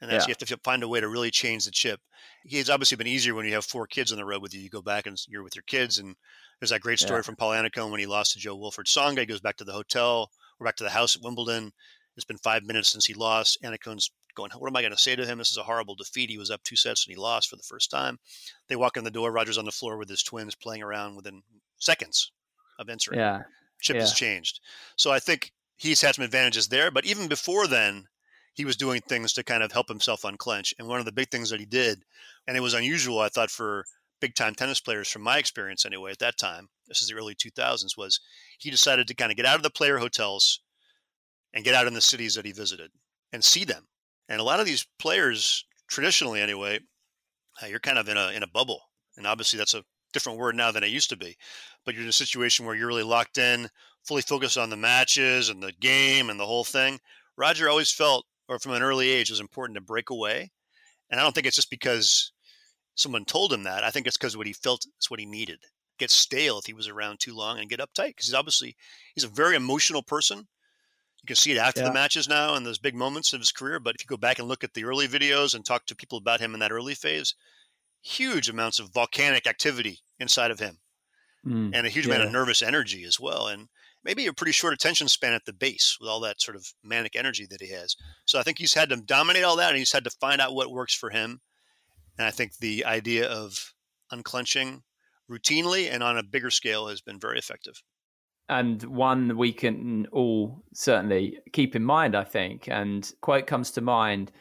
And 0.00 0.10
that's, 0.10 0.24
yeah. 0.24 0.28
you 0.28 0.36
have 0.38 0.48
to 0.48 0.60
find 0.62 0.82
a 0.82 0.88
way 0.88 1.00
to 1.00 1.08
really 1.08 1.30
change 1.30 1.64
the 1.64 1.70
chip. 1.70 2.00
It's 2.44 2.70
obviously 2.70 2.96
been 2.96 3.06
easier 3.06 3.34
when 3.34 3.46
you 3.46 3.54
have 3.54 3.64
four 3.64 3.86
kids 3.86 4.12
on 4.12 4.18
the 4.18 4.24
road 4.24 4.42
with 4.42 4.54
you. 4.54 4.60
You 4.60 4.68
go 4.68 4.82
back 4.82 5.06
and 5.06 5.16
you're 5.26 5.42
with 5.42 5.56
your 5.56 5.64
kids. 5.66 5.98
And 5.98 6.14
there's 6.60 6.70
that 6.70 6.82
great 6.82 6.98
story 6.98 7.18
yeah. 7.18 7.22
from 7.22 7.36
Paul 7.36 7.52
Annacone 7.52 7.90
when 7.90 8.00
he 8.00 8.06
lost 8.06 8.34
to 8.34 8.38
Jo-Wilfried 8.38 8.86
Tsonga. 8.86 9.20
He 9.20 9.26
goes 9.26 9.40
back 9.40 9.56
to 9.56 9.64
the 9.64 9.72
hotel 9.72 10.30
or 10.60 10.64
back 10.64 10.76
to 10.76 10.84
the 10.84 10.90
house 10.90 11.16
at 11.16 11.22
Wimbledon. 11.22 11.72
It's 12.16 12.24
been 12.24 12.38
five 12.38 12.64
minutes 12.64 12.90
since 12.90 13.06
he 13.06 13.14
lost. 13.14 13.58
Annacone's 13.62 14.10
going, 14.34 14.50
what 14.52 14.68
am 14.68 14.76
I 14.76 14.82
going 14.82 14.92
to 14.92 14.98
say 14.98 15.16
to 15.16 15.26
him? 15.26 15.38
This 15.38 15.50
is 15.50 15.56
a 15.56 15.62
horrible 15.62 15.94
defeat. 15.94 16.30
He 16.30 16.38
was 16.38 16.50
up 16.50 16.62
two 16.62 16.76
sets 16.76 17.06
and 17.06 17.14
he 17.14 17.20
lost 17.20 17.48
for 17.48 17.56
the 17.56 17.62
first 17.62 17.90
time. 17.90 18.18
They 18.68 18.76
walk 18.76 18.96
in 18.96 19.04
the 19.04 19.10
door. 19.10 19.32
Roger's 19.32 19.58
on 19.58 19.64
the 19.64 19.72
floor 19.72 19.96
with 19.96 20.08
his 20.08 20.22
twins 20.22 20.54
playing 20.54 20.82
around 20.82 21.16
within 21.16 21.42
seconds 21.78 22.32
of 22.78 22.88
entering. 22.88 23.18
Yeah. 23.18 23.42
Chip 23.80 23.96
yeah. 23.96 24.02
has 24.02 24.12
changed. 24.12 24.60
So 24.96 25.10
I 25.10 25.18
think 25.18 25.52
he's 25.76 26.00
had 26.00 26.14
some 26.14 26.24
advantages 26.24 26.68
there. 26.68 26.90
But 26.90 27.04
even 27.04 27.28
before 27.28 27.66
then, 27.66 28.06
he 28.54 28.64
was 28.64 28.76
doing 28.76 29.02
things 29.02 29.34
to 29.34 29.44
kind 29.44 29.62
of 29.62 29.72
help 29.72 29.88
himself 29.88 30.24
unclench. 30.24 30.74
And 30.78 30.88
one 30.88 30.98
of 30.98 31.04
the 31.04 31.12
big 31.12 31.30
things 31.30 31.50
that 31.50 31.60
he 31.60 31.66
did, 31.66 32.02
and 32.46 32.56
it 32.56 32.60
was 32.60 32.74
unusual, 32.74 33.20
I 33.20 33.28
thought, 33.28 33.50
for 33.50 33.84
big 34.20 34.34
time 34.34 34.54
tennis 34.54 34.80
players, 34.80 35.10
from 35.10 35.22
my 35.22 35.36
experience 35.36 35.84
anyway, 35.84 36.12
at 36.12 36.18
that 36.20 36.38
time, 36.38 36.70
this 36.88 37.02
is 37.02 37.08
the 37.08 37.14
early 37.14 37.34
2000s, 37.34 37.98
was 37.98 38.20
he 38.58 38.70
decided 38.70 39.06
to 39.08 39.14
kind 39.14 39.30
of 39.30 39.36
get 39.36 39.44
out 39.44 39.56
of 39.56 39.62
the 39.62 39.70
player 39.70 39.98
hotels 39.98 40.60
and 41.56 41.64
get 41.64 41.74
out 41.74 41.88
in 41.88 41.94
the 41.94 42.00
cities 42.00 42.36
that 42.36 42.44
he 42.44 42.52
visited 42.52 42.92
and 43.32 43.42
see 43.42 43.64
them 43.64 43.88
and 44.28 44.40
a 44.40 44.44
lot 44.44 44.60
of 44.60 44.66
these 44.66 44.86
players, 44.98 45.64
traditionally 45.88 46.40
anyway, 46.40 46.80
you're 47.66 47.78
kind 47.78 47.98
of 47.98 48.08
in 48.08 48.16
a 48.16 48.30
in 48.30 48.42
a 48.42 48.48
bubble. 48.48 48.82
And 49.16 49.26
obviously 49.26 49.56
that's 49.58 49.74
a 49.74 49.84
different 50.12 50.38
word 50.38 50.56
now 50.56 50.70
than 50.70 50.84
it 50.84 50.90
used 50.90 51.10
to 51.10 51.16
be. 51.16 51.36
But 51.84 51.94
you're 51.94 52.02
in 52.02 52.08
a 52.08 52.12
situation 52.12 52.66
where 52.66 52.74
you're 52.74 52.88
really 52.88 53.02
locked 53.02 53.38
in, 53.38 53.68
fully 54.06 54.22
focused 54.22 54.58
on 54.58 54.70
the 54.70 54.76
matches 54.76 55.48
and 55.48 55.62
the 55.62 55.72
game 55.72 56.28
and 56.28 56.38
the 56.38 56.46
whole 56.46 56.64
thing. 56.64 56.98
Roger 57.36 57.68
always 57.68 57.92
felt, 57.92 58.26
or 58.48 58.58
from 58.58 58.72
an 58.72 58.82
early 58.82 59.08
age, 59.08 59.30
it 59.30 59.32
was 59.32 59.40
important 59.40 59.76
to 59.76 59.80
break 59.80 60.10
away. 60.10 60.50
And 61.10 61.20
I 61.20 61.22
don't 61.22 61.34
think 61.34 61.46
it's 61.46 61.56
just 61.56 61.70
because 61.70 62.32
someone 62.94 63.24
told 63.24 63.52
him 63.52 63.62
that. 63.62 63.84
I 63.84 63.90
think 63.90 64.06
it's 64.06 64.16
because 64.16 64.36
what 64.36 64.46
he 64.46 64.52
felt 64.52 64.86
is 65.00 65.10
what 65.10 65.20
he 65.20 65.26
needed. 65.26 65.58
Get 65.98 66.10
stale 66.10 66.58
if 66.58 66.66
he 66.66 66.72
was 66.72 66.88
around 66.88 67.20
too 67.20 67.34
long 67.34 67.58
and 67.58 67.70
get 67.70 67.80
uptight 67.80 68.08
because 68.08 68.26
he's 68.26 68.34
obviously 68.34 68.76
he's 69.14 69.24
a 69.24 69.28
very 69.28 69.54
emotional 69.54 70.02
person. 70.02 70.48
You 71.26 71.34
can 71.34 71.40
see 71.40 71.50
it 71.50 71.58
after 71.58 71.80
yeah. 71.80 71.88
the 71.88 71.92
matches 71.92 72.28
now 72.28 72.54
and 72.54 72.64
those 72.64 72.78
big 72.78 72.94
moments 72.94 73.32
of 73.32 73.40
his 73.40 73.50
career. 73.50 73.80
But 73.80 73.96
if 73.96 74.04
you 74.04 74.06
go 74.06 74.16
back 74.16 74.38
and 74.38 74.46
look 74.46 74.62
at 74.62 74.74
the 74.74 74.84
early 74.84 75.08
videos 75.08 75.56
and 75.56 75.64
talk 75.64 75.84
to 75.86 75.96
people 75.96 76.18
about 76.18 76.38
him 76.38 76.54
in 76.54 76.60
that 76.60 76.70
early 76.70 76.94
phase, 76.94 77.34
huge 78.00 78.48
amounts 78.48 78.78
of 78.78 78.94
volcanic 78.94 79.44
activity 79.44 79.98
inside 80.20 80.52
of 80.52 80.60
him 80.60 80.78
mm, 81.44 81.72
and 81.74 81.84
a 81.84 81.90
huge 81.90 82.06
yeah. 82.06 82.14
amount 82.14 82.28
of 82.28 82.32
nervous 82.32 82.62
energy 82.62 83.02
as 83.02 83.18
well. 83.18 83.48
And 83.48 83.66
maybe 84.04 84.28
a 84.28 84.32
pretty 84.32 84.52
short 84.52 84.72
attention 84.72 85.08
span 85.08 85.32
at 85.32 85.46
the 85.46 85.52
base 85.52 85.96
with 86.00 86.08
all 86.08 86.20
that 86.20 86.40
sort 86.40 86.56
of 86.56 86.72
manic 86.84 87.16
energy 87.16 87.44
that 87.50 87.60
he 87.60 87.72
has. 87.72 87.96
So 88.24 88.38
I 88.38 88.44
think 88.44 88.58
he's 88.58 88.74
had 88.74 88.90
to 88.90 88.96
dominate 88.96 89.42
all 89.42 89.56
that 89.56 89.70
and 89.70 89.78
he's 89.78 89.90
had 89.90 90.04
to 90.04 90.10
find 90.20 90.40
out 90.40 90.54
what 90.54 90.70
works 90.70 90.94
for 90.94 91.10
him. 91.10 91.40
And 92.18 92.24
I 92.24 92.30
think 92.30 92.58
the 92.58 92.84
idea 92.84 93.28
of 93.28 93.74
unclenching 94.12 94.84
routinely 95.28 95.92
and 95.92 96.04
on 96.04 96.18
a 96.18 96.22
bigger 96.22 96.50
scale 96.50 96.86
has 96.86 97.00
been 97.00 97.18
very 97.18 97.36
effective 97.36 97.82
and 98.48 98.82
one 98.84 99.36
we 99.36 99.52
can 99.52 100.06
all 100.12 100.62
certainly 100.72 101.38
keep 101.52 101.74
in 101.74 101.84
mind, 101.84 102.14
I 102.14 102.24
think. 102.24 102.68
And 102.68 103.10
quote 103.20 103.46
comes 103.46 103.70
to 103.72 103.80
mind 103.80 104.32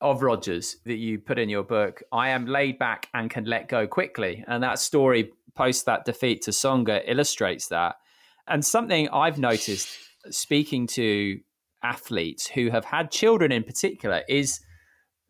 of 0.00 0.22
Rogers 0.22 0.76
that 0.84 0.96
you 0.96 1.18
put 1.18 1.38
in 1.38 1.48
your 1.48 1.62
book 1.62 2.02
I 2.12 2.30
am 2.30 2.46
laid 2.46 2.78
back 2.78 3.08
and 3.14 3.30
can 3.30 3.44
let 3.44 3.68
go 3.68 3.86
quickly. 3.86 4.44
And 4.46 4.62
that 4.62 4.78
story 4.78 5.32
post 5.54 5.86
that 5.86 6.04
defeat 6.04 6.42
to 6.42 6.50
Tsonga 6.50 7.02
illustrates 7.06 7.68
that. 7.68 7.96
And 8.46 8.64
something 8.64 9.08
I've 9.08 9.38
noticed 9.38 9.88
speaking 10.30 10.86
to 10.88 11.40
athletes 11.82 12.48
who 12.48 12.70
have 12.70 12.84
had 12.84 13.10
children 13.10 13.52
in 13.52 13.62
particular 13.62 14.22
is 14.28 14.60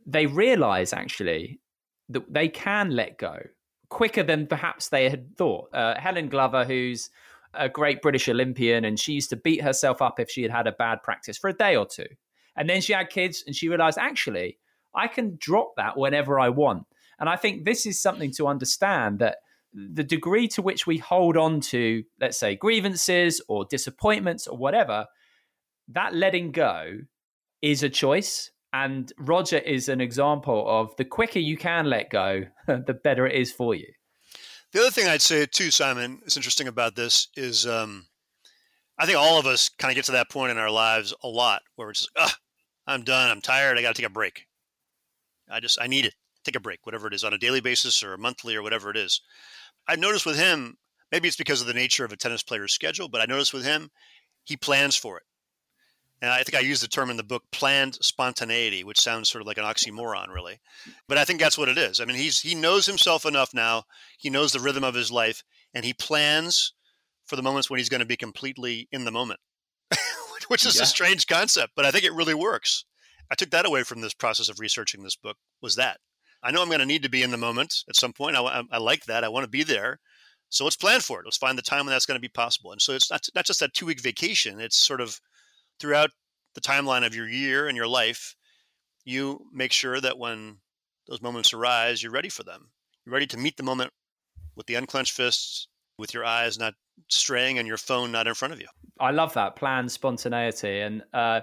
they 0.07 0.26
realize 0.26 0.92
actually 0.92 1.61
that 2.09 2.33
they 2.33 2.48
can 2.48 2.90
let 2.90 3.18
go 3.18 3.38
quicker 3.88 4.22
than 4.22 4.46
perhaps 4.46 4.88
they 4.88 5.09
had 5.09 5.37
thought. 5.37 5.68
Uh, 5.72 5.98
Helen 5.98 6.29
Glover, 6.29 6.64
who's 6.64 7.11
a 7.57 7.69
great 7.69 8.03
British 8.03 8.29
Olympian, 8.29 8.85
and 8.85 8.99
she 8.99 9.12
used 9.12 9.31
to 9.31 9.37
beat 9.37 9.62
herself 9.62 10.03
up 10.03 10.21
if 10.21 10.31
she 10.31 10.42
had 10.42 10.51
had 10.51 10.66
a 10.66 10.73
bad 10.73 11.03
practice 11.03 11.38
for 11.38 11.49
a 11.49 11.53
day 11.53 11.77
or 11.77 11.87
two. 11.87 12.07
And 12.57 12.69
then 12.69 12.81
she 12.81 12.92
had 12.92 13.11
kids 13.11 13.45
and 13.47 13.55
she 13.55 13.69
realized, 13.69 13.99
actually, 13.99 14.59
I 14.95 15.09
can 15.09 15.37
drop 15.38 15.75
that 15.77 15.97
whenever 15.97 16.40
I 16.40 16.49
want. 16.49 16.85
And 17.19 17.29
I 17.29 17.37
think 17.37 17.64
this 17.64 17.87
is 17.87 18.01
something 18.01 18.33
to 18.33 18.47
understand 18.47 19.19
that 19.19 19.38
the 19.73 20.05
degree 20.05 20.49
to 20.49 20.62
which 20.62 20.87
we 20.87 20.99
hold 20.99 21.37
on 21.37 21.61
to, 21.61 22.03
let's 22.21 22.38
say, 22.38 22.57
grievances 22.57 23.42
or 23.49 23.66
disappointments 23.66 24.47
or 24.47 24.57
whatever, 24.57 25.07
that 25.88 26.14
letting 26.14 26.51
go 26.51 27.01
is 27.61 27.83
a 27.83 27.90
choice. 27.90 28.51
And 28.73 29.12
Roger 29.19 29.59
is 29.59 29.88
an 29.88 30.01
example 30.01 30.64
of 30.66 30.97
the 30.97 31.05
quicker 31.05 31.38
you 31.38 31.57
can 31.57 31.87
let 31.87 32.11
go, 32.11 32.45
the 32.66 32.99
better 33.05 33.27
it 33.27 33.35
is 33.35 33.53
for 33.53 33.75
you. 33.75 33.88
The 34.72 34.81
other 34.81 34.90
thing 34.90 35.07
I'd 35.07 35.22
say 35.22 35.46
too, 35.46 35.70
Simon, 35.70 36.20
is 36.26 36.37
interesting 36.37 36.68
about 36.68 36.96
this 36.96 37.29
is 37.37 37.66
um, 37.66 38.07
I 38.98 39.07
think 39.07 39.18
all 39.18 39.38
of 39.38 39.46
us 39.46 39.68
kind 39.68 39.90
of 39.90 39.96
get 39.96 40.05
to 40.07 40.12
that 40.12 40.31
point 40.31 40.50
in 40.50 40.59
our 40.59 40.70
lives 40.70 41.14
a 41.22 41.29
lot 41.29 41.62
where 41.76 41.90
it's 41.90 42.09
just, 42.14 42.38
I'm 42.87 43.02
done, 43.02 43.31
I'm 43.31 43.40
tired, 43.40 43.79
I 43.79 43.83
got 43.83 43.94
to 43.94 44.02
take 44.02 44.11
a 44.11 44.12
break. 44.12 44.46
I 45.50 45.61
just, 45.61 45.81
I 45.81 45.87
need 45.87 46.05
it. 46.05 46.14
Take 46.44 46.57
a 46.57 46.61
break, 46.61 46.85
whatever 46.85 47.09
it 47.09 47.14
is, 47.14 47.24
on 47.24 47.33
a 47.33 47.38
daily 47.38 47.61
basis 47.61 48.02
or 48.02 48.16
monthly 48.16 48.55
or 48.55 48.62
whatever 48.62 48.90
it 48.90 48.96
is. 48.96 49.20
I've 49.88 49.98
noticed 49.98 50.26
with 50.26 50.38
him, 50.38 50.76
maybe 51.11 51.29
it's 51.29 51.37
because 51.37 51.61
of 51.61 51.66
the 51.66 51.74
nature 51.74 52.05
of 52.05 52.12
a 52.12 52.16
tennis 52.16 52.42
player's 52.42 52.72
schedule, 52.72 53.09
but 53.09 53.20
I 53.20 53.26
noticed 53.26 53.52
with 53.52 53.64
him, 53.64 53.90
he 54.44 54.57
plans 54.57 54.96
for 54.96 55.16
it. 55.18 55.24
And 56.22 56.31
I 56.31 56.42
think 56.42 56.57
I 56.57 56.61
use 56.61 56.81
the 56.81 56.88
term 56.88 57.11
in 57.11 57.18
the 57.18 57.22
book 57.22 57.42
planned 57.52 57.96
spontaneity, 57.96 58.85
which 58.85 59.00
sounds 59.00 59.29
sort 59.29 59.42
of 59.42 59.46
like 59.46 59.59
an 59.59 59.64
oxymoron, 59.64 60.33
really. 60.33 60.61
But 61.09 61.18
I 61.18 61.24
think 61.24 61.40
that's 61.40 61.59
what 61.59 61.68
it 61.68 61.76
is. 61.76 62.00
I 62.00 62.07
mean, 62.07 62.16
he's 62.16 62.40
he 62.40 62.55
knows 62.55 62.87
himself 62.87 63.26
enough 63.26 63.52
now. 63.52 63.85
He 64.18 64.31
knows 64.31 64.52
the 64.52 64.61
rhythm 64.61 64.83
of 64.83 64.94
his 64.94 65.11
life, 65.11 65.44
and 65.74 65.85
he 65.85 65.92
plans 65.92 66.72
for 67.26 67.37
the 67.37 67.42
moments 67.42 67.68
when 67.68 67.79
he's 67.79 67.88
going 67.88 68.00
to 68.00 68.07
be 68.07 68.16
completely 68.16 68.88
in 68.92 69.05
the 69.05 69.11
moment, 69.11 69.40
which 70.48 70.64
is 70.64 70.76
yeah. 70.76 70.83
a 70.83 70.87
strange 70.87 71.26
concept, 71.26 71.72
but 71.76 71.85
I 71.85 71.90
think 71.90 72.05
it 72.05 72.14
really 72.14 72.35
works. 72.35 72.85
I 73.31 73.35
took 73.35 73.50
that 73.50 73.66
away 73.66 73.83
from 73.83 74.00
this 74.00 74.14
process 74.14 74.48
of 74.48 74.61
researching 74.61 75.02
this 75.02 75.16
book 75.16 75.37
was 75.61 75.74
that 75.76 75.98
I 76.42 76.52
know 76.52 76.62
I'm 76.62 76.68
going 76.68 76.81
to 76.81 76.87
need 76.87 77.02
to 77.02 77.11
be 77.11 77.22
in 77.24 77.33
the 77.33 77.37
moment 77.37 77.85
at 77.88 77.96
some 77.96 78.12
point. 78.12 78.37
I, 78.37 78.42
I, 78.42 78.62
I 78.70 78.79
like 78.79 79.07
that. 79.07 79.24
I 79.24 79.29
want 79.29 79.44
to 79.44 79.50
be 79.50 79.64
there. 79.64 79.98
So 80.48 80.62
let's 80.62 80.76
plan 80.76 81.00
for 81.00 81.18
it. 81.18 81.26
Let's 81.26 81.37
find 81.37 81.59
the 81.59 81.62
time 81.62 81.87
when 81.87 81.92
that's 81.92 82.07
going 82.07 82.16
to 82.16 82.20
be 82.20 82.29
possible. 82.29 82.70
And 82.70 82.81
so 82.81 82.92
it's 82.92 83.11
not, 83.11 83.26
not 83.35 83.44
just 83.44 83.59
that 83.61 83.74
two 83.74 83.87
week 83.87 84.00
vacation. 84.00 84.61
It's 84.61 84.76
sort 84.76 85.00
of 85.00 85.20
throughout 85.81 86.11
the 86.55 86.61
timeline 86.61 87.07
of 87.07 87.15
your 87.15 87.29
year 87.29 87.69
and 87.69 87.77
your 87.77 87.89
life, 87.89 88.35
you 89.05 89.47
make 89.53 89.73
sure 89.73 90.01
that 90.01 90.19
when 90.19 90.59
those 91.07 91.23
moments 91.23 91.53
arise, 91.53 92.03
you're 92.03 92.12
ready 92.12 92.29
for 92.29 92.43
them. 92.43 92.71
You're 93.05 93.12
ready 93.12 93.27
to 93.29 93.37
meet 93.37 93.57
the 93.57 93.62
moment 93.62 93.93
with 94.57 94.67
the 94.67 94.75
unclenched 94.75 95.12
fists, 95.12 95.69
with 95.99 96.12
your 96.12 96.25
eyes 96.25 96.59
not 96.59 96.75
straying 97.09 97.59
and 97.59 97.69
your 97.69 97.77
phone 97.77 98.11
not 98.11 98.27
in 98.27 98.35
front 98.35 98.55
of 98.55 98.61
you. 98.61 98.67
I 98.99 99.11
love 99.11 99.35
that 99.35 99.57
plan, 99.57 99.89
spontaneity. 99.89 100.81
And 100.81 101.03
uh, 101.12 101.43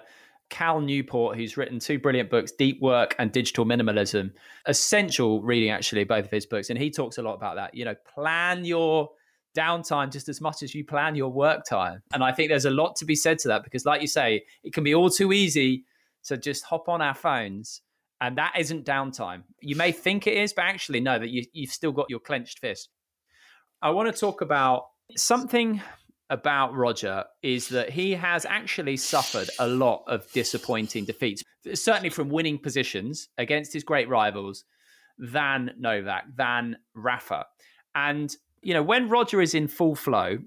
Cal 0.50 0.82
Newport, 0.82 1.38
who's 1.38 1.58
written 1.58 1.80
two 1.80 2.00
brilliant 2.00 2.30
books, 2.30 2.52
Deep 2.52 2.82
Work 2.82 3.16
and 3.20 3.32
Digital 3.32 3.66
Minimalism. 3.66 4.32
Essential 4.66 5.42
reading, 5.42 5.70
actually, 5.70 6.04
both 6.04 6.26
of 6.26 6.32
his 6.32 6.46
books. 6.46 6.70
And 6.70 6.78
he 6.78 6.90
talks 6.90 7.18
a 7.18 7.22
lot 7.22 7.36
about 7.36 7.56
that. 7.56 7.74
You 7.76 7.86
know, 7.86 7.96
plan 8.14 8.66
your 8.66 9.10
downtime 9.56 10.12
just 10.12 10.30
as 10.30 10.42
much 10.42 10.64
as 10.64 10.74
you 10.74 10.84
plan 10.84 11.16
your 11.16 11.32
work 11.32 11.66
time. 11.66 12.02
And 12.14 12.24
I 12.24 12.32
think 12.32 12.50
there's 12.50 12.66
a 12.66 12.72
lot 12.72 12.96
to 12.98 13.06
be 13.06 13.16
said 13.16 13.40
to 13.40 13.48
that 13.50 13.64
because, 13.64 13.86
like 13.86 14.02
you 14.02 14.08
say, 14.08 14.44
it 14.64 14.74
can 14.74 14.84
be 14.84 14.96
all 14.96 15.10
too 15.10 15.32
easy 15.34 15.86
to 16.26 16.38
just 16.38 16.64
hop 16.64 16.90
on 16.90 17.02
our 17.02 17.14
phones. 17.14 17.82
And 18.22 18.38
that 18.38 18.54
isn't 18.58 18.86
downtime. 18.86 19.44
You 19.60 19.76
may 19.76 19.92
think 19.92 20.28
it 20.28 20.38
is, 20.38 20.54
but 20.54 20.66
actually, 20.66 21.02
no, 21.02 21.20
that 21.20 21.30
you, 21.30 21.46
you've 21.52 21.72
still 21.72 21.92
got 21.92 22.10
your 22.10 22.20
clenched 22.20 22.60
fist. 22.60 22.90
I 23.82 23.90
want 23.90 24.14
to 24.14 24.18
talk 24.18 24.42
about 24.42 24.86
something 25.18 25.82
about 26.30 26.74
Roger 26.74 27.26
is 27.42 27.68
that 27.70 27.90
he 27.90 28.14
has 28.14 28.46
actually 28.46 28.98
suffered 28.98 29.50
a 29.60 29.68
lot 29.68 30.04
of 30.08 30.32
disappointing 30.32 31.04
defeats, 31.04 31.44
certainly 31.74 32.10
from 32.10 32.30
winning 32.30 32.58
positions 32.58 33.28
against 33.38 33.74
his 33.74 33.84
great 33.84 34.08
rivals, 34.08 34.64
than 35.18 35.72
Novak, 35.78 36.24
than 36.36 36.78
Rafa. 36.96 37.46
And, 37.94 38.36
you 38.64 38.74
know, 38.74 38.84
when 38.84 39.10
Roger 39.10 39.42
is 39.42 39.54
in 39.54 39.68
full 39.68 39.96
flow, 39.96 40.40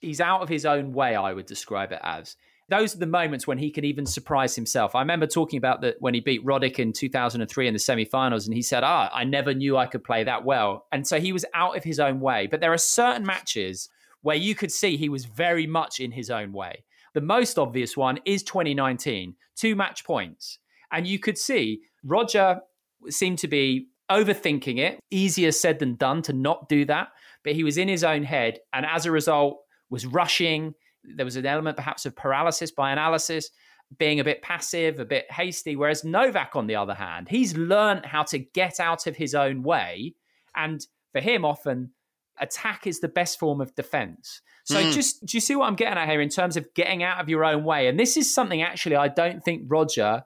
he's 0.00 0.20
out 0.20 0.42
of 0.42 0.48
his 0.48 0.64
own 0.66 0.92
way, 0.92 1.14
I 1.14 1.32
would 1.32 1.46
describe 1.46 1.92
it 1.92 2.00
as. 2.02 2.36
Those 2.68 2.94
are 2.94 2.98
the 2.98 3.06
moments 3.06 3.46
when 3.46 3.58
he 3.58 3.70
can 3.70 3.84
even 3.84 4.06
surprise 4.06 4.54
himself. 4.54 4.94
I 4.94 5.00
remember 5.00 5.26
talking 5.26 5.58
about 5.58 5.80
that 5.80 5.96
when 5.98 6.14
he 6.14 6.20
beat 6.20 6.44
Roddick 6.44 6.78
in 6.78 6.92
2003 6.92 7.66
in 7.66 7.74
the 7.74 7.80
semifinals, 7.80 8.46
and 8.46 8.54
he 8.54 8.62
said, 8.62 8.84
Ah, 8.84 9.10
I 9.12 9.24
never 9.24 9.52
knew 9.52 9.76
I 9.76 9.86
could 9.86 10.04
play 10.04 10.22
that 10.24 10.44
well. 10.44 10.86
And 10.92 11.06
so 11.06 11.20
he 11.20 11.32
was 11.32 11.44
out 11.52 11.76
of 11.76 11.82
his 11.82 11.98
own 11.98 12.20
way. 12.20 12.46
But 12.46 12.60
there 12.60 12.72
are 12.72 12.78
certain 12.78 13.26
matches 13.26 13.88
where 14.22 14.36
you 14.36 14.54
could 14.54 14.70
see 14.70 14.96
he 14.96 15.08
was 15.08 15.24
very 15.24 15.66
much 15.66 15.98
in 15.98 16.12
his 16.12 16.30
own 16.30 16.52
way. 16.52 16.84
The 17.12 17.20
most 17.20 17.58
obvious 17.58 17.96
one 17.96 18.20
is 18.24 18.44
2019, 18.44 19.34
two 19.56 19.74
match 19.74 20.04
points. 20.04 20.58
And 20.92 21.08
you 21.08 21.18
could 21.18 21.38
see 21.38 21.80
Roger 22.04 22.60
seemed 23.08 23.38
to 23.38 23.48
be 23.48 23.88
overthinking 24.10 24.78
it, 24.78 25.00
easier 25.10 25.52
said 25.52 25.78
than 25.78 25.94
done 25.94 26.22
to 26.22 26.32
not 26.32 26.68
do 26.68 26.84
that. 26.84 27.08
But 27.44 27.54
he 27.54 27.64
was 27.64 27.78
in 27.78 27.88
his 27.88 28.04
own 28.04 28.22
head 28.22 28.58
and 28.72 28.84
as 28.84 29.06
a 29.06 29.10
result 29.10 29.60
was 29.88 30.06
rushing. 30.06 30.74
There 31.04 31.24
was 31.24 31.36
an 31.36 31.46
element 31.46 31.76
perhaps 31.76 32.06
of 32.06 32.14
paralysis 32.14 32.70
by 32.70 32.92
analysis, 32.92 33.50
being 33.98 34.20
a 34.20 34.24
bit 34.24 34.42
passive, 34.42 35.00
a 35.00 35.04
bit 35.04 35.30
hasty. 35.30 35.76
Whereas 35.76 36.04
Novak, 36.04 36.54
on 36.54 36.66
the 36.66 36.76
other 36.76 36.94
hand, 36.94 37.28
he's 37.28 37.56
learned 37.56 38.06
how 38.06 38.22
to 38.24 38.38
get 38.38 38.78
out 38.78 39.06
of 39.06 39.16
his 39.16 39.34
own 39.34 39.62
way. 39.62 40.14
And 40.54 40.84
for 41.12 41.20
him, 41.20 41.44
often 41.44 41.92
attack 42.38 42.86
is 42.86 43.00
the 43.00 43.08
best 43.08 43.38
form 43.38 43.60
of 43.60 43.74
defense. 43.74 44.40
So 44.64 44.76
mm. 44.76 44.92
just 44.92 45.24
do 45.24 45.36
you 45.36 45.40
see 45.40 45.56
what 45.56 45.66
I'm 45.66 45.74
getting 45.74 45.98
at 45.98 46.08
here 46.08 46.20
in 46.20 46.28
terms 46.28 46.56
of 46.56 46.72
getting 46.74 47.02
out 47.02 47.20
of 47.20 47.28
your 47.28 47.44
own 47.44 47.64
way? 47.64 47.88
And 47.88 47.98
this 47.98 48.16
is 48.16 48.32
something 48.32 48.62
actually 48.62 48.96
I 48.96 49.08
don't 49.08 49.44
think 49.44 49.64
Roger 49.66 50.22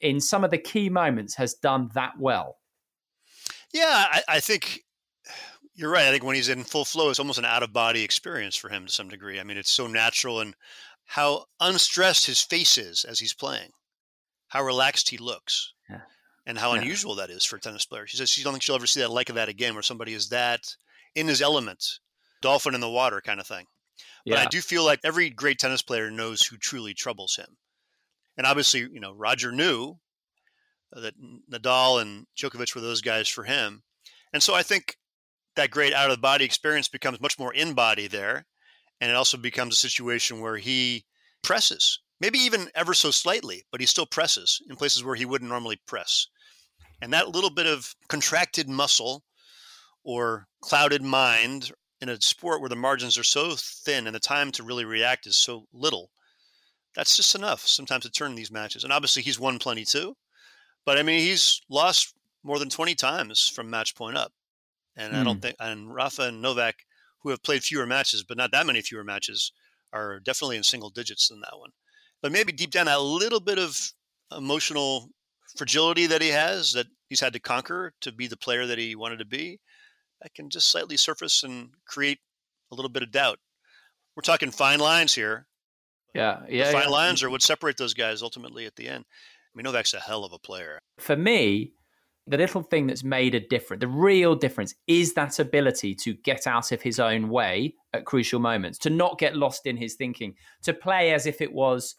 in 0.00 0.20
some 0.20 0.44
of 0.44 0.50
the 0.50 0.58
key 0.58 0.88
moments 0.88 1.34
has 1.36 1.54
done 1.54 1.90
that 1.94 2.12
well. 2.18 2.58
Yeah, 3.72 4.06
I, 4.10 4.22
I 4.28 4.40
think 4.40 4.82
you're 5.78 5.92
right. 5.92 6.06
I 6.06 6.10
think 6.10 6.24
when 6.24 6.34
he's 6.34 6.48
in 6.48 6.64
full 6.64 6.84
flow, 6.84 7.08
it's 7.08 7.20
almost 7.20 7.38
an 7.38 7.44
out 7.44 7.62
of 7.62 7.72
body 7.72 8.02
experience 8.02 8.56
for 8.56 8.68
him 8.68 8.86
to 8.86 8.92
some 8.92 9.08
degree. 9.08 9.38
I 9.38 9.44
mean, 9.44 9.56
it's 9.56 9.70
so 9.70 9.86
natural 9.86 10.40
and 10.40 10.54
how 11.06 11.44
unstressed 11.60 12.26
his 12.26 12.42
face 12.42 12.76
is 12.76 13.04
as 13.04 13.20
he's 13.20 13.32
playing, 13.32 13.70
how 14.48 14.64
relaxed 14.64 15.08
he 15.08 15.18
looks. 15.18 15.72
Yeah. 15.88 16.00
And 16.46 16.58
how 16.58 16.74
yeah. 16.74 16.80
unusual 16.80 17.14
that 17.16 17.30
is 17.30 17.44
for 17.44 17.56
a 17.56 17.60
tennis 17.60 17.86
player. 17.86 18.06
She 18.06 18.16
says 18.16 18.28
she 18.28 18.42
don't 18.42 18.54
think 18.54 18.62
she'll 18.62 18.74
ever 18.74 18.86
see 18.86 19.00
that 19.00 19.10
like 19.10 19.28
of 19.28 19.36
that 19.36 19.48
again, 19.48 19.74
where 19.74 19.82
somebody 19.82 20.14
is 20.14 20.30
that 20.30 20.60
in 21.14 21.28
his 21.28 21.40
element, 21.40 21.84
dolphin 22.42 22.74
in 22.74 22.80
the 22.80 22.90
water 22.90 23.20
kind 23.24 23.38
of 23.38 23.46
thing. 23.46 23.66
But 24.26 24.34
yeah. 24.34 24.42
I 24.42 24.46
do 24.46 24.60
feel 24.60 24.84
like 24.84 25.00
every 25.04 25.30
great 25.30 25.58
tennis 25.58 25.82
player 25.82 26.10
knows 26.10 26.42
who 26.42 26.56
truly 26.56 26.92
troubles 26.92 27.36
him. 27.36 27.56
And 28.36 28.46
obviously, 28.46 28.80
you 28.80 28.98
know, 28.98 29.12
Roger 29.12 29.52
knew 29.52 29.98
that 30.92 31.14
Nadal 31.52 32.02
and 32.02 32.26
Djokovic 32.36 32.74
were 32.74 32.80
those 32.80 33.00
guys 33.00 33.28
for 33.28 33.44
him. 33.44 33.82
And 34.32 34.42
so 34.42 34.54
I 34.54 34.62
think 34.62 34.96
that 35.58 35.72
great 35.72 35.92
out 35.92 36.08
of 36.08 36.16
the 36.16 36.20
body 36.20 36.44
experience 36.44 36.88
becomes 36.88 37.20
much 37.20 37.36
more 37.38 37.52
in 37.52 37.74
body 37.74 38.06
there. 38.06 38.46
And 39.00 39.10
it 39.10 39.16
also 39.16 39.36
becomes 39.36 39.74
a 39.74 39.88
situation 39.88 40.40
where 40.40 40.56
he 40.56 41.04
presses, 41.42 42.00
maybe 42.20 42.38
even 42.38 42.68
ever 42.76 42.94
so 42.94 43.10
slightly, 43.10 43.64
but 43.70 43.80
he 43.80 43.86
still 43.86 44.06
presses 44.06 44.62
in 44.70 44.76
places 44.76 45.02
where 45.02 45.16
he 45.16 45.24
wouldn't 45.24 45.50
normally 45.50 45.80
press. 45.86 46.28
And 47.02 47.12
that 47.12 47.30
little 47.30 47.50
bit 47.50 47.66
of 47.66 47.92
contracted 48.08 48.68
muscle 48.68 49.24
or 50.04 50.46
clouded 50.60 51.02
mind 51.02 51.72
in 52.00 52.08
a 52.08 52.20
sport 52.20 52.60
where 52.60 52.68
the 52.68 52.76
margins 52.76 53.18
are 53.18 53.24
so 53.24 53.54
thin 53.56 54.06
and 54.06 54.14
the 54.14 54.20
time 54.20 54.52
to 54.52 54.62
really 54.62 54.84
react 54.84 55.26
is 55.26 55.36
so 55.36 55.66
little, 55.72 56.10
that's 56.94 57.16
just 57.16 57.34
enough 57.34 57.66
sometimes 57.66 58.04
to 58.04 58.10
turn 58.10 58.36
these 58.36 58.52
matches. 58.52 58.84
And 58.84 58.92
obviously, 58.92 59.22
he's 59.22 59.40
won 59.40 59.58
plenty 59.58 59.84
too. 59.84 60.16
But 60.86 60.98
I 60.98 61.02
mean, 61.02 61.20
he's 61.20 61.60
lost 61.68 62.14
more 62.44 62.60
than 62.60 62.70
20 62.70 62.94
times 62.94 63.48
from 63.48 63.70
match 63.70 63.96
point 63.96 64.16
up. 64.16 64.32
And 64.98 65.14
mm. 65.14 65.20
I 65.20 65.24
don't 65.24 65.36
hmm. 65.36 65.40
think, 65.40 65.56
and 65.60 65.94
Rafa 65.94 66.22
and 66.22 66.42
Novak, 66.42 66.74
who 67.22 67.30
have 67.30 67.42
played 67.42 67.62
fewer 67.62 67.86
matches, 67.86 68.24
but 68.26 68.36
not 68.36 68.50
that 68.50 68.66
many 68.66 68.82
fewer 68.82 69.04
matches, 69.04 69.52
are 69.92 70.20
definitely 70.20 70.56
in 70.56 70.64
single 70.64 70.90
digits 70.90 71.28
than 71.28 71.40
that 71.40 71.58
one. 71.58 71.70
But 72.20 72.32
maybe 72.32 72.52
deep 72.52 72.72
down, 72.72 72.86
that 72.86 73.00
little 73.00 73.40
bit 73.40 73.58
of 73.58 73.92
emotional 74.36 75.08
fragility 75.56 76.06
that 76.06 76.20
he 76.20 76.28
has 76.28 76.72
that 76.72 76.86
he's 77.08 77.20
had 77.20 77.32
to 77.32 77.40
conquer 77.40 77.94
to 78.02 78.12
be 78.12 78.26
the 78.26 78.36
player 78.36 78.66
that 78.66 78.78
he 78.78 78.94
wanted 78.94 79.18
to 79.18 79.24
be 79.24 79.60
that 80.20 80.34
can 80.34 80.50
just 80.50 80.70
slightly 80.70 80.96
surface 80.96 81.42
and 81.42 81.70
create 81.86 82.18
a 82.70 82.74
little 82.74 82.90
bit 82.90 83.02
of 83.02 83.10
doubt. 83.10 83.38
We're 84.16 84.22
talking 84.22 84.50
fine 84.50 84.80
lines 84.80 85.14
here. 85.14 85.46
Yeah, 86.14 86.40
yeah. 86.48 86.66
The 86.66 86.72
fine 86.72 86.82
yeah. 86.84 86.88
lines 86.88 87.22
are 87.22 87.30
what 87.30 87.42
separate 87.42 87.76
those 87.76 87.94
guys 87.94 88.22
ultimately 88.22 88.66
at 88.66 88.74
the 88.76 88.88
end. 88.88 89.04
I 89.06 89.52
mean, 89.54 89.64
Novak's 89.64 89.94
a 89.94 90.00
hell 90.00 90.24
of 90.24 90.32
a 90.32 90.38
player. 90.38 90.80
For 90.98 91.16
me, 91.16 91.72
the 92.28 92.36
little 92.36 92.62
thing 92.62 92.86
that's 92.86 93.04
made 93.04 93.34
a 93.34 93.40
difference, 93.40 93.80
the 93.80 93.88
real 93.88 94.34
difference, 94.34 94.74
is 94.86 95.14
that 95.14 95.38
ability 95.38 95.94
to 95.96 96.14
get 96.14 96.46
out 96.46 96.72
of 96.72 96.82
his 96.82 97.00
own 97.00 97.28
way 97.28 97.74
at 97.92 98.04
crucial 98.04 98.40
moments, 98.40 98.78
to 98.78 98.90
not 98.90 99.18
get 99.18 99.36
lost 99.36 99.66
in 99.66 99.76
his 99.76 99.94
thinking, 99.94 100.34
to 100.62 100.72
play 100.72 101.12
as 101.12 101.26
if 101.26 101.40
it 101.40 101.52
was 101.52 101.94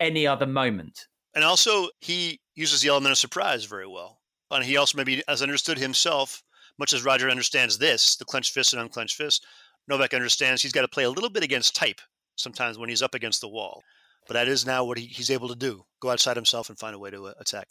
any 0.00 0.26
other 0.26 0.46
moment. 0.46 1.06
And 1.34 1.44
also, 1.44 1.88
he 2.00 2.40
uses 2.54 2.80
the 2.80 2.88
element 2.88 3.12
of 3.12 3.18
surprise 3.18 3.64
very 3.64 3.86
well. 3.86 4.20
And 4.50 4.64
he 4.64 4.76
also 4.76 4.96
maybe 4.96 5.22
has 5.26 5.42
understood 5.42 5.78
himself, 5.78 6.42
much 6.78 6.92
as 6.92 7.04
Roger 7.04 7.28
understands 7.28 7.78
this, 7.78 8.16
the 8.16 8.24
clenched 8.24 8.52
fist 8.52 8.72
and 8.72 8.80
unclenched 8.80 9.16
fist. 9.16 9.44
Novak 9.88 10.14
understands 10.14 10.62
he's 10.62 10.72
got 10.72 10.82
to 10.82 10.88
play 10.88 11.04
a 11.04 11.10
little 11.10 11.30
bit 11.30 11.42
against 11.42 11.74
type 11.74 12.00
sometimes 12.36 12.78
when 12.78 12.88
he's 12.88 13.02
up 13.02 13.14
against 13.14 13.40
the 13.40 13.48
wall. 13.48 13.82
But 14.26 14.34
that 14.34 14.48
is 14.48 14.64
now 14.64 14.84
what 14.84 14.98
he, 14.98 15.06
he's 15.06 15.30
able 15.30 15.48
to 15.48 15.54
do 15.54 15.84
go 16.00 16.10
outside 16.10 16.36
himself 16.36 16.68
and 16.68 16.78
find 16.78 16.94
a 16.94 16.98
way 16.98 17.10
to 17.10 17.26
uh, 17.26 17.32
attack. 17.38 17.68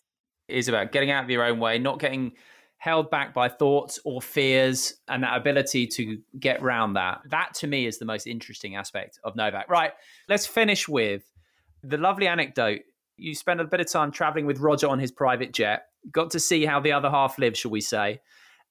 Is 0.47 0.67
about 0.67 0.91
getting 0.91 1.09
out 1.09 1.23
of 1.23 1.29
your 1.29 1.43
own 1.43 1.59
way, 1.59 1.79
not 1.79 1.99
getting 1.99 2.33
held 2.77 3.09
back 3.09 3.33
by 3.33 3.47
thoughts 3.47 3.97
or 4.03 4.21
fears, 4.21 4.95
and 5.07 5.23
that 5.23 5.37
ability 5.37 5.87
to 5.87 6.17
get 6.37 6.61
round 6.61 6.97
that. 6.97 7.21
That 7.29 7.53
to 7.55 7.67
me 7.67 7.85
is 7.85 7.97
the 7.97 8.05
most 8.05 8.27
interesting 8.27 8.75
aspect 8.75 9.19
of 9.23 9.37
Novak. 9.37 9.69
Right, 9.69 9.91
let's 10.27 10.45
finish 10.45 10.89
with 10.89 11.23
the 11.81 11.97
lovely 11.97 12.27
anecdote. 12.27 12.81
You 13.15 13.35
spent 13.35 13.61
a 13.61 13.65
bit 13.65 13.79
of 13.79 13.89
time 13.89 14.11
traveling 14.11 14.45
with 14.45 14.59
Roger 14.59 14.89
on 14.89 14.99
his 14.99 15.11
private 15.11 15.53
jet, 15.53 15.85
got 16.11 16.31
to 16.31 16.39
see 16.41 16.65
how 16.65 16.81
the 16.81 16.91
other 16.91 17.09
half 17.09 17.39
lives, 17.39 17.59
shall 17.59 17.71
we 17.71 17.79
say, 17.79 18.19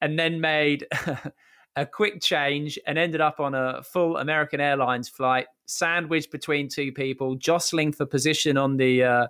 and 0.03 0.19
then 0.19 0.43
made 0.43 0.87
a 1.77 1.87
quick 1.87 2.21
change 2.21 2.79
and 2.87 2.99
ended 2.99 3.21
up 3.21 3.41
on 3.41 3.55
a 3.55 3.83
full 3.83 4.19
American 4.19 4.61
Airlines 4.61 5.09
flight, 5.09 5.47
sandwiched 5.65 6.31
between 6.31 6.69
two 6.69 6.93
people, 6.93 7.35
jostling 7.37 7.93
for 7.93 8.05
position 8.05 8.59
on 8.59 8.77
the 8.77 9.05
uh, 9.05 9.27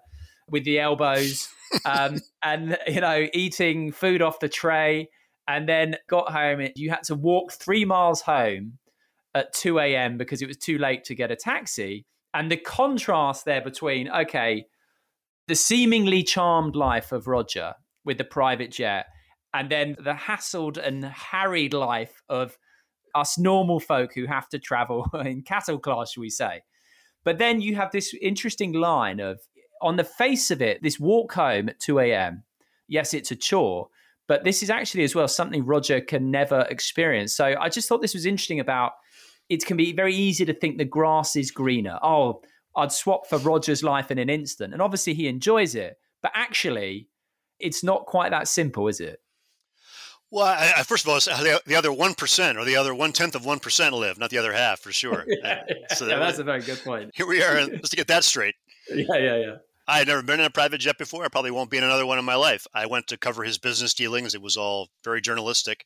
with 0.48 0.64
the 0.64 0.80
elbows, 0.80 1.48
um, 1.84 2.20
and 2.44 2.78
you 2.86 3.00
know, 3.00 3.26
eating 3.32 3.92
food 3.92 4.22
off 4.22 4.40
the 4.40 4.48
tray, 4.48 5.08
and 5.48 5.68
then 5.68 5.96
got 6.08 6.32
home. 6.32 6.66
You 6.76 6.90
had 6.90 7.04
to 7.04 7.14
walk 7.14 7.52
three 7.52 7.84
miles 7.84 8.22
home 8.22 8.78
at 9.34 9.52
two 9.52 9.78
a.m. 9.78 10.18
because 10.18 10.42
it 10.42 10.48
was 10.48 10.56
too 10.56 10.78
late 10.78 11.04
to 11.04 11.14
get 11.14 11.30
a 11.30 11.36
taxi. 11.36 12.06
And 12.34 12.50
the 12.50 12.56
contrast 12.56 13.44
there 13.44 13.62
between 13.62 14.10
okay, 14.10 14.66
the 15.48 15.54
seemingly 15.54 16.22
charmed 16.22 16.76
life 16.76 17.12
of 17.12 17.26
Roger 17.26 17.74
with 18.04 18.18
the 18.18 18.24
private 18.24 18.70
jet 18.70 19.06
and 19.54 19.70
then 19.70 19.96
the 20.02 20.14
hassled 20.14 20.78
and 20.78 21.04
harried 21.04 21.74
life 21.74 22.22
of 22.28 22.56
us 23.14 23.38
normal 23.38 23.80
folk 23.80 24.14
who 24.14 24.26
have 24.26 24.48
to 24.48 24.58
travel 24.58 25.06
in 25.24 25.42
cattle 25.42 25.78
class, 25.78 26.12
shall 26.12 26.22
we 26.22 26.30
say. 26.30 26.62
But 27.24 27.38
then 27.38 27.60
you 27.60 27.76
have 27.76 27.92
this 27.92 28.14
interesting 28.20 28.72
line 28.72 29.20
of, 29.20 29.40
on 29.82 29.96
the 29.96 30.04
face 30.04 30.50
of 30.50 30.62
it, 30.62 30.82
this 30.82 30.98
walk 30.98 31.32
home 31.32 31.68
at 31.68 31.80
2 31.80 31.98
a.m. 32.00 32.44
Yes, 32.88 33.14
it's 33.14 33.30
a 33.30 33.36
chore, 33.36 33.88
but 34.28 34.44
this 34.44 34.62
is 34.62 34.70
actually 34.70 35.04
as 35.04 35.14
well 35.14 35.28
something 35.28 35.64
Roger 35.64 36.00
can 36.00 36.30
never 36.30 36.66
experience. 36.70 37.34
So 37.34 37.54
I 37.60 37.68
just 37.68 37.88
thought 37.88 38.00
this 38.00 38.14
was 38.14 38.26
interesting 38.26 38.60
about 38.60 38.92
it 39.48 39.66
can 39.66 39.76
be 39.76 39.92
very 39.92 40.14
easy 40.14 40.44
to 40.44 40.54
think 40.54 40.78
the 40.78 40.84
grass 40.84 41.36
is 41.36 41.50
greener. 41.50 41.98
Oh, 42.02 42.40
I'd 42.76 42.92
swap 42.92 43.26
for 43.26 43.38
Roger's 43.38 43.82
life 43.82 44.10
in 44.10 44.18
an 44.18 44.30
instant. 44.30 44.72
And 44.72 44.80
obviously 44.80 45.14
he 45.14 45.28
enjoys 45.28 45.74
it, 45.74 45.98
but 46.22 46.32
actually, 46.34 47.08
it's 47.58 47.84
not 47.84 48.06
quite 48.06 48.30
that 48.30 48.48
simple, 48.48 48.88
is 48.88 49.00
it? 49.00 49.20
Well, 50.30 50.46
I, 50.46 50.72
I, 50.78 50.82
first 50.84 51.04
of 51.04 51.10
all, 51.10 51.16
uh, 51.16 51.42
the, 51.42 51.60
the 51.66 51.74
other 51.74 51.92
one 51.92 52.14
percent 52.14 52.56
or 52.56 52.64
the 52.64 52.76
other 52.76 52.94
one 52.94 53.12
tenth 53.12 53.34
of 53.34 53.44
one 53.44 53.58
percent 53.58 53.94
live, 53.94 54.18
not 54.18 54.30
the 54.30 54.38
other 54.38 54.52
half, 54.52 54.80
for 54.80 54.90
sure. 54.90 55.26
yeah. 55.28 55.62
So 55.90 56.06
that, 56.06 56.12
yeah, 56.12 56.18
that's 56.20 56.38
a 56.38 56.44
very 56.44 56.62
good 56.62 56.82
point. 56.82 57.10
Here 57.14 57.26
we 57.26 57.42
are. 57.42 57.66
Let's 57.66 57.90
to 57.90 57.96
get 57.96 58.08
that 58.08 58.24
straight. 58.24 58.54
Yeah, 58.92 59.16
yeah, 59.16 59.36
yeah. 59.36 59.54
I 59.86 59.98
had 59.98 60.08
never 60.08 60.22
been 60.22 60.40
in 60.40 60.46
a 60.46 60.50
private 60.50 60.78
jet 60.78 60.98
before. 60.98 61.24
I 61.24 61.28
probably 61.28 61.50
won't 61.50 61.70
be 61.70 61.78
in 61.78 61.84
another 61.84 62.06
one 62.06 62.18
in 62.18 62.24
my 62.24 62.36
life. 62.36 62.66
I 62.72 62.86
went 62.86 63.08
to 63.08 63.16
cover 63.16 63.42
his 63.42 63.58
business 63.58 63.94
dealings. 63.94 64.34
It 64.34 64.42
was 64.42 64.56
all 64.56 64.88
very 65.02 65.20
journalistic, 65.20 65.84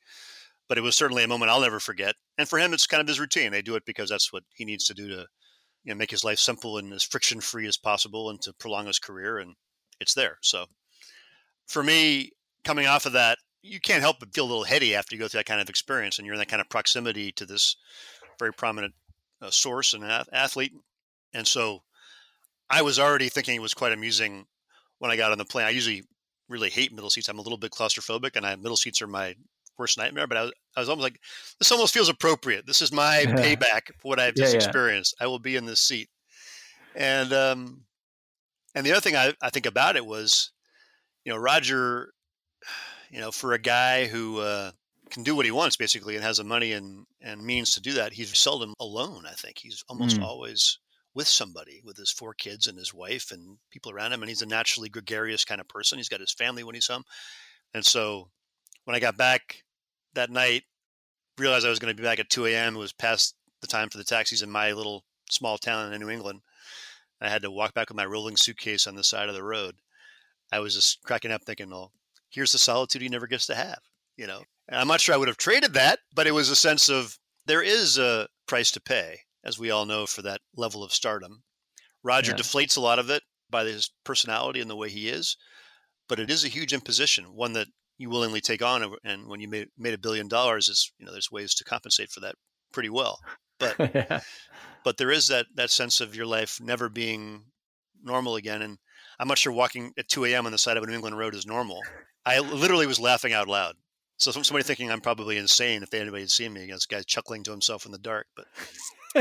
but 0.69 0.77
it 0.77 0.83
was 0.83 0.95
certainly 0.95 1.25
a 1.25 1.29
moment 1.29 1.51
I'll 1.51 1.61
never 1.61 1.81
forget. 1.81 2.15
And 2.37 2.49
for 2.49 2.59
him, 2.59 2.75
it's 2.75 2.87
kind 2.87 3.01
of 3.01 3.09
his 3.09 3.21
routine. 3.21 3.53
They 3.53 3.63
do 3.63 3.75
it 3.75 3.87
because 3.87 4.11
that's 4.11 4.33
what 4.33 4.45
he 4.55 4.65
needs 4.65 4.85
to 4.87 4.95
do 4.95 5.09
to, 5.09 5.27
you 5.85 5.93
know, 5.93 5.95
make 5.95 6.11
his 6.11 6.25
life 6.25 6.39
simple 6.39 6.77
and 6.77 6.93
as 6.93 7.03
friction 7.03 7.41
free 7.41 7.67
as 7.67 7.79
possible, 7.79 8.29
and 8.29 8.41
to 8.43 8.53
prolong 8.53 8.87
his 8.87 8.99
career. 8.99 9.39
And 9.39 9.55
it's 9.99 10.15
there. 10.15 10.39
So, 10.43 10.67
for 11.67 11.83
me, 11.83 12.33
coming 12.65 12.87
off 12.87 13.07
of 13.07 13.13
that, 13.13 13.39
you 13.63 13.81
can't 13.81 14.03
help 14.03 14.21
but 14.21 14.35
feel 14.35 14.45
a 14.45 14.47
little 14.47 14.65
heady 14.65 14.95
after 14.95 15.15
you 15.15 15.21
go 15.21 15.27
through 15.27 15.39
that 15.39 15.47
kind 15.47 15.61
of 15.61 15.71
experience 15.71 16.19
and 16.19 16.27
you're 16.27 16.35
in 16.35 16.39
that 16.39 16.49
kind 16.49 16.61
of 16.61 16.69
proximity 16.69 17.33
to 17.33 17.47
this 17.47 17.77
very 18.39 18.53
prominent 18.53 18.95
uh, 19.41 19.51
source 19.51 19.95
and 19.95 20.05
athlete. 20.05 20.73
And 21.33 21.47
so 21.47 21.83
I 22.69 22.83
was 22.83 22.99
already 22.99 23.29
thinking 23.29 23.57
it 23.57 23.63
was 23.63 23.75
quite 23.75 23.93
amusing 23.93 24.47
when 24.99 25.11
I 25.11 25.17
got 25.17 25.33
on 25.33 25.39
the 25.39 25.45
plane. 25.45 25.67
I 25.67 25.71
usually 25.71 26.05
really 26.49 26.71
hate 26.71 26.93
middle 26.93 27.11
seats. 27.11 27.29
I'm 27.29 27.39
a 27.39 27.43
little 27.43 27.59
bit 27.59 27.73
claustrophobic 27.73 28.37
and 28.37 28.47
I, 28.47 28.57
middle 28.57 28.77
seats 28.77 29.03
are 29.03 29.07
my 29.07 29.35
worst 29.79 29.99
nightmare, 29.99 30.27
but 30.27 30.37
I 30.37 30.43
was, 30.43 30.53
I 30.77 30.81
was 30.81 30.89
almost 30.89 31.05
like, 31.05 31.21
this 31.59 31.71
almost 31.71 31.93
feels 31.93 32.09
appropriate. 32.09 32.67
This 32.67 32.83
is 32.83 32.93
my 32.93 33.25
payback 33.29 33.89
for 33.99 34.09
what 34.09 34.21
I've 34.21 34.35
just 34.35 34.53
yeah, 34.55 34.61
yeah. 34.61 34.65
experienced. 34.65 35.17
I 35.21 35.27
will 35.27 35.39
be 35.39 35.57
in 35.57 35.67
this 35.67 35.81
seat. 35.81 36.09
And, 36.95 37.33
um, 37.33 37.83
and 38.75 38.87
the 38.87 38.93
other 38.93 39.01
thing 39.01 39.17
I, 39.17 39.35
I 39.43 39.51
think 39.51 39.67
about 39.67 39.97
it 39.97 40.07
was, 40.07 40.53
you 41.25 41.33
know, 41.33 41.39
Roger 41.39 42.13
you 43.11 43.21
know, 43.21 43.31
for 43.31 43.53
a 43.53 43.59
guy 43.59 44.07
who 44.07 44.41
uh, 44.41 44.71
can 45.11 45.23
do 45.23 45.35
what 45.35 45.45
he 45.45 45.51
wants 45.51 45.77
basically 45.77 46.15
and 46.17 46.25
has 46.25 46.39
the 46.39 46.45
money 46.45 46.73
and, 46.73 47.07
and 47.21 47.45
means 47.45 47.75
to 47.75 47.81
do 47.81 47.95
that, 47.95 48.13
he's 48.13 48.37
seldom 48.37 48.75
alone. 48.81 49.25
I 49.27 49.33
think 49.33 49.59
he's 49.59 49.85
almost 49.89 50.19
mm. 50.19 50.23
always 50.23 50.79
with 51.17 51.27
somebody, 51.27 51.81
with 51.83 51.97
his 51.97 52.13
four 52.13 52.35
kids 52.35 52.67
and 52.67 52.79
his 52.79 52.93
wife 52.93 53.33
and 53.33 53.57
people 53.71 53.91
around 53.91 54.13
him. 54.13 54.23
And 54.23 54.29
he's 54.29 54.43
a 54.43 54.47
naturally 54.47 54.91
gregarious 54.91 55.47
kind 55.47 55.63
of 55.63 55.67
person. 55.67 55.99
He's 55.99 56.11
got 56.11 56.21
his 56.21 56.35
family 56.35 56.63
when 56.63 56.75
he's 56.75 56.87
home. 56.87 57.05
And 57.73 57.85
so 57.85 58.29
when 58.85 58.95
I 58.95 59.01
got 59.01 59.17
back 59.17 59.65
that 60.15 60.31
night, 60.31 60.65
realized 61.39 61.67
I 61.67 61.71
was 61.71 61.79
going 61.79 61.95
to 61.95 62.01
be 62.01 62.07
back 62.07 62.21
at 62.21 62.29
2 62.29 62.47
a.m. 62.47 62.77
It 62.77 62.81
was 62.81 62.93
past 62.93 63.35
the 63.63 63.67
time 63.67 63.89
for 63.89 63.97
the 63.97 64.05
taxis 64.05 64.43
in 64.43 64.51
my 64.51 64.73
little 64.73 65.05
small 65.31 65.57
town 65.57 65.93
in 65.93 66.01
New 66.03 66.11
England. 66.11 66.43
I 67.19 67.31
had 67.31 67.43
to 67.43 67.51
walk 67.51 67.73
back 67.73 67.89
with 67.89 67.97
my 67.97 68.05
rolling 68.05 68.37
suitcase 68.37 68.87
on 68.87 68.95
the 68.95 69.03
side 69.03 69.31
of 69.31 69.35
the 69.35 69.43
road. 69.43 69.77
I 70.53 70.61
was 70.61 70.75
just 70.75 71.03
cracking 71.03 71.33
up 71.33 71.45
thinking, 71.45 71.71
well, 71.71 71.93
here's 72.29 72.53
the 72.53 72.59
solitude 72.59 73.01
he 73.01 73.09
never 73.09 73.27
gets 73.27 73.47
to 73.47 73.55
have, 73.55 73.81
you 74.19 74.27
know. 74.27 74.43
And 74.69 74.79
I'm 74.79 74.89
not 74.89 75.01
sure 75.01 75.15
I 75.15 75.19
would 75.19 75.29
have 75.29 75.39
traded 75.39 75.73
that, 75.75 76.01
but 76.15 76.27
it 76.27 76.35
was 76.35 76.51
a 76.51 76.57
sense 76.57 76.91
of 76.91 77.19
there 77.47 77.63
is 77.63 77.97
a 77.97 78.29
price 78.47 78.71
to 78.73 78.81
pay, 78.81 79.21
as 79.47 79.59
we 79.59 79.71
all 79.71 79.87
know, 79.87 80.05
for 80.05 80.23
that 80.23 80.41
level 80.57 80.83
of 80.83 80.93
stardom. 80.93 81.45
Roger 82.03 82.33
yeah. 82.33 82.39
deflates 82.39 82.77
a 82.77 82.81
lot 82.81 82.99
of 82.99 83.09
it 83.09 83.23
by 83.49 83.65
his 83.65 83.91
personality 84.05 84.61
and 84.61 84.69
the 84.69 84.77
way 84.77 84.91
he 84.91 85.09
is, 85.09 85.37
but 86.09 86.19
it 86.19 86.31
is 86.31 86.45
a 86.45 86.49
huge 86.49 86.73
imposition, 86.73 87.27
one 87.35 87.53
that 87.53 87.69
you 87.97 88.11
willingly 88.11 88.41
take 88.41 88.61
on. 88.61 88.95
And 89.05 89.29
when 89.29 89.41
you 89.41 89.49
made, 89.49 89.69
made 89.79 89.95
a 89.95 89.99
billion 89.99 90.29
dollars, 90.29 90.69
it's 90.69 90.91
you 90.99 91.07
know 91.07 91.13
there's 91.13 91.31
ways 91.31 91.55
to 91.55 91.65
compensate 91.65 92.11
for 92.11 92.21
that 92.21 92.35
pretty 92.73 92.91
well. 92.91 93.21
But 93.59 93.77
yeah. 93.95 94.21
but 94.85 94.99
there 94.99 95.13
is 95.13 95.29
that 95.29 95.47
that 95.55 95.71
sense 95.71 96.01
of 96.01 96.17
your 96.17 96.27
life 96.27 96.59
never 96.61 96.89
being 96.89 97.45
normal 98.03 98.37
again. 98.37 98.63
And 98.63 98.79
I'm 99.19 99.29
not 99.29 99.39
sure 99.39 99.53
walking 99.53 99.93
at 99.97 100.09
2 100.09 100.27
a.m. 100.27 100.47
on 100.47 100.53
the 100.53 100.59
side 100.59 100.77
of 100.77 100.83
a 100.83 100.87
New 100.87 100.95
England 100.95 101.17
road 101.17 101.35
is 101.35 101.47
normal. 101.47 101.81
I 102.25 102.41
literally 102.41 102.87
was 102.87 103.01
laughing 103.01 103.33
out 103.33 103.49
loud. 103.49 103.77
So 104.19 104.31
somebody 104.31 104.65
thinking 104.65 104.91
I'm 104.91 105.01
probably 105.01 105.37
insane 105.37 105.83
if 105.83 105.93
anybody 105.93 106.23
had 106.23 106.31
seen 106.31 106.53
me. 106.53 106.67
This 106.67 106.87
guy 106.87 107.03
chuckling 107.03 107.43
to 107.45 107.51
himself 107.51 107.85
in 107.85 107.93
the 107.93 107.99
dark, 107.99 108.27
but 108.35 108.47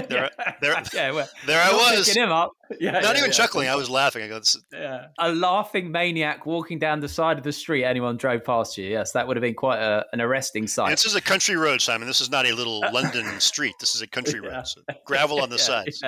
there, 0.10 0.30
there, 0.62 0.84
yeah, 0.94 1.12
well, 1.12 1.30
there 1.46 1.62
I 1.62 1.72
was. 1.72 2.08
Him 2.08 2.32
up. 2.32 2.52
Yeah, 2.80 2.94
Not 2.94 3.04
yeah, 3.04 3.12
even 3.12 3.26
yeah. 3.26 3.30
chuckling. 3.30 3.70
I 3.70 3.76
was 3.76 3.92
laughing. 3.92 4.24
I 4.24 4.28
go, 4.28 4.42
yeah. 4.74 5.06
A 5.20 5.32
laughing 5.32 5.92
maniac 5.92 6.48
walking 6.48 6.80
down 6.80 7.00
the 7.00 7.08
side 7.08 7.38
of 7.38 7.44
the 7.44 7.52
street. 7.52 7.84
Anyone 7.84 8.18
drove 8.18 8.44
past 8.44 8.76
you? 8.76 8.86
Yes, 8.86 9.12
that 9.12 9.28
would 9.28 9.38
have 9.38 9.44
been 9.44 9.54
quite 9.54 9.78
a, 9.78 10.04
an 10.14 10.20
arresting 10.20 10.66
sight. 10.66 10.90
this 10.90 11.06
is 11.06 11.14
a 11.14 11.22
country 11.22 11.56
road, 11.56 11.80
Simon. 11.80 12.08
This 12.08 12.22
is 12.22 12.32
not 12.32 12.48
a 12.48 12.54
little 12.54 12.80
London 12.92 13.40
street. 13.40 13.76
This 13.80 13.94
is 13.94 14.02
a 14.02 14.08
country 14.08 14.40
road. 14.40 14.66
So 14.66 14.82
gravel 15.06 15.42
on 15.42 15.50
the 15.52 15.60
sides. 15.60 16.02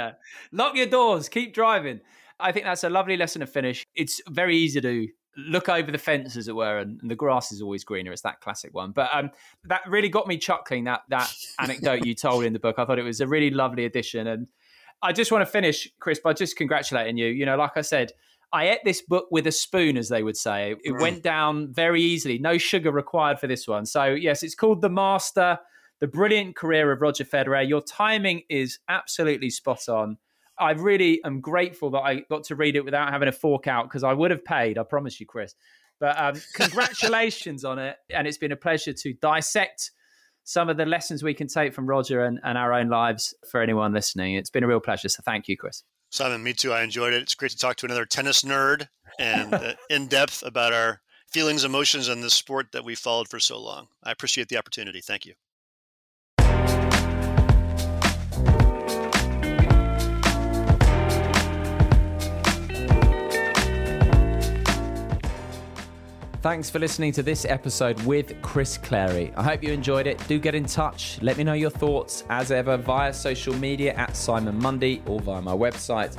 Lock 0.51 0.75
your 0.75 0.87
doors. 0.87 1.29
Keep 1.29 1.53
driving. 1.53 2.01
I 2.39 2.51
think 2.51 2.65
that's 2.65 2.83
a 2.83 2.89
lovely 2.89 3.17
lesson 3.17 3.41
to 3.41 3.47
finish. 3.47 3.85
It's 3.93 4.19
very 4.27 4.57
easy 4.57 4.81
to 4.81 5.07
look 5.37 5.69
over 5.69 5.91
the 5.91 5.97
fence, 5.97 6.35
as 6.35 6.47
it 6.47 6.55
were, 6.55 6.79
and, 6.79 6.99
and, 7.01 7.11
the 7.11 7.15
grass 7.15 7.51
is 7.51 7.61
always 7.61 7.83
greener. 7.83 8.11
It's 8.11 8.23
that 8.23 8.41
classic 8.41 8.73
one. 8.73 8.91
But 8.91 9.09
um, 9.13 9.29
that 9.65 9.81
really 9.87 10.09
got 10.09 10.27
me 10.27 10.37
chuckling. 10.37 10.85
That 10.85 11.03
that 11.09 11.31
anecdote 11.59 12.05
you 12.05 12.15
told 12.15 12.43
in 12.43 12.53
the 12.53 12.59
book, 12.59 12.75
I 12.77 12.85
thought 12.85 12.99
it 12.99 13.03
was 13.03 13.21
a 13.21 13.27
really 13.27 13.51
lovely 13.51 13.85
addition. 13.85 14.27
And 14.27 14.47
I 15.01 15.13
just 15.13 15.31
want 15.31 15.43
to 15.43 15.45
finish, 15.45 15.87
Chris, 15.99 16.19
by 16.19 16.33
just 16.33 16.57
congratulating 16.57 17.17
you. 17.17 17.27
You 17.27 17.45
know, 17.45 17.55
like 17.55 17.77
I 17.77 17.81
said, 17.81 18.11
I 18.51 18.69
ate 18.69 18.79
this 18.83 19.01
book 19.01 19.27
with 19.29 19.45
a 19.45 19.51
spoon, 19.51 19.97
as 19.97 20.09
they 20.09 20.23
would 20.23 20.37
say. 20.37 20.75
It 20.83 20.93
mm. 20.93 21.01
went 21.01 21.21
down 21.21 21.71
very 21.71 22.01
easily. 22.01 22.39
No 22.39 22.57
sugar 22.57 22.91
required 22.91 23.39
for 23.39 23.47
this 23.47 23.67
one. 23.67 23.85
So 23.85 24.05
yes, 24.05 24.41
it's 24.43 24.55
called 24.55 24.81
The 24.81 24.89
Master: 24.89 25.59
The 25.99 26.07
Brilliant 26.07 26.55
Career 26.55 26.91
of 26.91 27.01
Roger 27.01 27.25
Federer. 27.25 27.67
Your 27.67 27.81
timing 27.81 28.41
is 28.49 28.79
absolutely 28.89 29.51
spot 29.51 29.87
on. 29.87 30.17
I 30.59 30.71
really 30.71 31.21
am 31.23 31.41
grateful 31.41 31.91
that 31.91 31.99
I 31.99 32.21
got 32.29 32.45
to 32.45 32.55
read 32.55 32.75
it 32.75 32.83
without 32.83 33.11
having 33.11 33.27
a 33.27 33.31
fork 33.31 33.67
out 33.67 33.85
because 33.85 34.03
I 34.03 34.13
would 34.13 34.31
have 34.31 34.43
paid. 34.43 34.77
I 34.77 34.83
promise 34.83 35.19
you, 35.19 35.25
Chris. 35.25 35.55
But 35.99 36.19
um, 36.19 36.41
congratulations 36.53 37.65
on 37.65 37.79
it, 37.79 37.97
and 38.09 38.27
it's 38.27 38.37
been 38.37 38.51
a 38.51 38.57
pleasure 38.57 38.93
to 38.93 39.13
dissect 39.13 39.91
some 40.43 40.69
of 40.69 40.77
the 40.77 40.85
lessons 40.85 41.23
we 41.23 41.33
can 41.33 41.47
take 41.47 41.73
from 41.73 41.87
Roger 41.87 42.23
and, 42.23 42.39
and 42.43 42.57
our 42.57 42.73
own 42.73 42.87
lives 42.87 43.33
for 43.51 43.61
anyone 43.61 43.93
listening. 43.93 44.35
It's 44.35 44.49
been 44.49 44.63
a 44.63 44.67
real 44.67 44.79
pleasure. 44.79 45.09
So 45.09 45.21
thank 45.25 45.47
you, 45.47 45.57
Chris. 45.57 45.83
Simon, 46.09 46.41
me 46.41 46.53
too. 46.53 46.71
I 46.71 46.83
enjoyed 46.83 47.13
it. 47.13 47.21
It's 47.21 47.35
great 47.35 47.51
to 47.51 47.57
talk 47.57 47.75
to 47.77 47.85
another 47.85 48.05
tennis 48.05 48.43
nerd 48.43 48.87
and 49.19 49.53
uh, 49.53 49.73
in 49.89 50.07
depth 50.07 50.43
about 50.43 50.71
our 50.71 51.01
feelings, 51.29 51.65
emotions, 51.65 52.07
and 52.07 52.23
the 52.23 52.29
sport 52.29 52.67
that 52.71 52.85
we 52.85 52.95
followed 52.95 53.27
for 53.27 53.39
so 53.39 53.59
long. 53.59 53.87
I 54.03 54.11
appreciate 54.11 54.47
the 54.47 54.57
opportunity. 54.57 55.01
Thank 55.01 55.25
you. 55.25 55.33
Thanks 66.47 66.69
for 66.69 66.79
listening 66.79 67.11
to 67.11 67.21
this 67.21 67.43
episode 67.43 67.99
with 68.03 68.41
Chris 68.41 68.77
Clarey. 68.77 69.33
I 69.35 69.43
hope 69.43 69.61
you 69.61 69.73
enjoyed 69.73 70.07
it. 70.07 70.17
Do 70.29 70.39
get 70.39 70.55
in 70.55 70.63
touch. 70.63 71.21
Let 71.21 71.35
me 71.35 71.43
know 71.43 71.51
your 71.51 71.69
thoughts 71.69 72.23
as 72.29 72.53
ever 72.53 72.77
via 72.77 73.13
social 73.13 73.53
media 73.53 73.93
at 73.95 74.15
Simon 74.15 74.57
Mundie 74.61 75.01
or 75.09 75.19
via 75.19 75.41
my 75.41 75.51
website, 75.51 76.17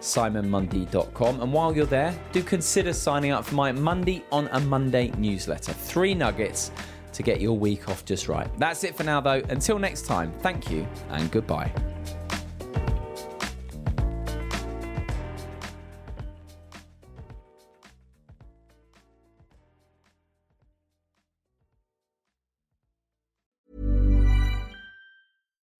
simonmundie.com. 0.00 1.40
And 1.40 1.52
while 1.52 1.76
you're 1.76 1.86
there, 1.86 2.12
do 2.32 2.42
consider 2.42 2.92
signing 2.92 3.30
up 3.30 3.44
for 3.44 3.54
my 3.54 3.70
Monday 3.70 4.24
on 4.32 4.48
a 4.50 4.58
Monday 4.58 5.12
newsletter. 5.16 5.72
Three 5.72 6.12
nuggets 6.12 6.72
to 7.12 7.22
get 7.22 7.40
your 7.40 7.56
week 7.56 7.88
off 7.88 8.04
just 8.04 8.26
right. 8.26 8.48
That's 8.58 8.82
it 8.82 8.96
for 8.96 9.04
now, 9.04 9.20
though. 9.20 9.42
Until 9.48 9.78
next 9.78 10.06
time, 10.06 10.32
thank 10.40 10.72
you 10.72 10.88
and 11.10 11.30
goodbye. 11.30 11.72